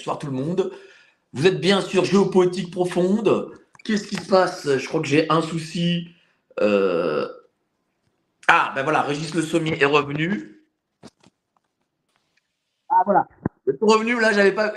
[0.00, 0.72] Bonsoir tout le monde.
[1.34, 3.52] Vous êtes bien sûr géopolitique profonde.
[3.84, 4.78] Qu'est-ce qui se passe?
[4.78, 6.08] Je crois que j'ai un souci.
[6.58, 7.28] Euh,
[8.48, 10.64] Ah, ben voilà, Régis Le Sommier est revenu.
[12.88, 13.28] Ah, voilà.
[13.66, 14.72] Le revenu, là, j'avais pas.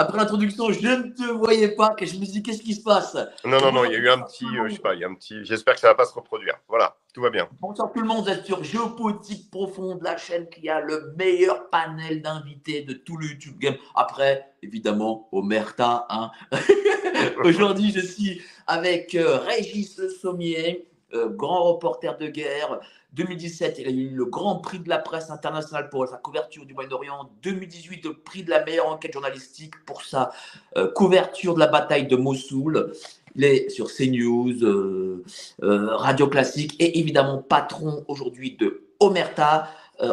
[0.00, 1.96] Après l'introduction, je ne te voyais pas.
[1.98, 3.16] Je me suis dit, qu'est-ce qui se passe?
[3.44, 5.04] Non, non, non, il y a eu un petit, euh, je sais pas, il y
[5.04, 5.44] a un petit.
[5.44, 6.54] J'espère que ça va pas se reproduire.
[6.68, 7.48] Voilà, tout va bien.
[7.60, 11.68] Bonsoir tout le monde, vous êtes sur Géopolitique Profonde, la chaîne qui a le meilleur
[11.68, 13.74] panel d'invités de tout le YouTube Game.
[13.96, 16.06] Après, évidemment, Omerta.
[16.10, 16.30] Hein.
[17.42, 22.78] Aujourd'hui, je suis avec euh, Régis Le Sommier, euh, grand reporter de guerre.
[23.18, 26.72] 2017, il a eu le grand prix de la presse internationale pour sa couverture du
[26.72, 27.28] Moyen-Orient.
[27.42, 30.30] 2018, le prix de la meilleure enquête journalistique pour sa
[30.76, 32.92] euh, couverture de la bataille de Mossoul.
[33.34, 35.24] Il est sur CNews, euh,
[35.64, 39.68] euh, Radio Classique et évidemment patron aujourd'hui de Omerta.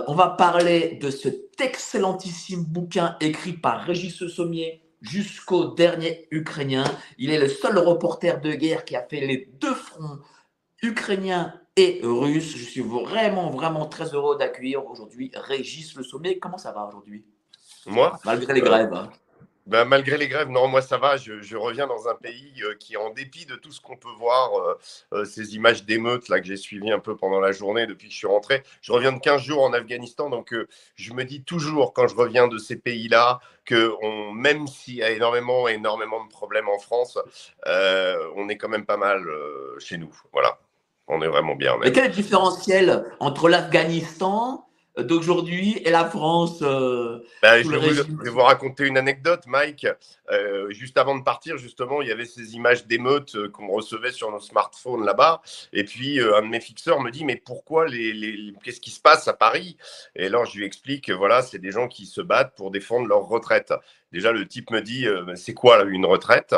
[0.07, 6.85] On va parler de cet excellentissime bouquin écrit par Régis Sommier jusqu'au dernier Ukrainien.
[7.19, 10.17] Il est le seul reporter de guerre qui a fait les deux fronts
[10.81, 12.55] ukrainien et russe.
[12.57, 16.39] Je suis vraiment, vraiment très heureux d'accueillir aujourd'hui Régis Le Sommier.
[16.39, 17.25] Comment ça va aujourd'hui?
[17.85, 18.93] Moi, Malgré les Euh, grèves.
[18.93, 19.09] hein.
[19.67, 21.17] ben, malgré les grèves, non, moi ça va.
[21.17, 24.13] Je, je reviens dans un pays euh, qui, en dépit de tout ce qu'on peut
[24.17, 24.77] voir, euh,
[25.13, 28.13] euh, ces images d'émeutes là que j'ai suivies un peu pendant la journée depuis que
[28.13, 30.53] je suis rentré, je reviens de 15 jours en Afghanistan, donc
[30.95, 35.03] je me dis toujours quand je reviens de ces pays-là que on, même s'il y
[35.03, 37.17] a énormément, énormément de problèmes en France,
[37.67, 40.15] euh, on est quand même pas mal euh, chez nous.
[40.31, 40.59] Voilà,
[41.07, 41.75] on est vraiment bien.
[41.81, 44.65] Mais quel est le différentiel entre l'Afghanistan
[44.97, 47.19] d'aujourd'hui et la France euh,
[47.63, 49.85] sous je, vais vous, raconter une anecdote, Mike.
[50.31, 54.13] Euh, juste avant de partir, justement, il y avait ces images d'émeutes euh, qu'on recevait
[54.13, 55.41] sur nos smartphones là-bas.
[55.73, 58.91] Et puis, un de mes fixeurs me dit, mais pourquoi les, les- les- qu'est-ce qui
[58.91, 59.75] se passe à Paris?
[60.15, 63.07] Et là, je lui explique, que, voilà, c'est des gens qui se battent pour défendre
[63.07, 63.73] leur retraite.
[64.15, 66.55] Déjà, le type me dit, euh, c'est quoi une retraite?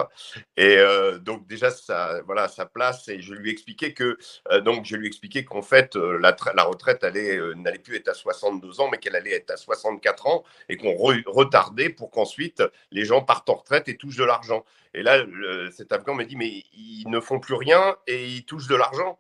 [0.58, 3.08] Et euh, donc, déjà, ça, voilà, ça place.
[3.08, 4.20] Et je lui expliquais que,
[4.52, 8.14] euh, donc, je lui expliquais qu'en fait, la, la retraite allait, n'allait plus être à
[8.14, 12.62] 62 ans, mais qu'elle allait être à 64 ans et qu'on re- retardait pour qu'ensuite
[12.92, 14.64] les gens partent en retraite et touchent de l'argent.
[14.94, 15.26] Et là,
[15.72, 19.18] cet Afghan me dit, mais ils ne font plus rien et ils touchent de l'argent.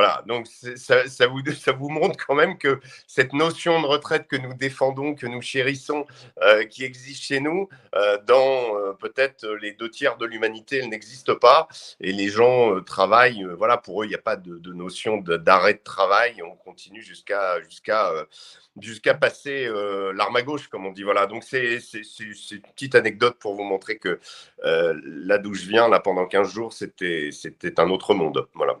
[0.00, 5.14] Voilà, donc ça, vous, montre quand même que cette notion de retraite que nous défendons,
[5.14, 6.06] que nous chérissons,
[6.40, 10.88] euh, qui existe chez nous, euh, dans euh, peut-être les deux tiers de l'humanité, elle
[10.88, 11.68] n'existe pas.
[12.00, 15.80] Et les gens travaillent, voilà, pour eux, il n'y a pas de, notion d'arrêt de,
[15.84, 16.40] travail.
[16.42, 18.10] On continue jusqu'à jusqu'à
[18.80, 19.68] jusqu'à passer
[20.14, 21.02] l'arme à gauche, comme on dit.
[21.02, 21.78] Voilà, donc c'est
[22.20, 24.18] une petite anecdote pour vous montrer que
[24.62, 27.30] là d'où je viens, là pendant 15 jours, c'était
[27.76, 28.48] un autre monde.
[28.54, 28.80] Voilà.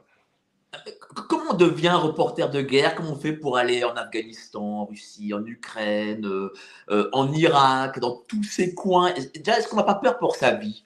[0.74, 0.98] C-
[1.28, 2.94] Comment on devient reporter de guerre?
[2.94, 6.52] Comment on fait pour aller en Afghanistan, en Russie, en Ukraine, euh,
[6.90, 9.12] euh, en Irak, dans tous ces coins?
[9.14, 10.84] Est-ce qu'on n'a pas peur pour sa vie?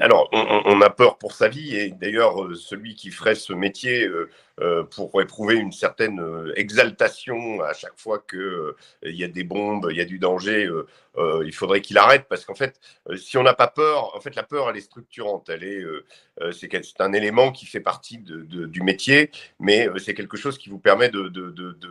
[0.00, 4.06] Alors, on, a peur pour sa vie, et d'ailleurs, euh, celui qui ferait ce métier
[4.06, 4.51] euh, euh,
[4.90, 8.72] pour éprouver une certaine euh, exaltation à chaque fois qu'il
[9.02, 10.86] il y a des bombes, il y a du danger, euh,
[11.18, 12.78] euh, il faudrait qu'il arrête, parce qu'en fait,
[13.10, 15.80] euh, si on n'a pas peur, en fait, la peur, elle est structurante, elle est,
[15.82, 16.04] euh,
[16.40, 16.70] euh, c'est
[17.00, 20.78] un élément qui fait partie de- du métier, mais euh, c'est quelque chose qui vous
[20.78, 21.28] permet de,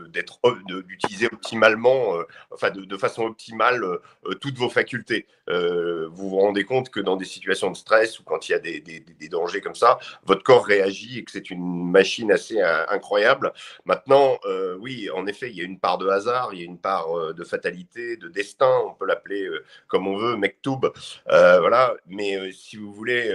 [0.07, 0.39] d'être,
[0.87, 5.27] d'utiliser optimalement, euh, enfin, de, façon optimale, euh, euh, toutes vos facultés.
[5.49, 8.55] Euh, vous vous rendez compte que dans des situations de stress ou quand il y
[8.55, 12.31] a des- des- des dangers comme ça, votre corps réagit et que c'est une machine
[12.31, 13.53] assez euh, incroyable.
[13.85, 16.65] Maintenant, euh, oui, en effet, il y a une part de hasard, il y a
[16.65, 19.49] une part euh, de fatalité, de destin, on peut l'appeler
[19.87, 20.91] comme on veut, Mektoub,
[21.27, 21.95] voilà.
[22.07, 23.33] Mais si vous voulez,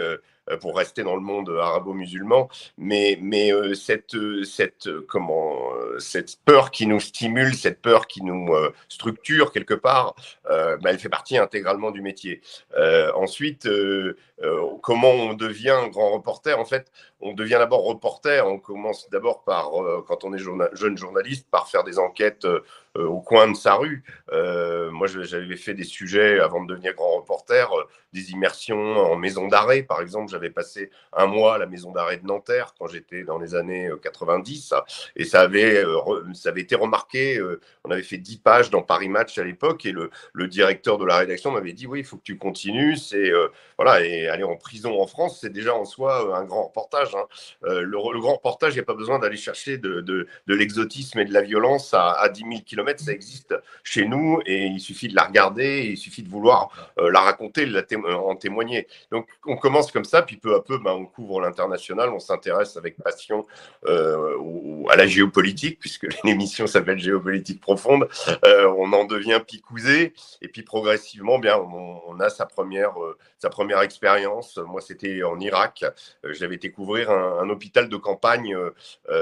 [0.60, 2.48] pour rester dans le monde arabo-musulman,
[2.78, 7.82] mais, mais euh, cette, euh, cette, euh, comment, euh, cette peur qui nous stimule, cette
[7.82, 10.14] peur qui nous euh, structure quelque part,
[10.50, 12.40] euh, bah, elle fait partie intégralement du métier.
[12.76, 16.58] Euh, ensuite, euh, euh, comment on devient grand reporter?
[16.58, 18.46] En fait, on devient d'abord reporter.
[18.46, 22.60] On commence d'abord par, euh, quand on est jeune journaliste, par faire des enquêtes euh,
[22.60, 22.60] euh,
[23.04, 24.04] au coin de sa rue.
[24.32, 29.16] Euh, moi, j'avais fait des sujets avant de devenir grand reporter, euh, des immersions en
[29.16, 29.82] maison d'arrêt.
[29.82, 33.38] Par exemple, j'avais passé un mois à la maison d'arrêt de Nanterre quand j'étais dans
[33.38, 34.74] les années euh, 90,
[35.16, 35.98] et ça avait, euh,
[36.34, 37.38] ça avait été remarqué.
[37.38, 40.98] euh, on avait fait 10 pages dans Paris Match à l'époque, et le, le directeur
[40.98, 42.96] de la rédaction m'avait dit oui, il faut que tu continues.
[42.96, 43.48] C'est euh,
[43.78, 47.14] voilà, et aller en prison en France, c'est déjà en soi euh, un grand reportage.
[47.14, 47.26] hein.
[47.64, 51.18] Euh, le, grand reportage, il n'y a pas besoin d'aller chercher de, de, de l'exotisme
[51.18, 54.80] et de la violence à, à 10 000 km ça existe chez nous et il
[54.80, 57.82] suffit de la regarder, il suffit de vouloir la raconter, la
[58.16, 58.86] en témoigner.
[59.10, 62.76] Donc on commence comme ça, puis peu à peu, ben, on couvre l'international, on s'intéresse
[62.76, 63.46] avec passion
[63.86, 68.08] à la géopolitique, puisque l'émission s'appelle Géopolitique profonde.
[68.44, 72.94] on en devient picousé et puis progressivement, bien, on, a sa première,
[73.38, 74.58] sa première expérience.
[74.58, 75.84] Moi, c'était en Irak.
[76.24, 78.56] J'avais été couvrir un, hôpital de campagne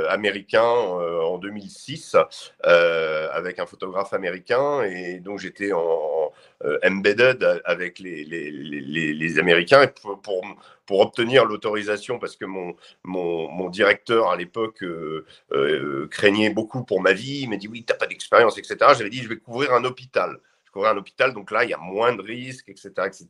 [0.08, 2.16] américain en 2006
[2.62, 6.32] avec un photographe américain et donc j'étais en,
[6.82, 8.50] embedded avec les, les,
[9.12, 10.20] les, Américains pour,
[10.86, 16.84] pour, obtenir l'autorisation, parce que mon, mon, mon directeur à l'époque euh, euh, craignait beaucoup
[16.84, 18.76] pour ma vie, il m'a dit oui, tu n'as pas d'expérience, etc.
[18.96, 20.38] J'avais dit je vais couvrir un hôpital.
[20.64, 22.90] Je couvrir un hôpital, donc là, il y a moins de risques, etc.
[23.06, 23.26] etc.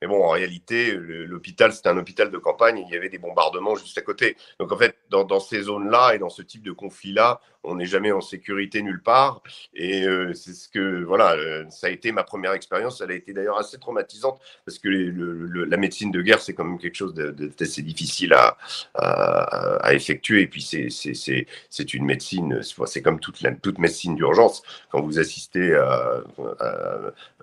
[0.00, 3.74] Mais bon, en réalité, l'hôpital, c'était un hôpital de campagne il y avait des bombardements
[3.76, 4.36] juste à côté.
[4.58, 8.12] Donc en fait, dans, ces zones-là et dans ce type de conflit-là, on n'est jamais
[8.12, 9.42] en sécurité nulle part.
[9.74, 13.00] Et euh, c'est ce que, voilà, euh, ça a été ma première expérience.
[13.00, 16.78] Elle a été d'ailleurs assez traumatisante parce que la médecine de guerre, c'est quand même
[16.78, 18.58] quelque chose d'assez difficile à,
[18.94, 20.42] à, effectuer.
[20.42, 24.62] Et puis, c'est une médecine, c'est comme toute, toute médecine d'urgence.
[24.90, 26.22] Quand vous assistez à.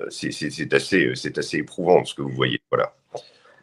[0.10, 2.51] c'est assez, assez éprouvant ce que vous voyez.
[2.70, 2.94] Voilà.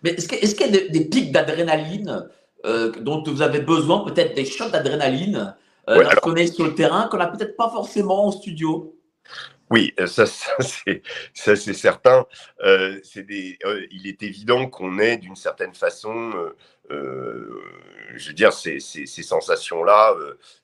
[0.02, 2.29] Mais est-ce qu'il y a des, pics d'adrénaline
[2.64, 5.56] euh, dont vous avez besoin, peut-être des chocs d'adrénaline
[5.88, 8.94] euh, lorsqu'on est sur le terrain, qu'on n'a peut-être pas forcément en studio?
[9.70, 10.56] Oui, euh, ça, ça
[11.35, 12.26] c'est certain.
[12.62, 16.32] Euh, des, euh, il est évident qu'on est d'une certaine façon,
[16.90, 20.14] je veux dire, ces, ces, ces sensations-là,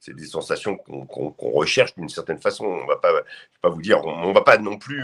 [0.00, 2.64] c'est des sensations qu'on recherche d'une certaine façon.
[2.64, 3.24] On va pas, je vais
[3.62, 5.02] pas vous dire, on, va pas non plus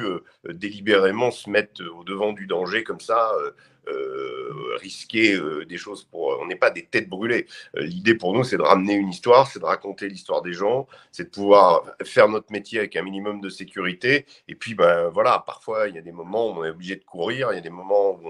[0.49, 3.33] délibérément se mettre au devant du danger comme ça.
[3.91, 6.39] Euh, risquer euh, des choses pour.
[6.41, 7.47] On n'est pas des têtes brûlées.
[7.77, 10.87] Euh, l'idée pour nous, c'est de ramener une histoire, c'est de raconter l'histoire des gens,
[11.13, 14.27] c'est de pouvoir faire notre métier avec un minimum de sécurité.
[14.49, 17.05] Et puis, ben voilà, parfois, il y a des moments où on est obligé de
[17.05, 18.29] courir, il y a des moments où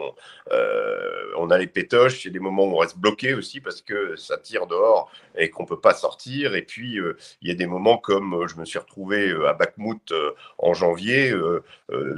[1.37, 3.83] on, a les pétoches, il y a des moments où on reste bloqué aussi parce
[3.83, 6.55] que ça tire dehors et qu'on peut pas sortir.
[6.55, 6.99] Et puis,
[7.43, 10.13] il y a des moments comme je me suis retrouvé à Bakhmut
[10.59, 11.33] en janvier,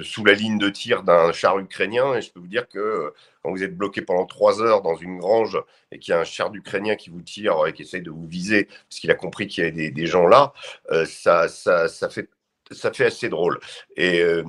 [0.00, 3.12] sous la ligne de tir d'un char ukrainien, et je peux vous dire que
[3.42, 5.58] quand vous êtes bloqué pendant trois heures dans une grange
[5.90, 8.26] et qu'il y a un char d'Ukrainien qui vous tire et qui essaye de vous
[8.26, 10.52] viser parce qu'il a compris qu'il y avait des, gens là,
[10.90, 12.28] euh, ça, ça, ça, fait
[12.70, 13.60] ça fait assez drôle.
[13.96, 14.42] Et, euh,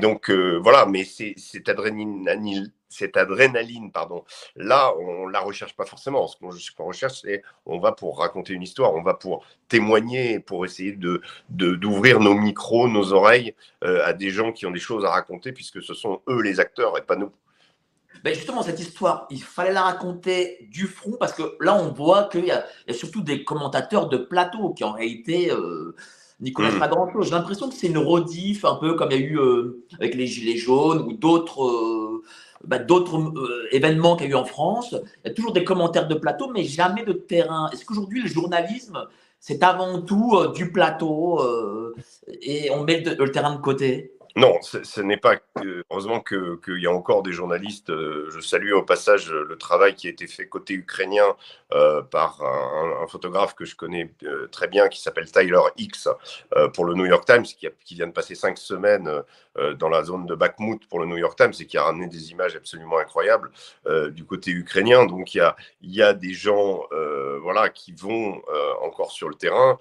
[0.00, 4.24] donc, euh, voilà, mais cette adrénaline, cette adrénaline, pardon,
[4.56, 6.26] là, on la recherche pas forcément.
[6.28, 6.36] Ce
[6.72, 10.92] qu'on recherche, c'est on va pour raconter une histoire, on va pour témoigner, pour essayer
[10.92, 15.52] de d'ouvrir nos micros, nos oreilles à des gens qui ont des choses à raconter,
[15.52, 17.32] puisque ce sont eux les acteurs et pas nous.
[18.22, 22.24] Ben justement, cette histoire, il fallait la raconter du front parce que là, on voit
[22.24, 25.94] qu'il y, a surtout des commentateurs de plateau qui en réalité euh,
[26.40, 26.80] n'y connaissent mmh.
[26.80, 27.26] pas grand-chose.
[27.26, 30.14] J'ai l'impression que c'est une rediff, un peu comme il y a eu euh, avec
[30.14, 32.22] les Gilets jaunes ou d'autres euh,
[32.64, 33.34] bah, d'autres
[33.72, 34.92] événements qu'il y a eu en France.
[35.24, 37.68] Il y a toujours des commentaires de plateau, mais jamais de terrain.
[37.72, 39.06] Est-ce qu'aujourd'hui, le journalisme,
[39.38, 41.42] c'est avant tout du plateau
[42.40, 44.13] et on met le terrain de côté?
[44.36, 45.36] Non, ce n'est pas.
[45.90, 47.90] Heureusement qu'il y a encore des journalistes.
[47.90, 51.36] Euh, je salue au passage le travail qui a été fait côté ukrainien
[51.72, 56.08] euh, par un, photographe que je connais euh, très bien qui s'appelle Tyler X
[56.72, 59.22] pour le New York Times, qui, vient de passer cinq semaines
[59.78, 62.32] dans la zone de Bakhmut pour le New York Times et qui a ramené des
[62.32, 63.52] images absolument incroyables
[64.10, 65.06] du côté ukrainien.
[65.06, 66.88] Donc il y a, y a des gens
[67.40, 68.42] voilà, qui vont
[68.82, 69.78] encore sur le terrain.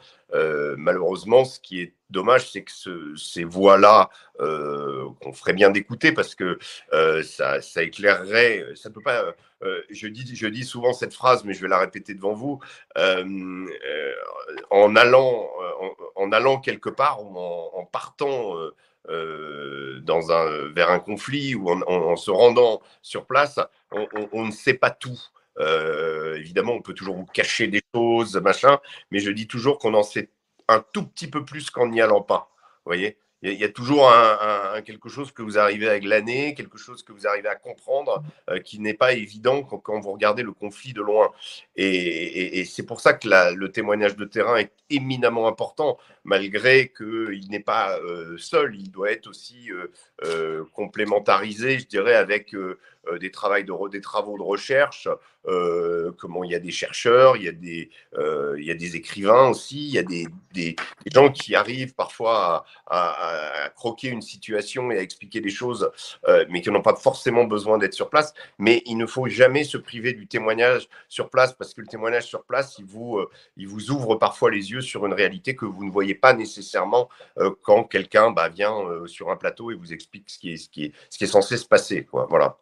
[0.78, 2.72] Malheureusement, ce qui est dommage, c'est que
[3.18, 4.10] ces voix-là,
[4.40, 6.58] euh, qu'on ferait bien d'écouter parce que
[6.94, 9.36] euh, ça, éclairerait, ça peut pas.
[9.64, 12.60] Euh, je, dis, je dis souvent cette phrase, mais je vais la répéter devant vous.
[14.72, 15.50] en, allant,
[16.16, 18.56] en, allant quelque part ou en, partant
[19.08, 23.60] vers un conflit ou en, se rendant sur place,
[23.92, 25.20] on ne sait pas tout.
[25.60, 28.80] Euh, évidemment, on peut toujours vous cacher des choses, machin,
[29.12, 30.30] mais je dis toujours qu'on en sait
[30.68, 32.52] un tout petit peu plus qu'en n'y allant pas.
[32.86, 36.78] Vous voyez il y, a toujours un, quelque chose que vous arrivez avec l'année, quelque
[36.78, 40.54] chose que vous arrivez à comprendre, euh, qui n'est pas évident quand, vous regardez le
[40.54, 41.30] conflit de loin.
[41.76, 47.60] Et, c'est pour ça que le témoignage de terrain est éminemment important, malgré qu'il n'est
[47.60, 49.70] pas euh, seul, il doit être aussi
[50.72, 52.56] complémentarisé, je dirais, avec
[53.20, 55.08] des, de, des travaux de recherche,
[55.48, 58.76] euh, comment il y a des chercheurs, il y a des, euh, il y a
[58.76, 60.76] des écrivains aussi, il y a des, des,
[61.14, 65.92] gens qui arrivent parfois à, croquer une situation et à expliquer des choses,
[66.28, 68.34] euh, mais qui n'ont pas forcément besoin d'être sur place.
[68.58, 72.26] Mais il ne faut jamais se priver du témoignage sur place parce que le témoignage
[72.26, 73.20] sur place, il vous,
[73.58, 77.10] il vous ouvre parfois les yeux sur une réalité que vous ne voyez pas nécessairement
[77.62, 78.76] quand quelqu'un bah, vient
[79.08, 82.08] sur un plateau et vous explique ce qui est, censé se passer.
[82.30, 82.58] Voilà.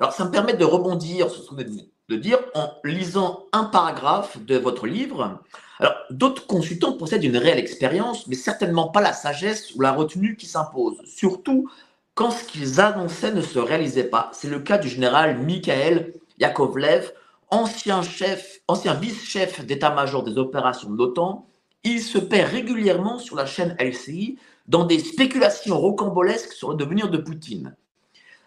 [0.00, 1.62] Alors, ça me permet de rebondir sur ce que vous
[2.08, 5.40] de dire en lisant un paragraphe de votre livre.
[5.78, 10.36] Alors, d'autres consultants possèdent une réelle expérience, mais certainement pas la sagesse ou la retenue
[10.36, 11.68] qui s'impose, surtout
[12.14, 14.30] quand ce qu'ils annonçaient ne se réalisait pas.
[14.32, 17.12] C'est le cas du général Mikhail Yakovlev,
[17.50, 21.46] ancien chef, ancien vice-chef d'état-major des opérations de l'OTAN.
[21.82, 27.10] Il se paie régulièrement sur la chaîne LCI dans des spéculations rocambolesques sur le devenir
[27.10, 27.74] de Poutine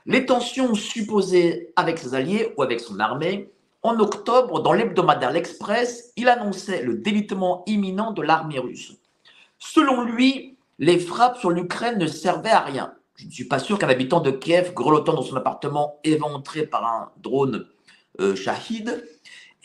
[0.08, 3.52] les tensions supposées avec ses alliés ou avec son armée.
[3.84, 8.94] En octobre, dans l'hebdomadaire L'Express, il annonçait le délitement imminent de l'armée russe.
[9.60, 12.94] Selon lui, les frappes sur l'Ukraine ne servaient à rien.
[13.16, 16.86] Je ne suis pas sûr qu'un habitant de Kiev, grelottant dans son appartement éventré par
[16.86, 17.68] un drone
[18.22, 19.04] euh, Shahid,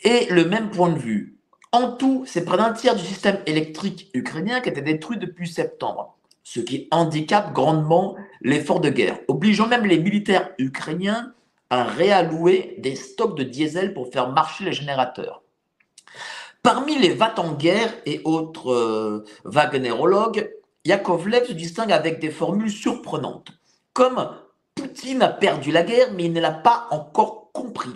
[0.03, 1.37] ait le même point de vue.
[1.71, 5.47] En tout, c'est près d'un tiers du système électrique ukrainien qui a été détruit depuis
[5.47, 11.33] septembre ce qui handicape grandement l'effort de guerre, obligeant même les militaires ukrainiens
[11.69, 15.41] à réallouer des stocks de diesel pour faire marcher les générateurs.
[16.61, 20.49] Parmi les vats en guerre et autres euh, Wagnerologues,
[20.85, 23.51] Yakovlev se distingue avec des formules surprenantes,
[23.93, 24.29] comme
[24.75, 27.93] Poutine a perdu la guerre mais il ne l'a pas encore compris,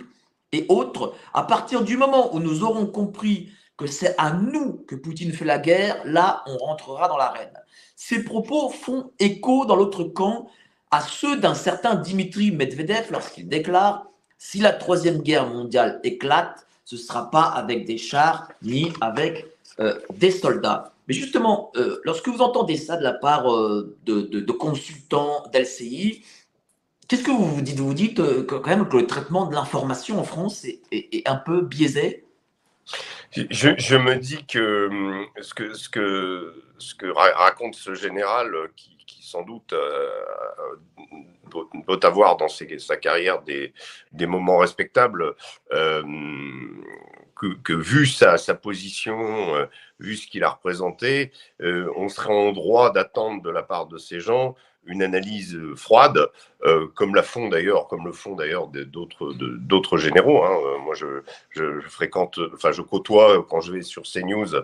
[0.52, 4.96] et autres, à partir du moment où nous aurons compris que c'est à nous que
[4.96, 7.52] Poutine fait la guerre, là on rentrera dans l'arène.
[7.96, 10.48] Ces propos font écho dans l'autre camp
[10.90, 14.06] à ceux d'un certain Dimitri Medvedev lorsqu'il déclare
[14.36, 19.46] Si la troisième guerre mondiale éclate, ce ne sera pas avec des chars ni avec
[19.80, 20.92] euh, des soldats.
[21.06, 26.24] Mais justement, euh, lorsque vous entendez ça de la part euh, de, consultants d'LCI,
[27.06, 27.78] qu'est-ce que vous vous dites?
[27.78, 32.24] Vous dites quand même que le traitement de l'information en France est, un peu biaisé?
[33.32, 38.68] Je, me dis que hum, ce que, ce que ce que raconte ce général euh,
[38.76, 40.08] qui, sans doute euh,
[41.50, 43.74] doit, avoir dans sa carrière des,
[44.12, 45.34] des moments respectables,
[45.72, 46.02] euh,
[47.62, 49.68] que, vu sa, position,
[50.00, 51.30] vu ce qu'il a représenté,
[51.60, 56.30] on serait en droit d'attendre de la part de ces gens une analyse froide,
[56.94, 60.44] comme la font d'ailleurs, comme le font d'ailleurs d'autres d'autres généraux.
[60.44, 60.78] Hein.
[60.82, 64.54] Moi, je, fréquente, enfin, je côtoie quand je vais sur CNews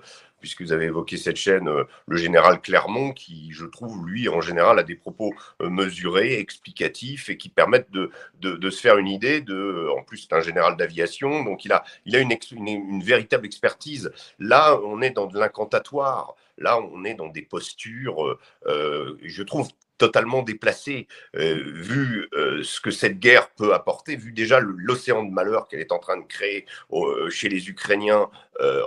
[0.44, 4.42] puisque vous avez évoqué cette chaîne, euh, le général Clermont, qui, je trouve, lui, en
[4.42, 8.11] général, a des propos euh, mesurés, explicatifs et qui permettent de,
[8.42, 9.40] de, se faire une idée.
[9.40, 13.47] De, en plus, c'est un général d'aviation, donc il a, il a une, une, véritable
[13.47, 14.12] expertise.
[14.38, 16.35] Là, on est dans de l'incantatoire.
[16.59, 19.68] Là, on est dans des postures, euh, je trouve,
[19.99, 25.31] totalement déplacé, euh, vu euh, ce que cette guerre peut apporter, vu déjà l'océan de
[25.31, 28.29] malheur qu'elle est en train de créer euh, chez les Ukrainiens,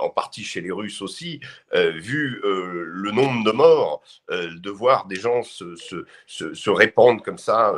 [0.00, 1.40] en partie chez les Russes aussi,
[1.74, 6.06] vu le nombre de morts, de voir des gens se, se,
[6.54, 7.74] se, répandre comme ça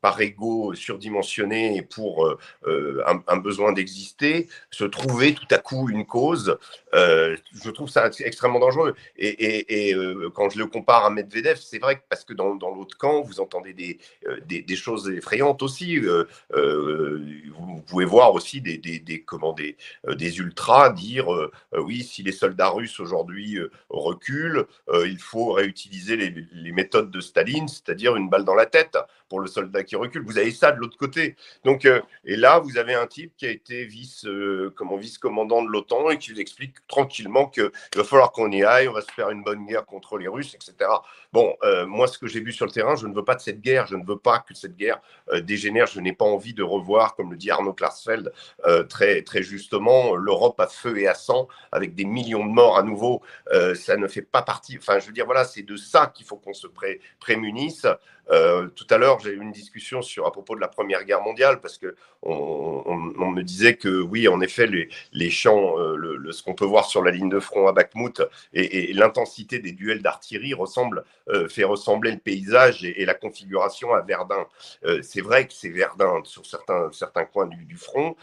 [0.00, 6.56] par ego surdimensionné pour un, un, besoin d'exister, se trouver tout à coup une cause,
[6.92, 8.94] je trouve ça extrêmement dangereux.
[9.16, 9.96] Et, et, et
[10.36, 13.40] quand je le compare à Medvedev, c'est vrai que parce que dans, l'autre camp, vous
[13.40, 15.98] entendez des, euh, des, choses effrayantes aussi.
[15.98, 16.24] Euh,
[16.54, 17.20] euh,
[17.58, 19.76] vous pouvez voir aussi des, des, comment, des,
[20.08, 21.28] des ultras dire
[21.72, 23.58] oui, si les soldats russes aujourd'hui
[23.88, 24.66] reculent,
[25.04, 28.96] il faut réutiliser les, méthodes de Staline, c'est-à-dire une balle dans la tête
[29.28, 30.22] pour le soldat qui recule.
[30.24, 31.36] Vous avez ça de l'autre côté.
[31.64, 31.86] Donc,
[32.24, 34.26] et là, vous avez un type qui a été vice,
[34.74, 38.88] comment, vice-commandant de l'OTAN et qui vous explique tranquillement qu'il va falloir qu'on y aille,
[38.88, 40.90] on va se faire une bonne guerre contre les Russes, etc.
[41.32, 41.54] Bon,
[41.86, 43.88] moi, ce que j'ai vu sur le terrain, je ne veux pas de cette guerre,
[43.88, 45.00] je ne veux pas que cette guerre
[45.32, 48.32] euh, dégénère, je n'ai pas envie de revoir, comme le dit Arnaud Klarsfeld
[48.64, 52.84] euh, très, justement, l'Europe à feu et à sang, avec des millions de morts à
[52.84, 56.06] nouveau, euh, ça ne fait pas partie, enfin je veux dire, voilà, c'est de ça
[56.14, 56.68] qu'il faut qu'on se
[57.18, 57.86] prémunisse.
[58.30, 61.22] Euh, tout à l'heure, j'ai eu une discussion sur, à propos de la Première Guerre
[61.22, 66.42] mondiale, parce que on, me disait que oui, en effet, les, champs, euh, le, ce
[66.42, 70.52] qu'on peut voir sur la ligne de front à Bakhmut et, l'intensité des duels d'artillerie
[70.52, 74.46] ressemble, euh, fait ressembler le paysage et, la configuration à Verdun.
[75.02, 78.16] c'est vrai que c'est Verdun sur certains, certains coins du, du front,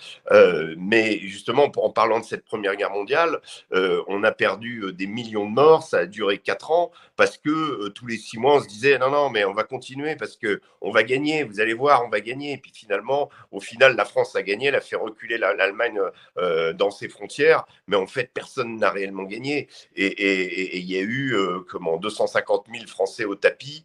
[0.78, 3.42] mais justement, en parlant de cette Première Guerre mondiale,
[3.72, 8.08] on a perdu des millions de morts, ça a duré quatre ans, parce que tous
[8.08, 10.92] les six mois, on se disait non, non, mais on va continuer parce que on
[10.92, 12.54] va gagner, vous allez voir, on va gagner.
[12.54, 16.00] Et puis finalement, au final, la France a gagné, elle a fait reculer l'Allemagne
[16.38, 19.68] euh, dans ses frontières, mais en fait, personne n'a réellement gagné.
[19.96, 21.36] Et il y a eu
[21.70, 23.84] comment 250 000 Français au tapis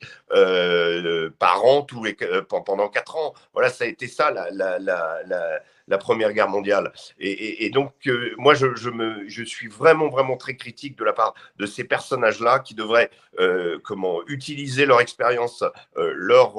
[1.38, 2.16] par an tous les,
[2.48, 3.34] pendant quatre ans.
[3.52, 5.60] Voilà, ça a été ça la
[5.98, 6.92] Première Guerre mondiale.
[7.18, 11.34] Et, donc, euh, moi, je, me, je suis vraiment, vraiment très critique de la part
[11.56, 15.62] de ces personnages-là qui devraient euh, comment, utiliser leur expérience,
[15.96, 16.54] euh, leur,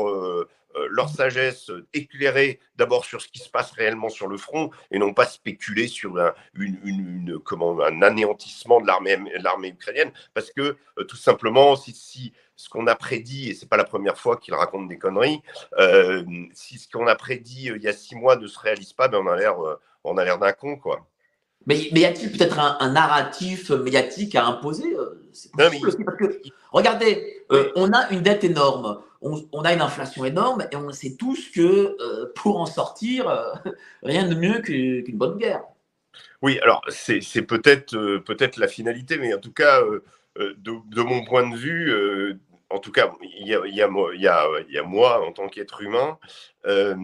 [0.90, 5.14] leur sagesse éclairée d'abord sur ce qui se passe réellement sur le front et non
[5.14, 10.12] pas spéculer sur un, une, comment, un anéantissement de l'armée ukrainienne.
[10.34, 10.76] Parce que,
[11.08, 14.54] tout simplement, si, si ce qu'on a prédit, et c'est pas la première fois qu'il
[14.54, 15.42] raconte des conneries,
[15.78, 18.94] euh, si ce qu'on a prédit euh, il y a six mois ne se réalise
[18.94, 21.06] pas, ben on a l'air, euh, on a l'air d'un con, quoi.
[21.68, 24.96] Mais, mais y a-t-il peut-être un, narratif médiatique à imposer
[26.72, 27.44] regardez,
[27.76, 31.98] on a une dette énorme, on, a une inflation énorme, et on sait tous que
[32.36, 33.64] pour en sortir,
[34.04, 35.64] rien de mieux qu'une bonne guerre.
[36.44, 39.82] Oui, alors c'est, peut-être, peut-être la finalité, mais en tout cas,
[40.38, 42.40] de, mon point de vue,
[42.70, 43.88] en tout cas, il y a,
[44.84, 46.18] moi en tant qu'être humain
[46.66, 46.96] euh,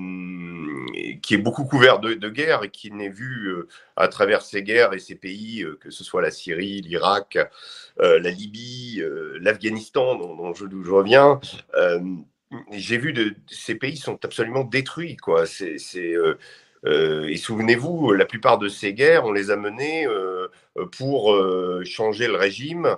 [1.21, 4.93] qui est beaucoup couvert de, guerre et qui n'est vu euh, à travers ces guerres
[4.93, 7.37] et ces pays, euh, que ce soit la Syrie, l'Irak,
[7.99, 9.03] la Libye,
[9.39, 11.39] l'Afghanistan, dont, je, reviens.
[12.71, 15.15] J'ai vu de ces pays sont absolument détruits,
[16.83, 20.07] et souvenez-vous, la plupart de ces guerres, on les a menées
[20.91, 21.39] pour
[21.85, 22.95] changer le régime, euh,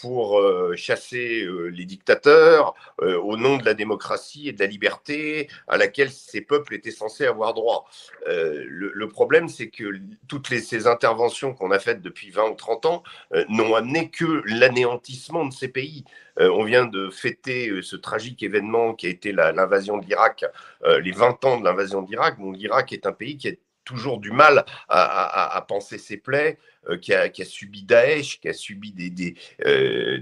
[0.00, 5.48] pour euh, chasser euh, les dictateurs au nom de la démocratie et de la liberté
[5.66, 7.88] à laquelle ces peuples étaient censés avoir droit.
[8.26, 13.02] Le, problème, c'est que toutes ces interventions qu'on a faites depuis 20 ou 30 ans
[13.48, 16.04] n'ont amené que l'anéantissement de ces pays.
[16.38, 20.44] on vient de fêter ce tragique événement qui a été l'invasion de l'Irak,
[20.84, 22.38] les 20 ans de l'invasion de l'Irak.
[22.38, 23.52] Bon, L'Irak est un pays qui a
[23.88, 28.92] toujours du mal à, penser ses plaies, euh, qui, a, subi Daesh, qui a subi
[28.92, 29.34] des, des,
[29.66, 30.20] euh,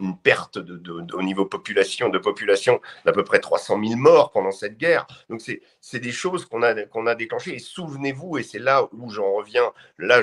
[0.00, 4.50] une perte de, au niveau population, de population d'à peu près 300 000 morts pendant
[4.50, 5.06] cette guerre.
[5.28, 7.54] Donc c'est des choses qu'on a, qu'on a déclenchées.
[7.54, 10.22] Et souvenez-vous, et c'est là où j'en reviens, là,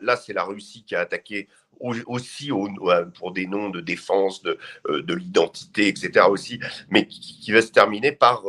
[0.00, 1.48] là, c'est la Russie qui a attaqué
[1.80, 2.50] aussi
[3.14, 6.26] pour des noms de défense de, euh, de l'identité, etc.
[6.28, 6.60] aussi,
[6.90, 8.42] mais qui, va se terminer par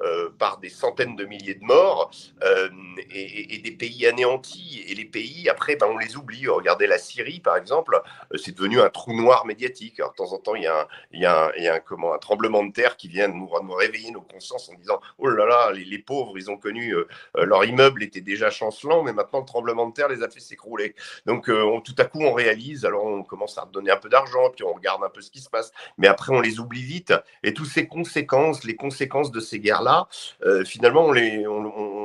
[0.00, 2.12] euh, par des centaines de milliers de morts
[2.44, 2.68] euh,
[3.10, 4.84] et, des pays anéantis.
[4.86, 6.46] Et les pays, après, ben, on les oublie.
[6.46, 8.00] Regardez la Syrie, par exemple,
[8.32, 9.98] euh, c'est devenu un trou noir médiatique.
[9.98, 12.12] Alors, de temps en temps, il y a un, y a il y a un,
[12.14, 15.46] un tremblement de terre qui vient nous, nous réveiller nos consciences en disant Oh là
[15.46, 16.94] là, les, pauvres, ils ont connu,
[17.34, 20.94] leur immeuble était déjà chancelant, mais maintenant, le tremblement de terre les a fait s'écrouler.
[21.26, 24.64] Donc, tout à coup, on réalise, alors on commence à redonner un peu d'argent, puis
[24.64, 27.12] on regarde un peu ce qui se passe, mais après, on les oublie vite.
[27.42, 30.08] Et toutes ces conséquences, les conséquences de ces guerres-là,
[30.44, 31.44] euh, finalement, on, les,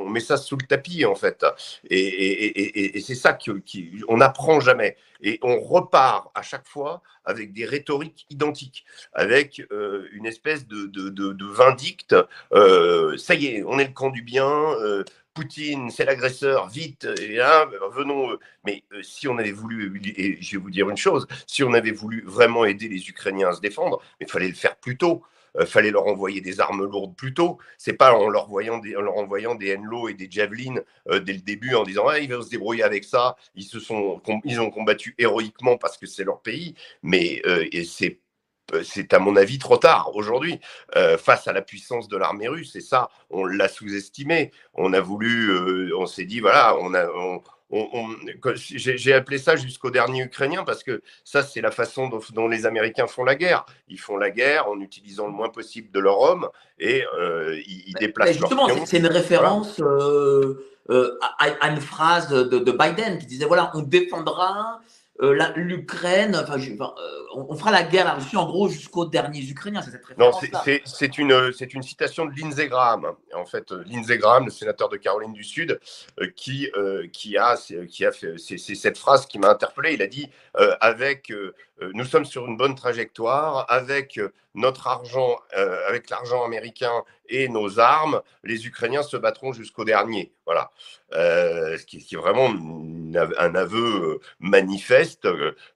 [0.08, 1.44] met ça sous le tapis, en fait.
[1.90, 4.96] Et, c'est ça qu'on n'apprend jamais.
[5.20, 10.86] Et on repart à chaque fois avec des rhétoriques identiques, avec euh, une espèce de,
[10.86, 12.14] de, vindicte.
[12.52, 14.74] Euh, ça y est, on est le camp du bien.
[15.34, 17.38] Poutine, c'est l'agresseur, vite, et
[17.92, 18.38] venons.
[18.64, 21.90] Mais si on avait voulu, et je vais vous dire une chose, si on avait
[21.90, 25.24] voulu vraiment aider les Ukrainiens à se défendre, il fallait le faire plus tôt.
[25.56, 27.58] Euh, fallait leur envoyer des armes lourdes plus tôt.
[27.78, 31.20] C'est pas en leur, envoyant des, en leur envoyant des Enlo et des Javelin euh,
[31.20, 33.36] dès le début en disant ah, ils vont se débrouiller avec ça.
[33.54, 38.18] Ils, se sont, ils ont combattu héroïquement parce que c'est leur pays, mais euh, c'est
[38.82, 40.60] c'est à mon avis trop tard aujourd'hui.
[41.18, 44.52] Face à la puissance de l'armée russe et ça on l'a sous-estimé.
[44.74, 47.06] On a voulu on s'est dit voilà on a
[48.54, 53.06] j'ai appelé ça jusqu'au dernier Ukrainien parce que ça, c'est la façon dont, les Américains
[53.06, 53.64] font la guerre.
[53.88, 56.48] Ils font la guerre en utilisant le moins possible de leur homme
[56.78, 63.18] et euh, ils, déplacent Justement, c'est une référence euh, euh, à, une phrase de, Biden
[63.18, 64.80] qui disait voilà, on défendra
[65.22, 66.92] euh, l'Ukraine, enfin, euh,
[67.34, 69.80] on, fera la guerre à la Russie en gros jusqu'aux derniers Ukrainiens.
[69.80, 70.32] C'est cette Non,
[70.84, 73.12] c'est une, une citation de Lindsey Graham.
[73.32, 75.78] En fait, euh, Lindsey Graham, le sénateur de Caroline du Sud,
[76.34, 76.68] qui,
[77.12, 77.56] qui, a,
[77.88, 78.34] qui a fait.
[78.38, 79.94] C'est cette phrase qui m'a interpellé.
[79.94, 80.28] Il a dit
[80.80, 81.32] avec,
[81.80, 84.18] nous sommes sur une bonne trajectoire, avec
[84.54, 85.38] notre argent,
[85.88, 90.32] avec l'argent américain et nos armes, les Ukrainiens se battront jusqu'au dernier.
[90.46, 90.70] Voilà.
[91.12, 92.50] ce, qui, est vraiment
[93.38, 95.28] un aveu manifeste.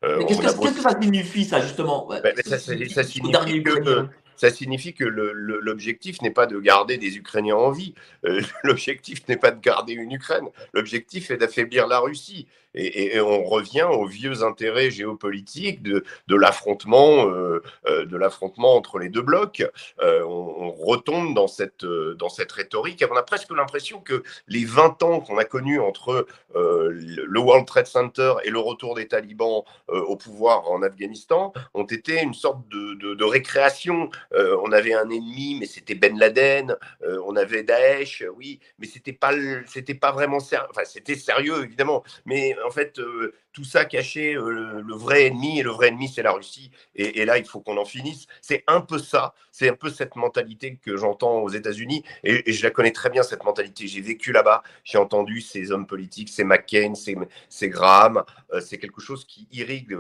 [0.03, 2.09] Qu'est-ce que, ça signifie, ça, justement?
[2.45, 7.95] Ça, signifie que ça signifie que l'objectif n'est pas de garder des Ukrainiens en vie.
[8.25, 10.49] Euh, l'objectif n'est pas de garder une Ukraine.
[10.73, 12.47] L'objectif est d'affaiblir la Russie.
[12.75, 19.09] Et, on revient aux vieux intérêts géopolitiques de, l'affrontement, euh, euh, de l'affrontement entre les
[19.09, 19.65] deux blocs.
[20.01, 23.05] on, retombe dans cette, dans cette rhétorique.
[23.11, 27.87] on a presque l'impression que les 20 ans qu'on a connus entre le World Trade
[27.87, 32.95] Center et le retour des talibans au pouvoir en Afghanistan ont été une sorte de,
[32.95, 34.11] de, de récréation.
[34.33, 36.77] on avait un ennemi, mais c'était Ben Laden.
[37.25, 39.33] on avait Daesh, oui, mais c'était pas,
[39.67, 40.67] c'était pas vraiment sérieux.
[40.71, 45.59] Enfin, c'était sérieux évidemment, mais en fait, euh, tout ça cachait euh, le, vrai ennemi,
[45.59, 46.71] et le vrai ennemi, c'est la Russie.
[46.95, 48.27] Et, là, il faut qu'on en finisse.
[48.41, 52.63] C'est un peu ça, c'est un peu cette mentalité que j'entends aux États-Unis, et, je
[52.63, 53.89] la connais très bien, cette mentalité.
[53.89, 59.01] J'ai vécu là-bas, j'ai entendu ces hommes politiques, ces McCain, ces, Graham, euh, c'est quelque
[59.01, 59.91] chose qui irrigue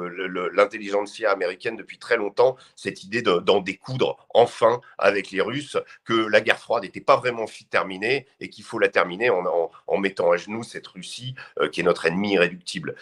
[0.53, 6.41] l'intelligentsia américaine depuis très longtemps, cette idée d'en découdre enfin avec les Russes, que la
[6.41, 10.37] guerre froide n'était pas vraiment terminée et qu'il faut la terminer en, en, mettant à
[10.37, 11.35] genoux cette Russie
[11.73, 12.95] qui est notre ennemi irréductible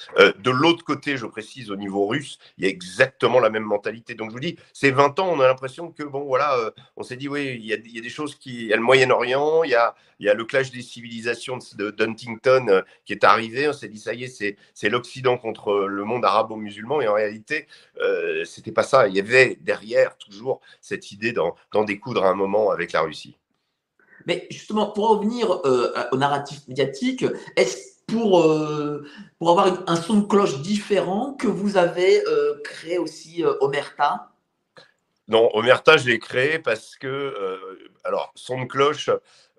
[0.47, 4.15] de l'autre côté, je précise, au niveau russe, il y a exactement la même mentalité.
[4.15, 7.03] Donc je vous dis, ces 20 ans, on a l'impression que, bon, voilà, euh, on
[7.03, 8.55] s'est dit, oui, il y, a, des choses qui.
[8.55, 11.59] Il y a le Moyen-Orient, il y a, il y a le clash des civilisations
[11.77, 13.69] de, Huntington euh, qui est arrivé.
[13.69, 17.01] On s'est dit, ça y est, c'est l'Occident contre le monde arabo-musulman.
[17.01, 17.67] Et en réalité,
[18.01, 19.09] euh, c'était pas ça.
[19.09, 23.37] Il y avait derrière toujours cette idée d'en découdre à un moment avec la Russie.
[24.27, 25.61] Mais justement, pour revenir
[26.13, 27.25] au narratif médiatique,
[27.57, 29.07] est-ce pour, euh,
[29.38, 34.31] pour avoir un son de cloche différent que vous avez euh, créé aussi euh, Omerta?
[35.29, 37.35] Non, Omerta, je l'ai créé parce que,
[38.05, 39.11] alors, son de cloche,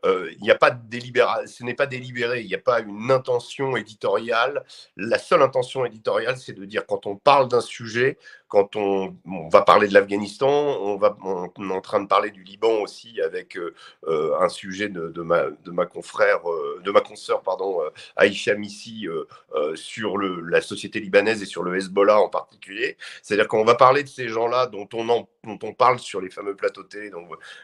[0.06, 0.98] il n'y a pas de
[1.46, 4.64] ce n'est pas délibéré, il n'y a pas une intention éditoriale.
[4.96, 9.16] La seule intention éditoriale, c'est de dire quand on parle d'un sujet, quand on,
[9.52, 13.58] va parler de l'Afghanistan, on, va, est en train de parler du Liban aussi avec
[13.58, 13.74] euh,
[14.08, 17.82] euh, un sujet de, ma, confrère, euh, de ma consoeur, pardon,
[18.16, 19.08] Aïcha Missi,
[19.76, 22.98] sur la société libanaise et sur le Hezbollah en particulier.
[23.22, 27.12] C'est-à-dire qu'on va parler de ces gens-là dont on, parle sur les fameux plateaux télé.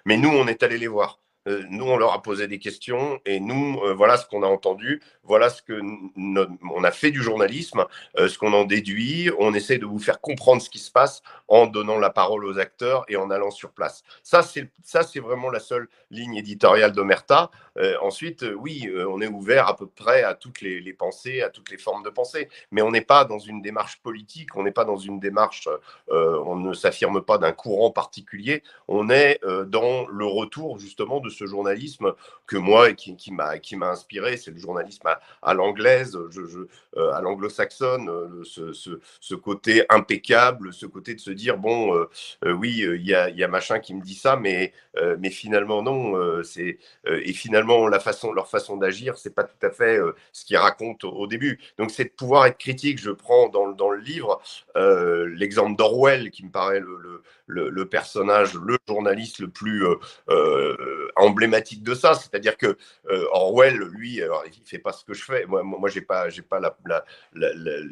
[0.06, 1.19] Mais nous, on est allé les voir.
[1.47, 4.47] Euh, nous, on leur a posé des questions et nous, euh, voilà ce qu'on a
[4.47, 5.82] entendu, voilà ce que
[6.15, 7.86] on a fait du journalisme,
[8.17, 9.29] euh, ce qu'on en déduit.
[9.39, 12.60] On essaie de vous faire comprendre ce qui se passe en donnant la parole aux
[12.60, 14.03] acteurs et en allant sur place.
[14.23, 17.51] Ça, c'est ça, c'est vraiment la seule ligne éditoriale d'Omerta.
[18.01, 21.77] ensuite, oui, on est ouvert à peu près à toutes les, pensées, à toutes les
[21.77, 24.97] formes de pensée, mais on n'est pas dans une démarche politique, on n'est pas dans
[24.97, 25.67] une démarche,
[26.10, 28.63] on ne s'affirme pas d'un courant particulier.
[28.88, 32.13] On est dans le retour justement de ce journalisme
[32.48, 35.08] que moi et qui, m'a qui m'a inspiré, c'est le journalisme
[35.41, 41.96] à, l'anglaise, euh, à l'anglo-saxonne, euh, ce, côté impeccable, ce côté de se dire bon,
[41.96, 44.74] euh, oui, il y a, y a, machin qui me dit ça, mais
[45.19, 49.72] mais finalement non, c'est et finalement la façon leur façon d'agir, c'est pas tout à
[49.72, 50.00] fait
[50.32, 51.60] ce qu'ils racontent au, début.
[51.78, 53.00] Donc c'est de pouvoir être critique.
[53.00, 54.41] Je prends dans, dans le livre
[54.76, 59.84] l'exemple d'Orwell qui me paraît le, le, personnage, le journaliste le plus
[61.24, 62.14] emblématique de ça.
[62.14, 62.78] C'est-à-dire que
[63.10, 65.46] euh, Orwell, lui, alors, il fait pas ce que je fais.
[65.46, 67.06] Moi, moi, j'ai pas, j'ai pas la,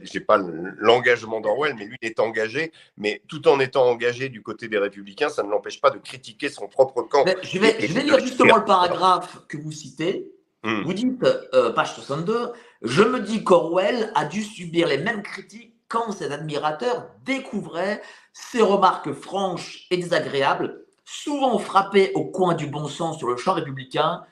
[0.04, 0.38] j'ai pas
[0.78, 2.72] l'engagement d'Orwell, mais lui il est engagé.
[2.98, 6.50] Mais tout en étant engagé du côté des Républicains, ça ne l'empêche pas de critiquer
[6.50, 7.26] son propre camp.
[7.42, 10.32] je vais, je vais lire justement le paragraphe que vous citez.
[10.64, 10.84] Hmm.
[10.84, 11.24] Vous dites,
[11.56, 12.52] euh, page 62,
[12.84, 18.62] je me dis qu'Orwell a dû subir les mêmes critiques quand ses admirateurs découvraient ses
[18.62, 24.24] remarques franches et désagréables souvent frappé au coin du bon sens sur le champ républicain,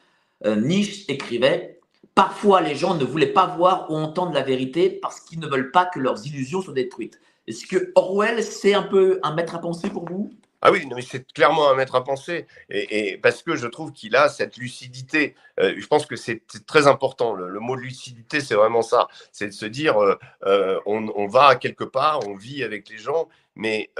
[0.45, 1.75] euh, Nietzsche écrivait
[2.15, 5.71] Parfois, les gens ne voulaient pas voir ou entendre la vérité parce qu'ils ne veulent
[5.71, 7.19] pas que leurs illusions soient détruites.
[7.47, 10.33] Est-ce que Orwell, c'est un peu un maître à penser pour vous?
[10.61, 14.17] Ah oui, mais c'est clairement un maître à penser, et, parce que je trouve qu'il
[14.17, 15.35] a cette lucidité.
[15.61, 17.33] Euh, je pense que c'est très important.
[17.33, 19.07] Le, mot de lucidité, c'est vraiment ça.
[19.31, 19.97] C'est de se dire,
[20.45, 23.91] euh, on, va quelque part, on vit avec les gens, mais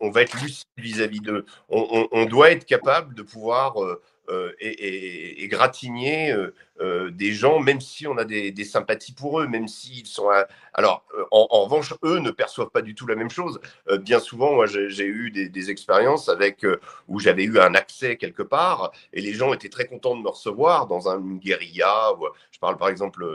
[0.00, 1.44] on, va être lucide vis-à-vis d'eux.
[1.68, 6.34] On, doit être capable de pouvoir euh, euh, et, et, gratigner
[6.80, 10.28] euh, des gens, même si on a des, sympathies pour eux, même s'ils sont.
[10.74, 13.60] Alors, euh, en, revanche, eux ne perçoivent pas du tout la même chose.
[13.88, 16.64] Euh, bien souvent, moi, j'ai eu des, expériences avec
[17.08, 20.28] où j'avais eu un accès quelque part et les gens étaient très contents de me
[20.28, 22.12] recevoir dans une guérilla.
[22.52, 23.26] je parle par exemple,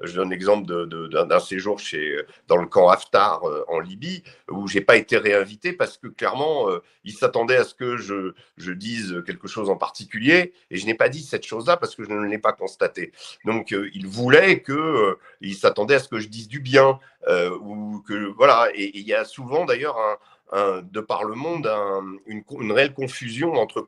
[0.00, 4.96] je donne l'exemple d'un séjour chez, dans le camp Haftar en Libye où j'ai pas
[4.96, 6.68] été réinvité parce que clairement,
[7.02, 10.94] ils s'attendaient à ce que je, je dise quelque chose en particulier et je n'ai
[10.94, 12.89] pas dit cette chose-là parce que je ne l'ai pas constaté.
[13.44, 16.98] Donc, euh, il voulait que, euh, il s'attendait à ce que je dise du bien,
[17.28, 18.68] euh, ou que voilà.
[18.74, 19.96] Et il y a souvent d'ailleurs
[20.52, 21.70] de par le monde
[22.26, 23.86] une, réelle confusion entre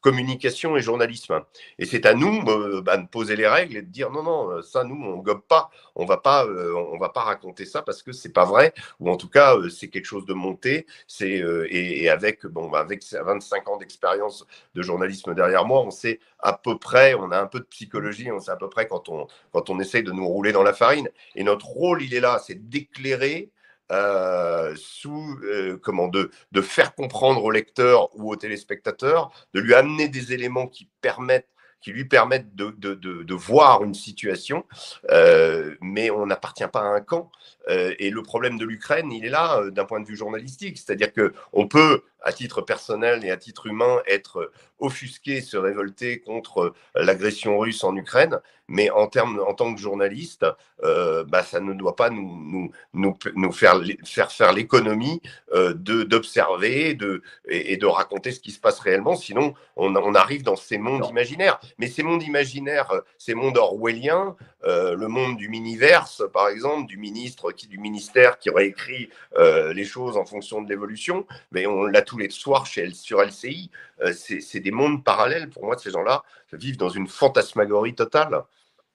[0.00, 1.42] communication et journalisme.
[1.78, 4.62] Et c'est à nous euh, bah, de poser les règles et de dire non, non,
[4.62, 5.70] ça, nous, on gobe pas.
[5.96, 9.10] On va pas, euh, on va pas raconter ça parce que c'est pas vrai, ou
[9.10, 10.86] en tout cas, euh, c'est quelque chose de monté.
[11.06, 16.20] C'est et, avec bon, bah, avec 25 ans d'expérience de journalisme derrière moi, on sait
[16.38, 19.08] à peu près, on a un peu de psychologie, on sait à peu près quand
[19.08, 21.08] on quand on essaye de nous rouler dans la farine.
[21.34, 23.50] Et notre rôle, il est là, c'est d'éclairer
[23.90, 29.74] euh, sous euh, comment de, de faire comprendre au lecteur ou au téléspectateur, de lui
[29.74, 31.48] amener des éléments qui permettent
[31.80, 34.64] qui lui permettent de, de, de, voir une situation,
[35.12, 37.30] euh, mais on n'appartient pas à un camp.
[37.68, 41.32] et le problème de l'Ukraine, il est là d'un point de vue journalistique, c'est-à-dire que
[41.52, 47.58] on peut à titre personnel et à titre humain, être offusqué, se révolter contre l'agression
[47.58, 50.44] russe en Ukraine, mais en, termes, en tant que journaliste,
[50.84, 55.22] euh, bah, ça ne doit pas nous, nous, nous, faire, faire faire l'économie
[55.54, 60.42] euh, d'observer de, et, de raconter ce qui se passe réellement, sinon on, on arrive
[60.42, 61.58] dans ces mondes imaginaires.
[61.78, 66.96] Mais ces mondes imaginaires, ces mondes orwelliens, euh, le monde du miniverse, par exemple, du
[66.98, 71.66] ministre, qui, du ministère qui aurait écrit euh, les choses en fonction de l'évolution, mais
[71.66, 73.70] on l'a tous les soirs chez, sur LCI.
[74.02, 75.48] Euh, c'est des mondes parallèles.
[75.50, 78.42] Pour moi, ces gens-là vivent dans une fantasmagorie totale.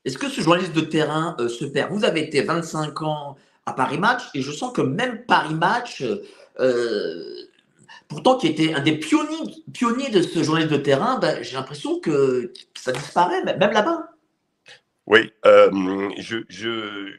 [0.05, 3.97] Est-ce que ce journaliste de terrain se perd Vous avez été 25 ans à Paris
[3.97, 6.03] Match et je sens que même Paris Match,
[8.07, 11.99] pourtant qui était un des pionniers, pionniers de ce journaliste de terrain, ben, j'ai l'impression
[11.99, 14.09] que ça disparaît, même là-bas.
[15.05, 17.11] Oui, euh, je je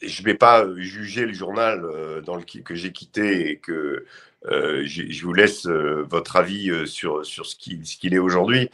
[0.00, 4.04] je vais pas juger le journal euh, dans le que j'ai quitté et que
[4.46, 8.70] euh, je vous laisse euh, votre avis euh, sur, sur ce qu'il est aujourd'hui.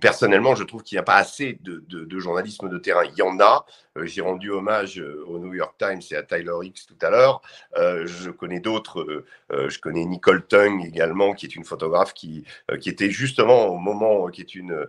[0.00, 3.04] personnellement, je trouve qu'il n'y a pas assez de, de, de, journalisme de terrain.
[3.04, 3.64] Il y en a.
[4.04, 7.42] J'ai rendu hommage au New York Times et à Tyler Hicks tout à l'heure.
[7.76, 9.24] je connais d'autres.
[9.50, 12.44] je connais Nicole Tung également, qui est une photographe qui,
[12.80, 14.86] qui était justement au moment, qui est une,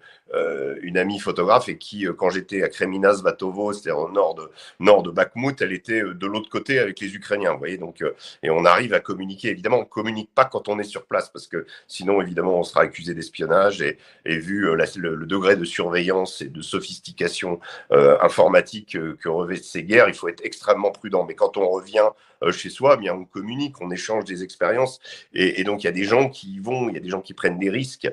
[0.81, 5.03] une amie photographe et qui, quand j'étais à Kreminas Vatovo, c'est-à-dire au nord de, nord
[5.03, 7.53] de Bakhmut, elle était de l'autre côté avec les Ukrainiens.
[7.53, 8.03] Vous voyez, donc,
[8.43, 11.29] et on arrive à communiquer Évidemment, on ne communique pas quand on est sur place
[11.29, 16.41] parce que sinon, évidemment, on sera accusé d'espionnage et, vu euh, le, degré de surveillance
[16.41, 17.59] et de sophistication
[17.91, 21.25] euh, informatique euh, que revêtent ces guerres, il faut être extrêmement prudent.
[21.25, 22.09] Mais quand on revient
[22.51, 24.99] chez soi, bien, on communique, on échange des expériences
[25.31, 27.21] et, donc il y a des gens qui y vont, il y a des gens
[27.21, 28.11] qui prennent des risques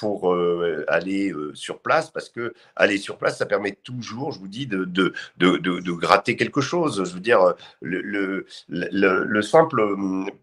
[0.00, 0.34] pour
[0.88, 4.86] aller sur place parce que aller sur place, ça permet toujours, je vous dis, de,
[4.86, 7.04] de, de, de gratter quelque chose.
[7.06, 9.82] Je veux dire, le, le, le simple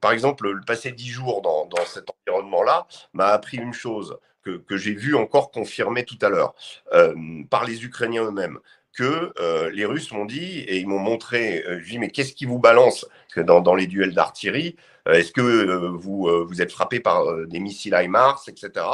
[0.01, 4.93] par exemple, le passer dix jours dans, cet environnement-là m'a appris une chose que, j'ai
[4.93, 6.53] vu encore confirmer tout à l'heure
[6.93, 7.13] euh,
[7.49, 8.59] par les Ukrainiens eux-mêmes
[8.93, 12.34] que euh, les Russes m'ont dit, et ils m'ont montré, euh, je dis, mais qu'est-ce
[12.34, 13.06] qui vous balance?
[13.36, 14.75] Dans, les duels d'artillerie
[15.08, 18.86] Est-ce que vous, vous êtes frappé par des missiles HIMARS, etc.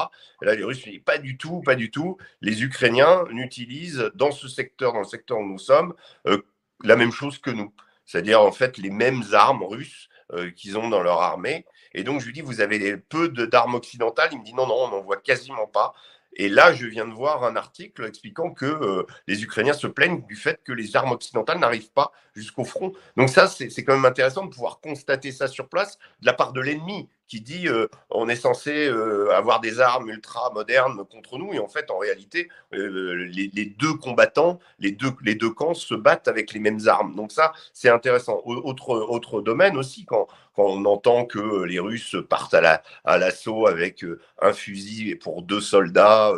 [0.41, 2.15] Et là, les Russes m'ont dit, pas du tout, pas du tout.
[2.39, 5.93] Les Ukrainiens n'utilisent dans ce secteur, dans le secteur où nous sommes,
[6.25, 7.73] la même chose que nous.
[8.05, 11.65] C'est-à-dire, en fait, les mêmes armes russes euh, qu'ils ont dans leur armée.
[11.93, 14.29] Et donc, je lui dis, vous avez peu d'armes occidentales?
[14.31, 15.93] Il me dit, non, non, on n'en voit quasiment pas.
[16.33, 20.25] Et là, je viens de voir un article expliquant que euh, les Ukrainiens se plaignent
[20.25, 22.93] du fait que les armes occidentales n'arrivent pas jusqu'au front.
[23.17, 26.53] Donc ça, c'est quand même intéressant de pouvoir constater ça sur place de la part
[26.53, 31.37] de l'ennemi qui dit euh, on est censé euh, avoir des armes ultra modernes contre
[31.37, 31.53] nous.
[31.53, 35.93] Et en fait en réalité euh, les, deux combattants les deux les deux camps se
[35.93, 37.15] battent avec les mêmes armes.
[37.15, 38.41] Donc ça c'est intéressant.
[38.45, 40.27] Autre autre domaine aussi quand
[40.65, 44.05] on entend que les Russes partent à la à l'assaut avec
[44.41, 46.31] un fusil pour deux soldats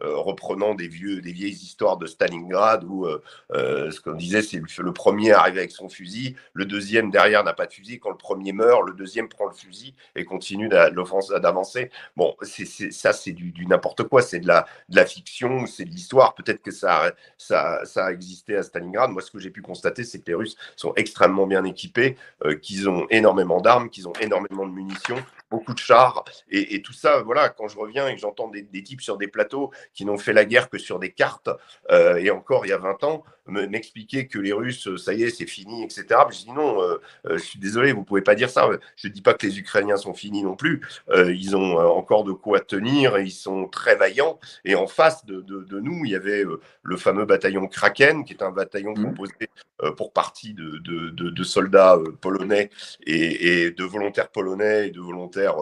[0.00, 3.06] reprenant des vieilles histoires de Stalingrad où
[3.50, 7.66] ce qu'on disait c'est le premier arrivé avec son fusil le deuxième derrière n'a pas
[7.66, 11.90] de fusil quand le premier meurt le deuxième prend le fusil et continue d'avancer.
[12.16, 12.36] Bon,
[12.90, 14.22] ça, c'est du, n'importe quoi.
[14.22, 16.34] C'est de la, fiction, c'est de l'histoire.
[16.34, 19.10] Peut-être que ça, ça, a existé à Stalingrad.
[19.10, 22.54] Moi, ce que j'ai pu constater, c'est que les Russes sont extrêmement bien équipés, euh,
[22.54, 26.24] qu'ils ont énormément d'armes, qu'ils ont énormément de munitions, beaucoup de chars.
[26.50, 29.70] Et, tout ça, voilà, quand je reviens et que j'entends des, types sur des plateaux
[29.94, 31.50] qui n'ont fait la guerre que sur des cartes,
[31.90, 35.30] euh, et encore il y a 20 ans, m'expliquer que les Russes, ça y est,
[35.30, 36.06] c'est fini, etc.
[36.30, 38.68] Je dis non, euh, je suis désolé, vous pouvez pas dire ça.
[38.96, 40.80] Je dis pas que les Ukrainiens sont finis non plus.
[41.10, 44.38] Euh, ils ont euh, encore de quoi tenir et ils sont très vaillants.
[44.64, 45.44] Et en face de,
[45.80, 49.04] nous, il y avait euh, le fameux bataillon Kraken, qui est un bataillon mmh.
[49.04, 49.32] composé
[49.96, 52.68] pour partie de, de soldats polonais
[53.06, 55.54] et, de volontaires polonais et de volontaires,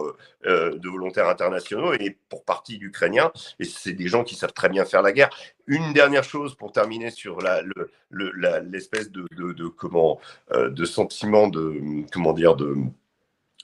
[0.43, 3.31] de volontaires internationaux et pour partie d'Ukrainiens.
[3.59, 5.29] Et c'est des gens qui savent très bien faire la guerre.
[5.67, 7.39] Une dernière chose pour terminer sur
[8.11, 10.19] l'espèce de, comment,
[10.55, 12.75] de sentiment de, comment dire, de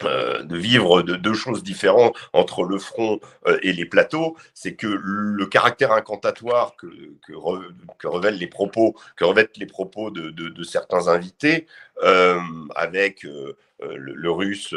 [0.05, 4.75] euh, de vivre de deux choses différentes entre le front euh, et les plateaux, c'est
[4.75, 6.87] que le caractère incantatoire que,
[8.03, 11.67] révèlent les propos, que revêtent les propos de, certains invités,
[12.03, 12.39] euh,
[12.75, 14.73] avec le, russe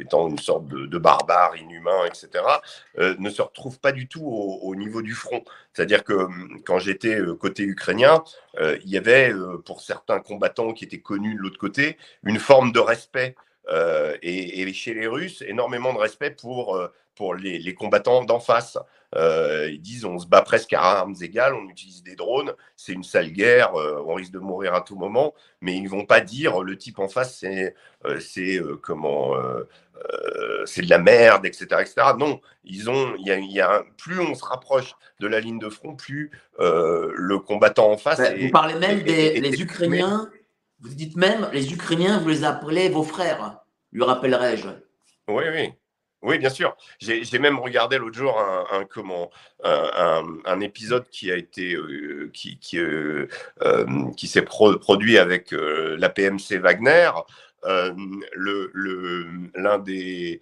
[0.00, 2.44] étant une sorte de, barbare inhumain, etc.,
[2.98, 5.44] ne se retrouve pas du tout au, au niveau du front.
[5.72, 8.22] C'est-à-dire que hum, quand j'étais côté ukrainien,
[8.60, 9.32] il y avait
[9.64, 13.34] pour certains combattants qui étaient connus de l'autre côté une forme de respect.
[13.68, 18.78] Euh, et, chez les Russes, énormément de respect pour, euh, pour les, combattants d'en face.
[19.14, 22.92] Euh, ils disent on se bat presque à armes égales, on utilise des drones, c'est
[22.92, 26.62] une sale guerre, on risque de mourir à tout moment, mais ils vont pas dire
[26.64, 27.76] le type en face c'est
[28.18, 29.36] c'est comment
[30.64, 31.94] c'est de la merde, etc., etc.
[32.18, 35.94] Non, ils ont il y a, plus on se rapproche de la ligne de front,
[35.94, 38.20] plus le combattant en face.
[38.36, 40.28] vous parlez même des Ukrainiens.
[40.84, 43.58] Vous dites même, les Ukrainiens, vous les appelez vos frères,
[43.90, 44.68] lui rappellerai-je.
[45.28, 45.72] Oui, oui.
[46.20, 46.76] Oui, bien sûr.
[47.00, 49.30] J'ai même regardé l'autre jour un, comment,
[49.62, 53.28] un, épisode qui a été euh, qui, qui, euh,
[53.62, 57.10] euh, qui s'est produit avec la PMC Wagner.
[58.34, 60.40] L'un des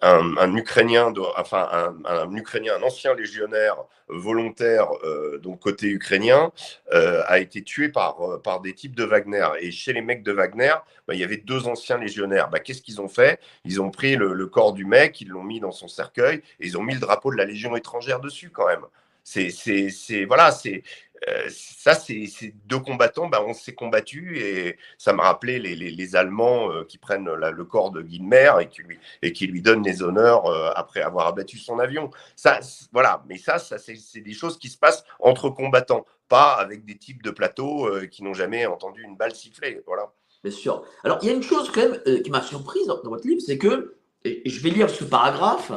[0.00, 3.76] un, Ukrainien, enfin un, Ukrainien, un ancien légionnaire
[4.08, 6.52] volontaire, euh, donc côté ukrainien,
[6.92, 9.46] euh, a été tué par, euh, par des types de Wagner.
[9.60, 10.74] Et chez les mecs de Wagner,
[11.08, 12.50] bah, il y avait deux anciens légionnaires.
[12.50, 13.40] Bah, Qu'est-ce qu'ils ont fait?
[13.64, 16.76] Ils ont pris le, corps du mec, ils l'ont mis dans son cercueil, et ils
[16.76, 18.84] ont mis le drapeau de la Légion étrangère dessus quand même.
[19.22, 20.82] C'est voilà, c'est
[21.28, 26.70] euh, ça, c'est deux combattants, ben, on s'est combattu et ça m'a rappelé les, Allemands
[26.70, 30.02] euh, qui prennent le corps de Guilmer et qui lui, et qui lui donnent les
[30.02, 32.10] honneurs euh, après avoir abattu son avion.
[32.36, 32.60] Ça,
[32.92, 36.96] voilà, mais ça, ça c'est des choses qui se passent entre combattants, pas avec des
[36.96, 39.82] types de plateaux qui n'ont jamais entendu une balle siffler.
[39.86, 40.12] Voilà.
[40.42, 40.84] Bien sûr.
[41.04, 43.58] Alors, il y a une chose quand même qui m'a surprise dans, votre livre, c'est
[43.58, 45.72] que, et je vais lire ce paragraphe,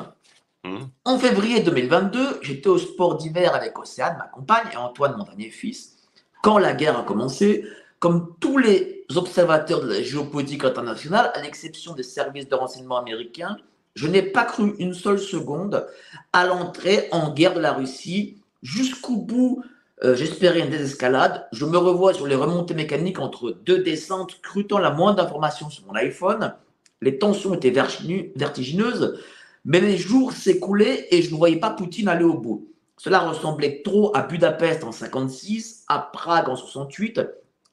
[0.63, 0.77] Mmh.
[1.05, 5.49] En février 2022, j'étais au sport d'hiver avec Océane, ma compagne, et Antoine, mon dernier
[5.49, 5.97] fils.
[6.41, 7.65] Quand la guerre a commencé,
[7.99, 13.57] comme tous les observateurs de la géopolitique internationale, à l'exception des services de renseignement américains,
[13.95, 15.87] je n'ai pas cru une seule seconde
[16.31, 18.37] à l'entrée en guerre de la Russie.
[18.61, 19.63] Jusqu'au bout,
[20.03, 21.47] euh, j'espérais une désescalade.
[21.51, 25.85] Je me revois sur les remontées mécaniques entre deux descentes, scrutant la moindre information sur
[25.87, 26.53] mon iPhone.
[27.01, 29.19] Les tensions étaient vertigineuses.
[29.67, 32.69] Mais les jours s'écoulaient et je ne voyais pas Poutine aller au bout.
[32.97, 37.21] Cela ressemblait trop à Budapest en 56, à Prague en 68,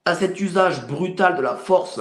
[0.05, 2.01] à cet usage brutal de la force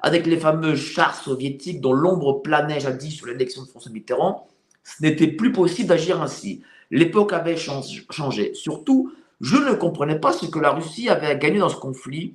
[0.00, 4.48] avec les fameux chars soviétiques dont l'ombre planait jadis sur l'élection de François Mitterrand.
[4.82, 6.62] Ce n'était plus possible d'agir ainsi.
[6.90, 8.54] L'époque avait changé.
[8.54, 9.12] Surtout,
[9.42, 12.34] je ne comprenais pas ce que la Russie avait à gagner dans ce conflit,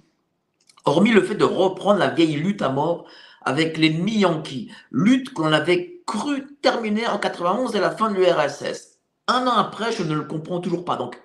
[0.85, 3.05] hormis le fait de reprendre la vieille lutte à mort
[3.45, 8.15] avec l'ennemi yankee, lutte que l'on avait cru terminer en 91 à la fin de
[8.15, 8.99] l'URSS.
[9.27, 10.95] Un an après, je ne le comprends toujours pas.
[10.95, 11.21] Donc,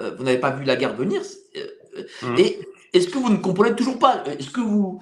[0.00, 1.20] euh, vous n'avez pas vu la guerre venir.
[1.56, 1.66] Euh,
[1.98, 2.38] euh, mmh.
[2.38, 2.58] Et
[2.92, 4.24] est-ce que vous ne comprenez toujours pas?
[4.26, 5.00] Est-ce que vous,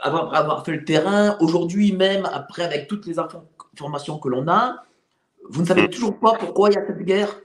[0.00, 4.84] avoir, avoir, fait le terrain, aujourd'hui même, après, avec toutes les informations que l'on a,
[5.48, 5.90] vous ne savez mmh.
[5.90, 7.40] toujours pas pourquoi il y a cette guerre?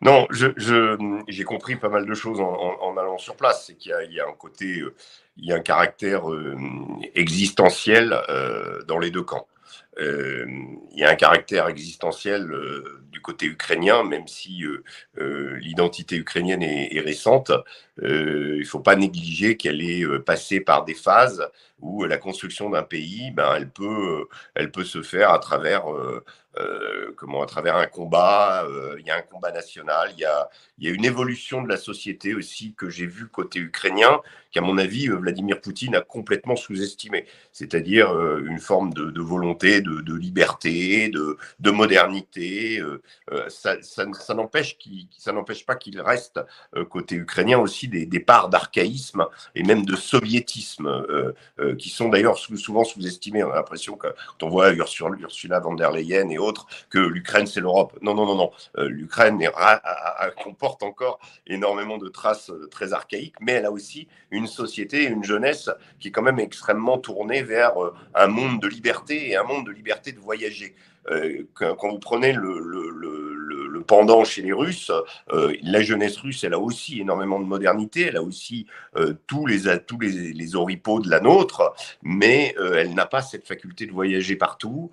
[0.00, 3.64] Non, j'ai je, compris pas mal de choses en, allant sur place.
[3.66, 4.82] C'est qu'il y, y, a un côté,
[5.38, 6.24] il y a un caractère
[7.14, 8.20] existentiel
[8.86, 9.46] dans les deux camps.
[9.98, 10.46] Euh,
[10.92, 16.62] il y a un caractère existentiel euh, du côté ukrainien, même si euh, l'identité ukrainienne
[16.62, 17.50] est, récente.
[18.02, 21.48] Il ne faut pas négliger qu'elle est passée par des phases
[21.80, 25.84] où la construction d'un pays, ben, elle, peut, elle peut se faire à travers
[26.58, 30.24] euh, comment à travers un combat, euh, il y a un combat national, il y
[30.24, 34.60] a, y a une évolution de la société aussi que j'ai vu côté ukrainien, qu'à
[34.60, 37.26] mon avis, euh, Vladimir Poutine a complètement sous-estimé.
[37.52, 42.82] C'est-à-dire une forme de, volonté, de, liberté, de, de modernité.
[43.48, 46.40] ça, ça, ça n'empêche pas qu'il reste
[46.88, 51.04] côté ukrainien aussi des, des parts d'archaïsme et même de soviétisme
[51.78, 53.42] qui sont d'ailleurs souvent sous-estimés.
[53.44, 54.08] On a l'impression que
[54.38, 57.98] quand on voit Ursula von der Leyen et autres, que l'Ukraine, c'est l'Europe.
[58.02, 58.50] Non, non, non, non.
[58.78, 59.38] Euh, L'Ukraine
[60.42, 65.24] comporte encore énormément de traces euh, très archaïques, mais elle a aussi une société, une
[65.24, 65.70] jeunesse
[66.00, 69.66] qui est quand même extrêmement tournée vers euh, un monde de liberté et un monde
[69.66, 70.74] de liberté de voyager.
[71.54, 72.58] quand, vous prenez le,
[73.88, 74.92] pendant chez les Russes,
[75.62, 78.66] la jeunesse russe, elle a aussi énormément de modernité, elle a aussi
[79.26, 83.86] tous les tous les, les oripeaux de la nôtre, mais elle n'a pas cette faculté
[83.86, 84.90] de voyager partout.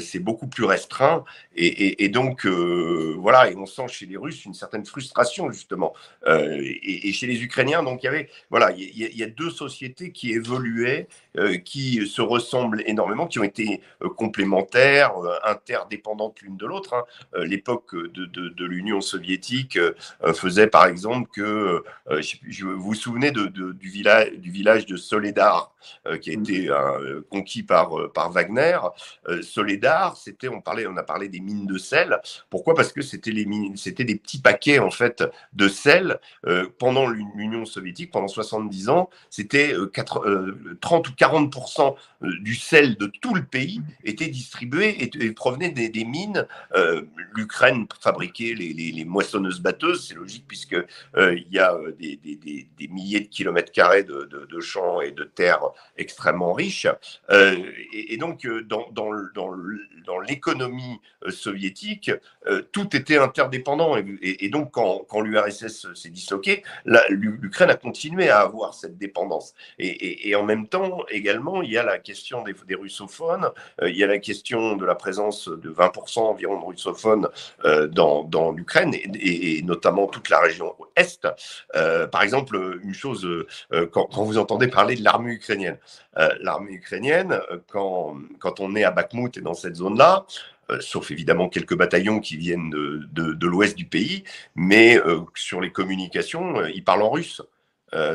[0.00, 1.24] c'est beaucoup plus restreint,
[1.56, 5.94] et, donc voilà, et on sent chez les Russes une certaine frustration justement,
[6.26, 7.82] et, chez les Ukrainiens.
[7.82, 11.08] Donc il y avait voilà, il y, a deux sociétés qui évoluaient,
[11.64, 13.80] qui se ressemblent énormément, qui ont été
[14.16, 15.12] complémentaires,
[15.44, 16.94] interdépendantes l'une de l'autre.
[16.94, 17.04] Hein.
[17.44, 19.78] L'époque de, de, l'Union soviétique
[20.34, 21.82] faisait par exemple que,
[22.18, 25.72] je, vous vous souvenez de, du, village, du village de Soledar,
[26.20, 26.42] qui a mmh.
[26.42, 26.70] été
[27.30, 28.78] conquis par, par Wagner.
[29.42, 32.20] Soledar, c'était, on, parlait, on a parlé des mines de sel.
[32.50, 32.74] Pourquoi?
[32.74, 36.20] Parce que c'était les mines, c'était des petits paquets en fait de sel.
[36.78, 39.74] pendant l'Union soviétique, pendant 70 ans, c'était
[40.80, 41.27] 30 ou 40
[42.20, 46.46] du sel de tout le pays était distribué et, provenait des, mines.
[46.74, 47.02] Euh,
[47.34, 50.76] L'Ukraine fabriquait les, moissonneuses batteuses, c'est logique puisque
[51.16, 55.62] euh, y a euh, des, milliers de kilomètres carrés de, champs et de terres
[55.96, 56.86] extrêmement riches.
[57.30, 62.10] Et, donc dans, dans l'économie soviétique,
[62.72, 63.96] tout était interdépendant.
[63.96, 69.54] Et, donc quand, quand l'URSS s'est disloqué, l'Ukraine a continué à avoir cette dépendance.
[69.78, 73.50] Et, en même temps, également, il y a la question des, russophones,
[73.82, 77.28] il y a la question de la présence de 20% environ de russophones
[77.64, 81.26] euh, dans, l'Ukraine et, notamment toute la région Est.
[81.74, 85.78] Euh, par exemple, une chose, euh, quand, vous entendez parler de l'armée ukrainienne,
[86.40, 87.38] l'armée ukrainienne,
[87.70, 90.26] quand, on est à Bakhmut et dans cette zone-là,
[90.80, 94.24] sauf évidemment quelques bataillons qui viennent de l'ouest du pays,
[94.56, 94.98] mais
[95.34, 97.40] sur les communications, ils parlent en russe.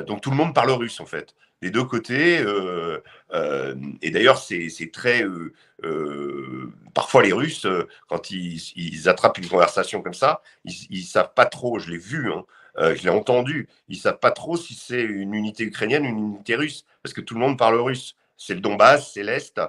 [0.05, 1.33] donc tout le monde parle russe en fait
[1.63, 2.39] des deux côtés.
[2.39, 3.01] Euh,
[3.33, 5.23] euh, et d'ailleurs, c'est très.
[5.23, 7.65] Euh, parfois, les Russes,
[8.07, 12.31] quand ils, attrapent une conversation comme ça, ils ne savent pas trop, je l'ai vu,
[12.31, 12.45] hein,
[12.77, 16.35] je l'ai entendu, ils ne savent pas trop si c'est une unité ukrainienne ou une
[16.35, 18.15] unité russe, parce que tout le monde parle russe.
[18.37, 19.59] C'est le Donbass, c'est l'Est.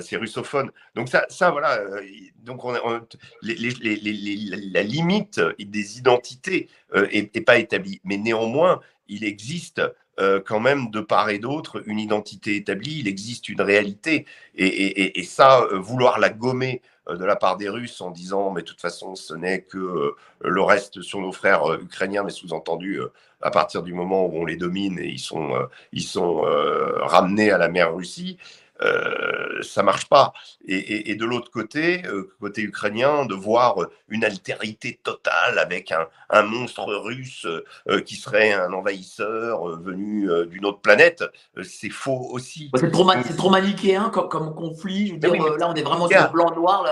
[0.00, 0.70] c'est russophone.
[0.94, 1.80] Donc ça, voilà.
[2.38, 2.72] donc on,
[3.42, 9.82] la limite des identités n'est pas établie, mais néanmoins, il existe
[10.20, 14.26] euh, quand même de part et d'autre une identité établie, il existe une réalité.
[14.54, 18.60] Et, ça, euh, vouloir la gommer euh, de la part des Russes en disant mais
[18.60, 23.00] de toute façon ce n'est que le reste sont nos frères ukrainiens, mais sous-entendu
[23.40, 25.52] à partir du moment où on les domine et ils sont,
[25.92, 26.42] ils sont
[27.00, 28.38] ramenés à la mer Russie,
[28.82, 30.32] euh, ça marche pas.
[30.66, 33.76] Et, de l'autre côté, euh, côté ukrainien, de voir
[34.08, 37.46] une altérité totale avec un, monstre russe
[37.88, 41.24] euh, qui serait un envahisseur venu d'une autre planète,
[41.62, 42.70] c'est faux aussi.
[42.74, 43.04] C'est trop,
[43.36, 45.08] trop, manichéen comme, conflit.
[45.08, 46.86] Je veux dire, là, on est vraiment sur blanc-noir.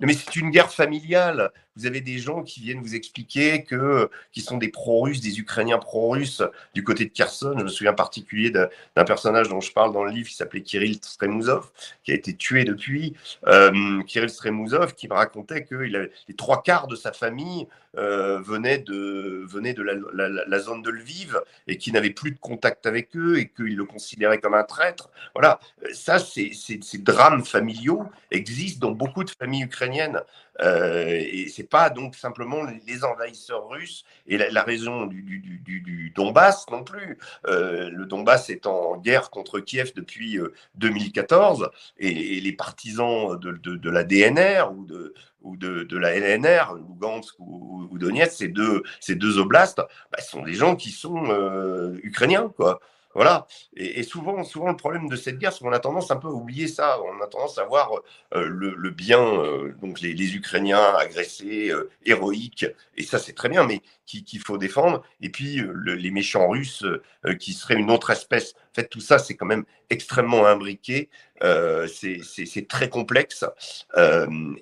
[0.00, 4.40] Mais c'est une guerre familiale vous avez des gens qui viennent vous expliquer que qui
[4.40, 6.42] sont des pro-russes, des Ukrainiens pro-russes
[6.74, 7.54] du côté de Kherson.
[7.58, 10.62] Je me souviens en particulier d'un personnage dont je parle dans le livre qui s'appelait
[10.62, 11.70] Kirill Stremuzov,
[12.02, 13.14] qui a été tué depuis.
[13.46, 17.66] Euh, Kirill Stremuzov qui me racontait que les trois quarts de sa famille
[17.96, 23.14] euh, venaient de, de la, zone de Lviv et qui n'avait plus de contact avec
[23.16, 25.10] eux et qu'il le considérait comme un traître.
[25.32, 25.60] Voilà,
[25.92, 26.50] ça, ces
[26.98, 30.20] drames familiaux existent dans beaucoup de familles ukrainiennes.
[30.60, 36.66] Euh, et c'est pas donc simplement les envahisseurs russes et la, région du, du, Donbass
[36.70, 37.18] non plus.
[37.46, 40.38] Euh, le Donbass est en guerre contre Kiev depuis
[40.76, 44.72] 2014 euh, et, les partisans de, la DNR
[45.42, 49.82] ou de, la LNR, Lugansk ou, Donetsk, ces deux, ces deux oblasts,
[50.12, 51.24] bah, sont des gens qui sont
[52.02, 52.52] ukrainiens.
[53.14, 53.46] Voilà.
[53.76, 56.32] Et, souvent, souvent, le problème de cette guerre, c'est qu'on a tendance un peu à
[56.32, 57.00] oublier ça.
[57.02, 57.92] On a tendance à voir
[58.34, 63.64] euh, le, bien, euh, donc les, Ukrainiens agressés, euh, héroïques, et ça, c'est très bien,
[63.64, 65.02] mais qu'il faut défendre.
[65.20, 66.84] Et puis, les méchants russes
[67.40, 68.54] qui seraient une autre espèce.
[68.76, 71.08] En fait, tout ça, c'est quand même extrêmement imbriqué.
[71.40, 73.44] c'est très complexe.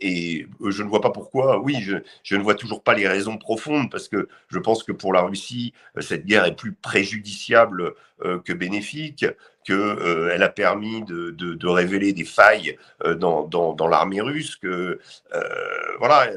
[0.00, 1.60] et je ne vois pas pourquoi.
[1.60, 1.76] Oui,
[2.22, 5.22] je, ne vois toujours pas les raisons profondes, parce que je pense que pour la
[5.22, 7.94] Russie, cette guerre est plus préjudiciable
[8.44, 9.24] que bénéfique,
[9.64, 14.98] qu'elle euh, a permis de, révéler des failles euh, dans, l'armée russe, que,
[15.34, 15.42] euh,
[15.98, 16.28] voilà,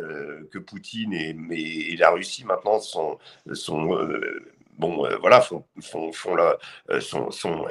[0.52, 3.18] que Poutine et, la Russie maintenant sont
[4.78, 6.58] bon, voilà, font, font, font la,
[7.00, 7.68] sont, sont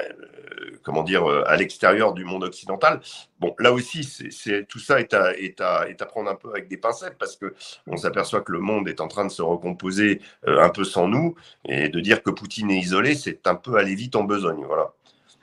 [0.83, 3.01] comment dire, à l'extérieur du monde occidental.
[3.39, 6.49] Bon, là aussi, c'est tout ça est à, est, à, est à prendre un peu
[6.49, 7.53] avec des pincettes parce que
[7.87, 11.35] on s'aperçoit que le monde est en train de se recomposer un peu sans nous
[11.67, 14.93] et de dire que Poutine est isolé, c'est un peu aller vite en besogne, voilà.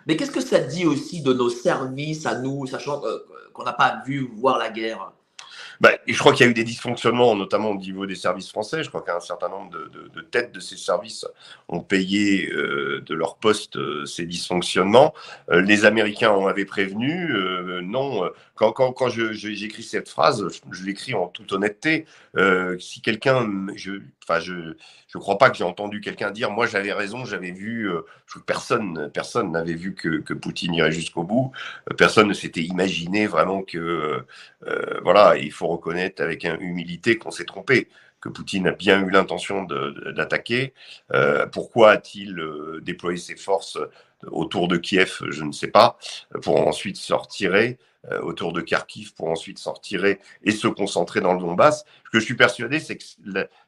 [0.06, 3.00] Mais qu'est-ce que ça dit aussi de nos services à nous, sachant
[3.52, 5.12] qu'on n'a pas vu voir la guerre?
[5.82, 8.84] Bah, je crois qu'il y a eu des dysfonctionnements, notamment au niveau des services français.
[8.84, 11.26] Je crois qu'un certain nombre de, têtes de ces services
[11.68, 15.12] ont payé euh, de leur poste euh, ces dysfonctionnements.
[15.50, 17.34] Euh, les Américains en avaient prévenu.
[17.82, 22.06] non, quand, quand, quand j'écris cette phrase, je, l'écris en toute honnêteté.
[22.78, 24.02] si quelqu'un, je,
[24.40, 24.52] je
[25.14, 27.90] ne crois pas que j'ai entendu quelqu'un dire, moi j'avais raison, j'avais vu,
[28.46, 31.52] personne personne n'avait vu que, que, Poutine irait jusqu'au bout.
[31.96, 34.24] personne ne s'était imaginé vraiment que,
[35.02, 37.88] voilà, il faut reconnaître avec humilité qu'on s'est trompé,
[38.22, 40.72] que Poutine a bien eu l'intention d'attaquer.
[41.12, 43.78] Euh, pourquoi a-t-il euh, déployé ses forces
[44.30, 45.98] autour de Kiev Je ne sais pas,
[46.42, 47.78] pour ensuite se retirer
[48.10, 50.18] euh, autour de Kharkiv pour ensuite sortir et
[50.50, 51.84] se concentrer dans le Donbass.
[52.04, 53.04] Ce que je suis persuadé, c'est que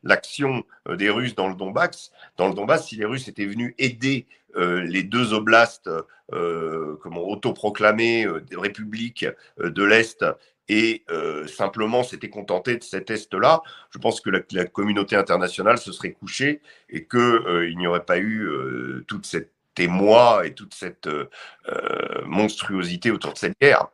[0.03, 4.27] l'action des Russes dans le Donbass, dans le Donbass, si les Russes étaient venus aider
[4.57, 5.91] les deux oblasts
[6.33, 9.27] euh, comment autoproclamés des républiques
[9.59, 10.25] de l'Est
[10.69, 15.93] et euh, simplement s'était contenté de cet Est-là, je pense que la, communauté internationale se
[15.93, 19.51] serait couchée et qu'il euh, il n'y aurait pas eu euh, toute cette
[19.81, 21.09] émoi et toute cette
[22.27, 23.89] monstruosité autour de cette guerre.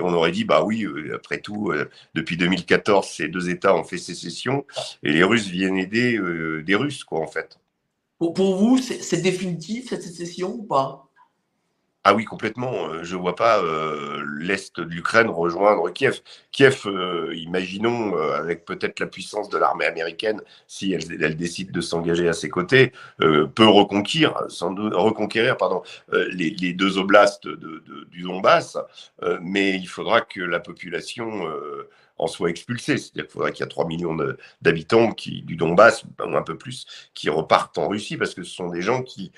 [0.00, 1.72] On aurait dit, bah oui, après tout,
[2.14, 4.64] depuis 2014, ces deux États ont fait sécession
[5.02, 6.18] et les Russes viennent aider
[6.62, 7.58] des Russes, quoi, en fait.
[8.18, 11.03] Pour, pour vous, c'est définitif cette sécession ou pas?
[12.06, 12.88] Ah oui, complètement.
[12.88, 16.20] Euh, je ne vois pas euh, l'Est de l'Ukraine rejoindre Kiev.
[16.52, 22.28] Kiev, euh, imaginons, avec peut-être la puissance de l'armée américaine, si elle, décide de s'engager
[22.28, 25.82] à ses côtés, peut reconquérir, sans doute, reconquérir pardon,
[26.12, 28.78] les, deux oblasts de, du Donbass,
[29.40, 31.48] mais il faudra que la population
[32.18, 32.98] en soit expulsée.
[32.98, 34.16] C'est-à-dire qu'il faudrait qu'il y ait 3 millions
[34.62, 38.68] d'habitants du Donbass, ou un peu plus, qui repartent en Russie, parce que ce sont
[38.68, 39.32] des gens qui,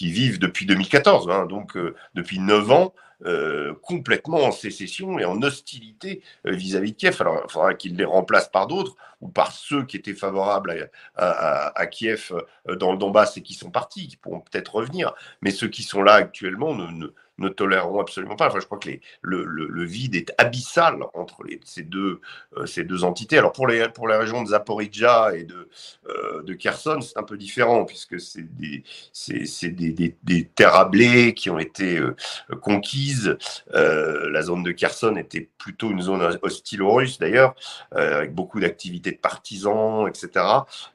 [0.00, 2.94] vivent depuis 2014, hein, donc euh, depuis 9 ans,
[3.24, 7.16] euh, complètement en sécession et en hostilité euh, vis-à-vis de Kiev.
[7.20, 11.86] Alors, il faudra qu'ils les remplacent par d'autres ou par ceux qui étaient favorables à,
[11.88, 12.32] Kiev
[12.78, 15.14] dans le Donbass et qui sont partis, qui pourront peut-être revenir.
[15.42, 17.08] Mais ceux qui sont là actuellement ne
[17.46, 18.48] toléreront absolument pas.
[18.48, 18.90] Enfin, je crois que
[19.22, 22.20] le, vide est abyssal entre les, ces, deux,
[22.56, 23.38] euh, ces deux entités.
[23.38, 25.68] Alors, pour les, pour les régions de Zaporizhia et de,
[26.08, 28.82] euh, de Kherson, c'est un peu différent, puisque c'est des,
[29.12, 30.90] des, des, terres à
[31.34, 32.16] qui ont été euh,
[32.60, 33.36] conquises.
[33.72, 37.54] la zone de Kherson était plutôt une zone hostile aux Russes, d'ailleurs,
[37.92, 40.44] avec beaucoup d'activités de partisans, etc.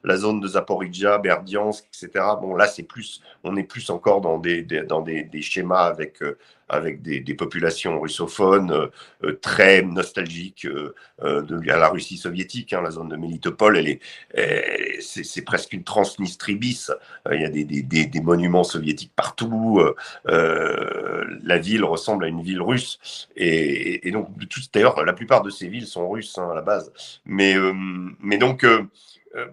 [0.04, 2.26] La zone de Zaporizhia, Berdiansk, etc.
[2.42, 6.22] Bon, là, c'est plus, on est plus encore dans des, dans des schémas avec
[6.70, 8.88] avec des, populations russophones euh,
[9.24, 10.94] euh, très nostalgiques euh,
[11.42, 12.74] de la Russie soviétique.
[12.74, 14.00] Hein, la zone de
[14.36, 16.92] est, c'est, presque une Transnistrie bis.
[17.32, 19.82] Il y a des, monuments soviétiques partout.
[20.26, 23.28] la ville ressemble à une ville russe.
[23.36, 24.30] Et, donc,
[24.74, 26.92] d'ailleurs, la plupart de ces villes sont russes hein, à la base.
[27.26, 27.56] Mais,
[28.38, 28.66] donc,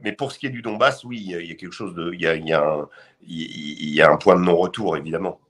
[0.03, 4.03] mais pour ce qui est du Donbass, oui, il y a, quelque chose il y
[4.03, 5.41] a un point de non-retour, évidemment.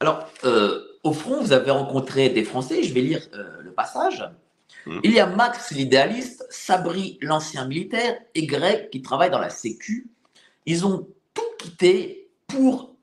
[0.00, 4.24] Alors, euh, au front, vous avez rencontré des Français, je vais lire euh, le passage.
[4.86, 5.00] Mmh.
[5.04, 10.10] Il y a Max l'idéaliste, Sabri l'ancien militaire et Greg qui travaille dans la Sécu.
[10.64, 12.96] Ils ont tout quitté pour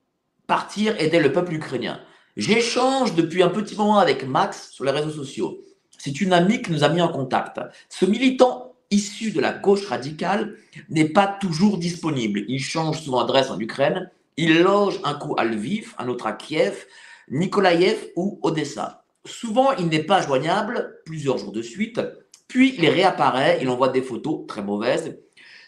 [0.47, 1.99] partir aider le peuple ukrainien.
[2.35, 5.63] J'échange depuis un petit moment avec Max sur les réseaux sociaux.
[5.97, 7.59] C'est une amie qui nous a mis en contact.
[7.89, 10.55] Ce militant issu de la gauche radicale
[10.89, 12.43] n'est pas toujours disponible.
[12.47, 16.33] Il change souvent d'adresse en Ukraine il loge un coup à Lviv, un autre à
[16.33, 16.85] Kiev,
[17.29, 19.03] Nikolaïev ou Odessa.
[19.25, 21.99] Souvent, il n'est pas joignable plusieurs jours de suite,
[22.47, 25.17] puis il réapparaît, il envoie des photos très mauvaises.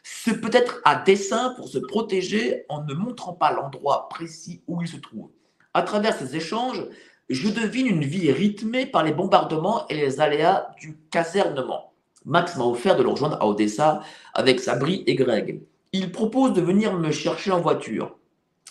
[0.04, 4.88] C'est peut-être à dessein pour se protéger en ne montrant pas l'endroit précis où il
[4.88, 5.30] se trouve.
[5.74, 6.86] À travers ces échanges,
[7.30, 11.94] je devine une vie rythmée par les bombardements et les aléas du casernement.
[12.26, 14.02] Max m'a offert de le rejoindre à Odessa
[14.34, 15.62] avec Sabri et Greg.
[15.92, 18.19] Il propose de venir me chercher en voiture.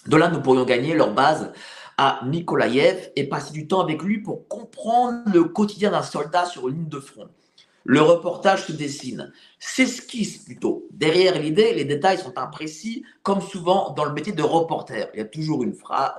[0.07, 1.53] De là, nous pourrions gagner leur base
[1.99, 6.69] à Nikolaïev et passer du temps avec lui pour comprendre le quotidien d'un soldat sur
[6.69, 7.29] une ligne de front.
[7.85, 10.87] Le reportage se dessine, s'esquisse plutôt.
[10.93, 15.09] Derrière l'idée, les détails sont imprécis, comme souvent dans le métier de reporter.
[15.15, 15.75] Il y a toujours une,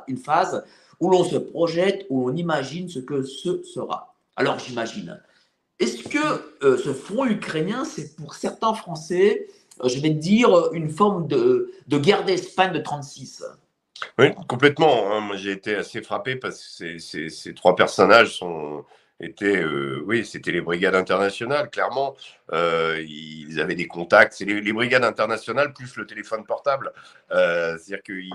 [0.07, 0.63] une phase
[0.99, 4.15] où l'on se projette, où on imagine ce que ce sera.
[4.35, 5.21] Alors j'imagine.
[5.79, 9.47] Est-ce que euh, ce front ukrainien, c'est pour certains Français,
[9.83, 13.43] euh, je vais dire, une forme de, de guerre d'Espagne de 36
[14.17, 15.11] oui, complètement.
[15.11, 15.21] Hein.
[15.21, 18.85] Moi, j'ai été assez frappé parce que ces, trois personnages sont
[19.19, 19.63] était,
[20.05, 22.15] oui, c'était les brigades internationales, clairement.
[22.53, 24.33] ils avaient des contacts.
[24.33, 26.93] C'est les, brigades internationales plus le téléphone portable.
[27.29, 28.29] C'est-à-dire qu'ils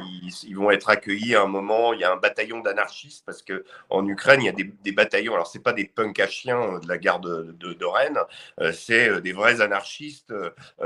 [0.47, 1.93] ils vont être accueillis à un moment.
[1.93, 5.35] Il y a un bataillon d'anarchistes parce que en Ukraine, il y a des, bataillons.
[5.35, 8.19] Alors, c'est pas des punks à chiens de la gare de, Rennes.
[8.73, 10.35] c'est des vrais anarchistes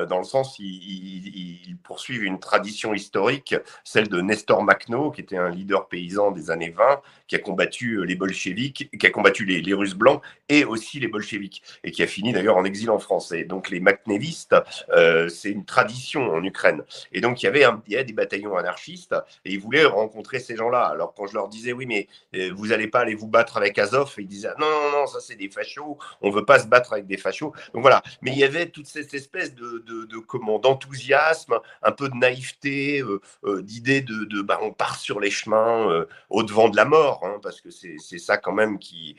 [0.09, 5.37] dans le sens ils, ils, poursuivent une tradition historique, celle de Nestor Makhno, qui était
[5.37, 9.75] un leader paysan des années 20, qui a combattu les bolcheviks, qui a combattu les
[9.75, 13.45] Russes blancs et aussi les bolcheviks, et qui a fini d'ailleurs en exil en français.
[13.45, 14.57] Donc les Makhnevistes,
[14.91, 16.83] euh, c'est une tradition en Ukraine.
[17.13, 19.15] Et donc il y avait, il y des bataillons anarchistes,
[19.45, 20.85] et ils voulaient rencontrer ces gens-là.
[20.85, 23.79] Alors quand je leur disais, oui, mais euh, vous n'allez pas aller vous battre avec
[23.79, 26.93] Azov, ils disaient, non, non, non, ça c'est des fachos, on veut pas se battre
[26.95, 27.53] avec des fachos.
[27.75, 28.03] Donc voilà.
[28.23, 33.03] Mais il y avait toute cette espèce de, comment, d'enthousiasme, un peu de naïveté,
[33.45, 37.21] euh, d'idée de, de bah, on part sur les chemins au devant de la mort,
[37.25, 39.17] hein, parce que c'est ça quand même qui,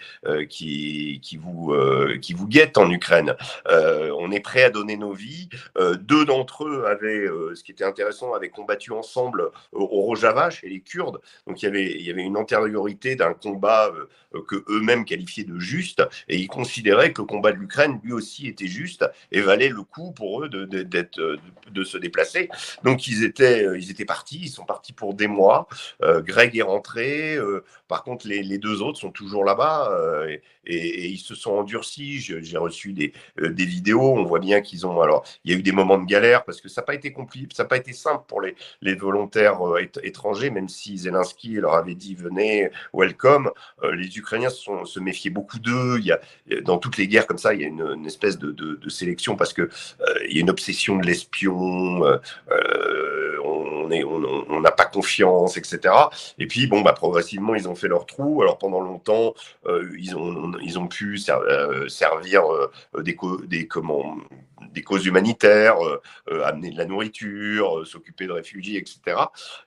[1.22, 3.36] qui, vous, euh, qui vous guettent en Ukraine.
[3.68, 5.50] Euh, on est prêt à donner nos vies.
[5.78, 10.70] Euh, deux d'entre eux avaient, ce qui était intéressant, avaient combattu ensemble au, Rojava chez
[10.70, 11.20] les Kurdes.
[11.48, 13.92] Donc il y avait, une antériorité d'un combat
[14.48, 18.48] que eux-mêmes qualifiaient de juste, et ils considéraient que le combat de l'Ukraine lui aussi
[18.48, 22.50] était juste et valait le coup pour eux de, se déplacer.
[22.84, 25.68] Donc ils étaient partis, ils sont partis pour des mois.
[26.02, 27.38] Greg est rentré.
[27.90, 29.92] Par contre, les, deux autres sont toujours là-bas
[30.70, 32.20] et, ils se sont endurcis.
[32.20, 34.14] J'ai reçu des, euh, des, vidéos.
[34.14, 35.02] On voit bien qu'ils ont.
[35.02, 37.12] Alors, il y a eu des moments de galère parce que ça n'a pas été
[37.12, 38.56] compliqué, ça n'a pas été simple pour les,
[38.96, 43.52] volontaires euh, étrangers, même si Zelensky leur avait dit venez, welcome.
[43.84, 45.98] Euh, les Ukrainiens se, sont, se méfiaient beaucoup d'eux.
[46.00, 46.20] Il y a
[46.62, 49.54] dans toutes les guerres comme ça, il y a une, espèce de, de, sélection parce
[49.54, 49.70] que
[50.28, 52.02] il y a une obsession de l'espion.
[54.04, 55.94] On n'a pas confiance, etc.
[56.38, 58.42] Et puis, bon, bah, progressivement, ils ont fait leur trou.
[58.42, 59.34] Alors, pendant longtemps,
[59.98, 62.72] ils ont ils ont pu euh, servir euh,
[63.02, 69.18] des, causes humanitaires, euh, amener de la nourriture, s'occuper de réfugiés, etc.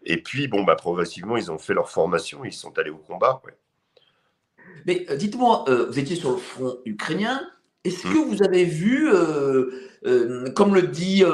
[0.05, 3.43] Et puis, bon, bah, progressivement, ils ont fait leur formation, ils sont allés au combat.
[4.87, 7.41] Mais dites-moi, vous étiez sur le front ukrainien.
[7.85, 8.29] Est-ce que hum.
[8.29, 9.11] vous avez vu,
[10.55, 11.25] comme, le dit,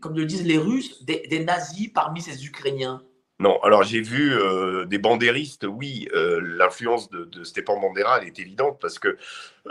[0.00, 3.02] comme le disent les Russes, des nazis parmi ces Ukrainiens?
[3.38, 8.28] Non, alors j'ai vu euh, des bandéristes, oui, euh, l'influence de, de Stepan Bandera, elle
[8.28, 9.18] est évidente parce que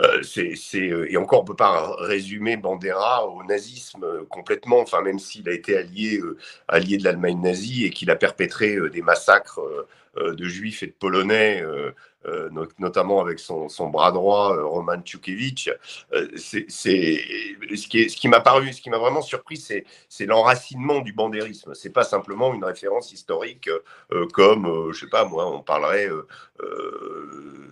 [0.00, 5.48] euh, c'est, et encore on peut pas résumer Bandera au nazisme complètement, enfin même s'il
[5.48, 6.20] a été allié,
[6.68, 9.60] allié de l'Allemagne nazie et qu'il a perpétré des massacres
[10.16, 11.64] de juifs et de polonais
[12.26, 15.70] euh, notamment avec son, bras droit, euh, Roman Tchoukevitch.
[16.12, 21.74] Euh, c'est, ce qui, m'a vraiment surpris, c'est, l'enracinement du bandérisme.
[21.74, 23.70] C'est pas simplement une référence historique
[24.32, 26.08] comme, je sais pas moi, on parlerait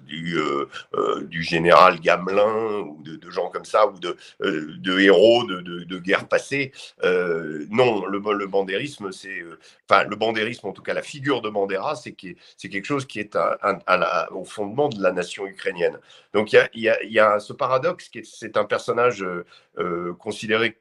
[0.06, 6.28] du, général Gamelin ou de, gens comme ça ou de, de héros de, de, guerre
[6.28, 6.72] passée.
[7.02, 9.42] non, le, le bandérisme, c'est,
[9.88, 13.34] enfin le bandérisme, en tout cas la figure de Bandera, c'est, quelque chose qui est
[13.36, 15.98] à, à, au fondement de la nation ukrainienne.
[16.34, 19.46] Donc il y a, ce paradoxe, qui c'est un personnage euh,
[19.78, 20.76] euh, considéré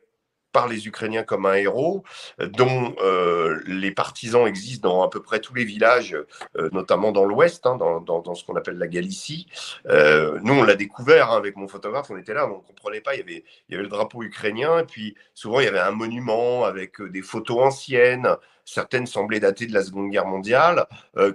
[0.51, 2.03] par les Ukrainiens comme un héros,
[2.37, 6.15] dont euh, les partisans existent dans à peu près tous les villages,
[6.71, 9.47] notamment dans l'Ouest, hein, dans, dans, ce qu'on appelle la Galicie.
[9.89, 13.15] nous, on l'a découvert hein, avec mon photographe, on était là, on ne comprenait pas,
[13.15, 15.79] il y, avait, il y avait le drapeau ukrainien, et puis souvent il y avait
[15.79, 18.27] un monument avec des photos anciennes,
[18.63, 20.85] certaines semblaient dater de la Seconde Guerre mondiale,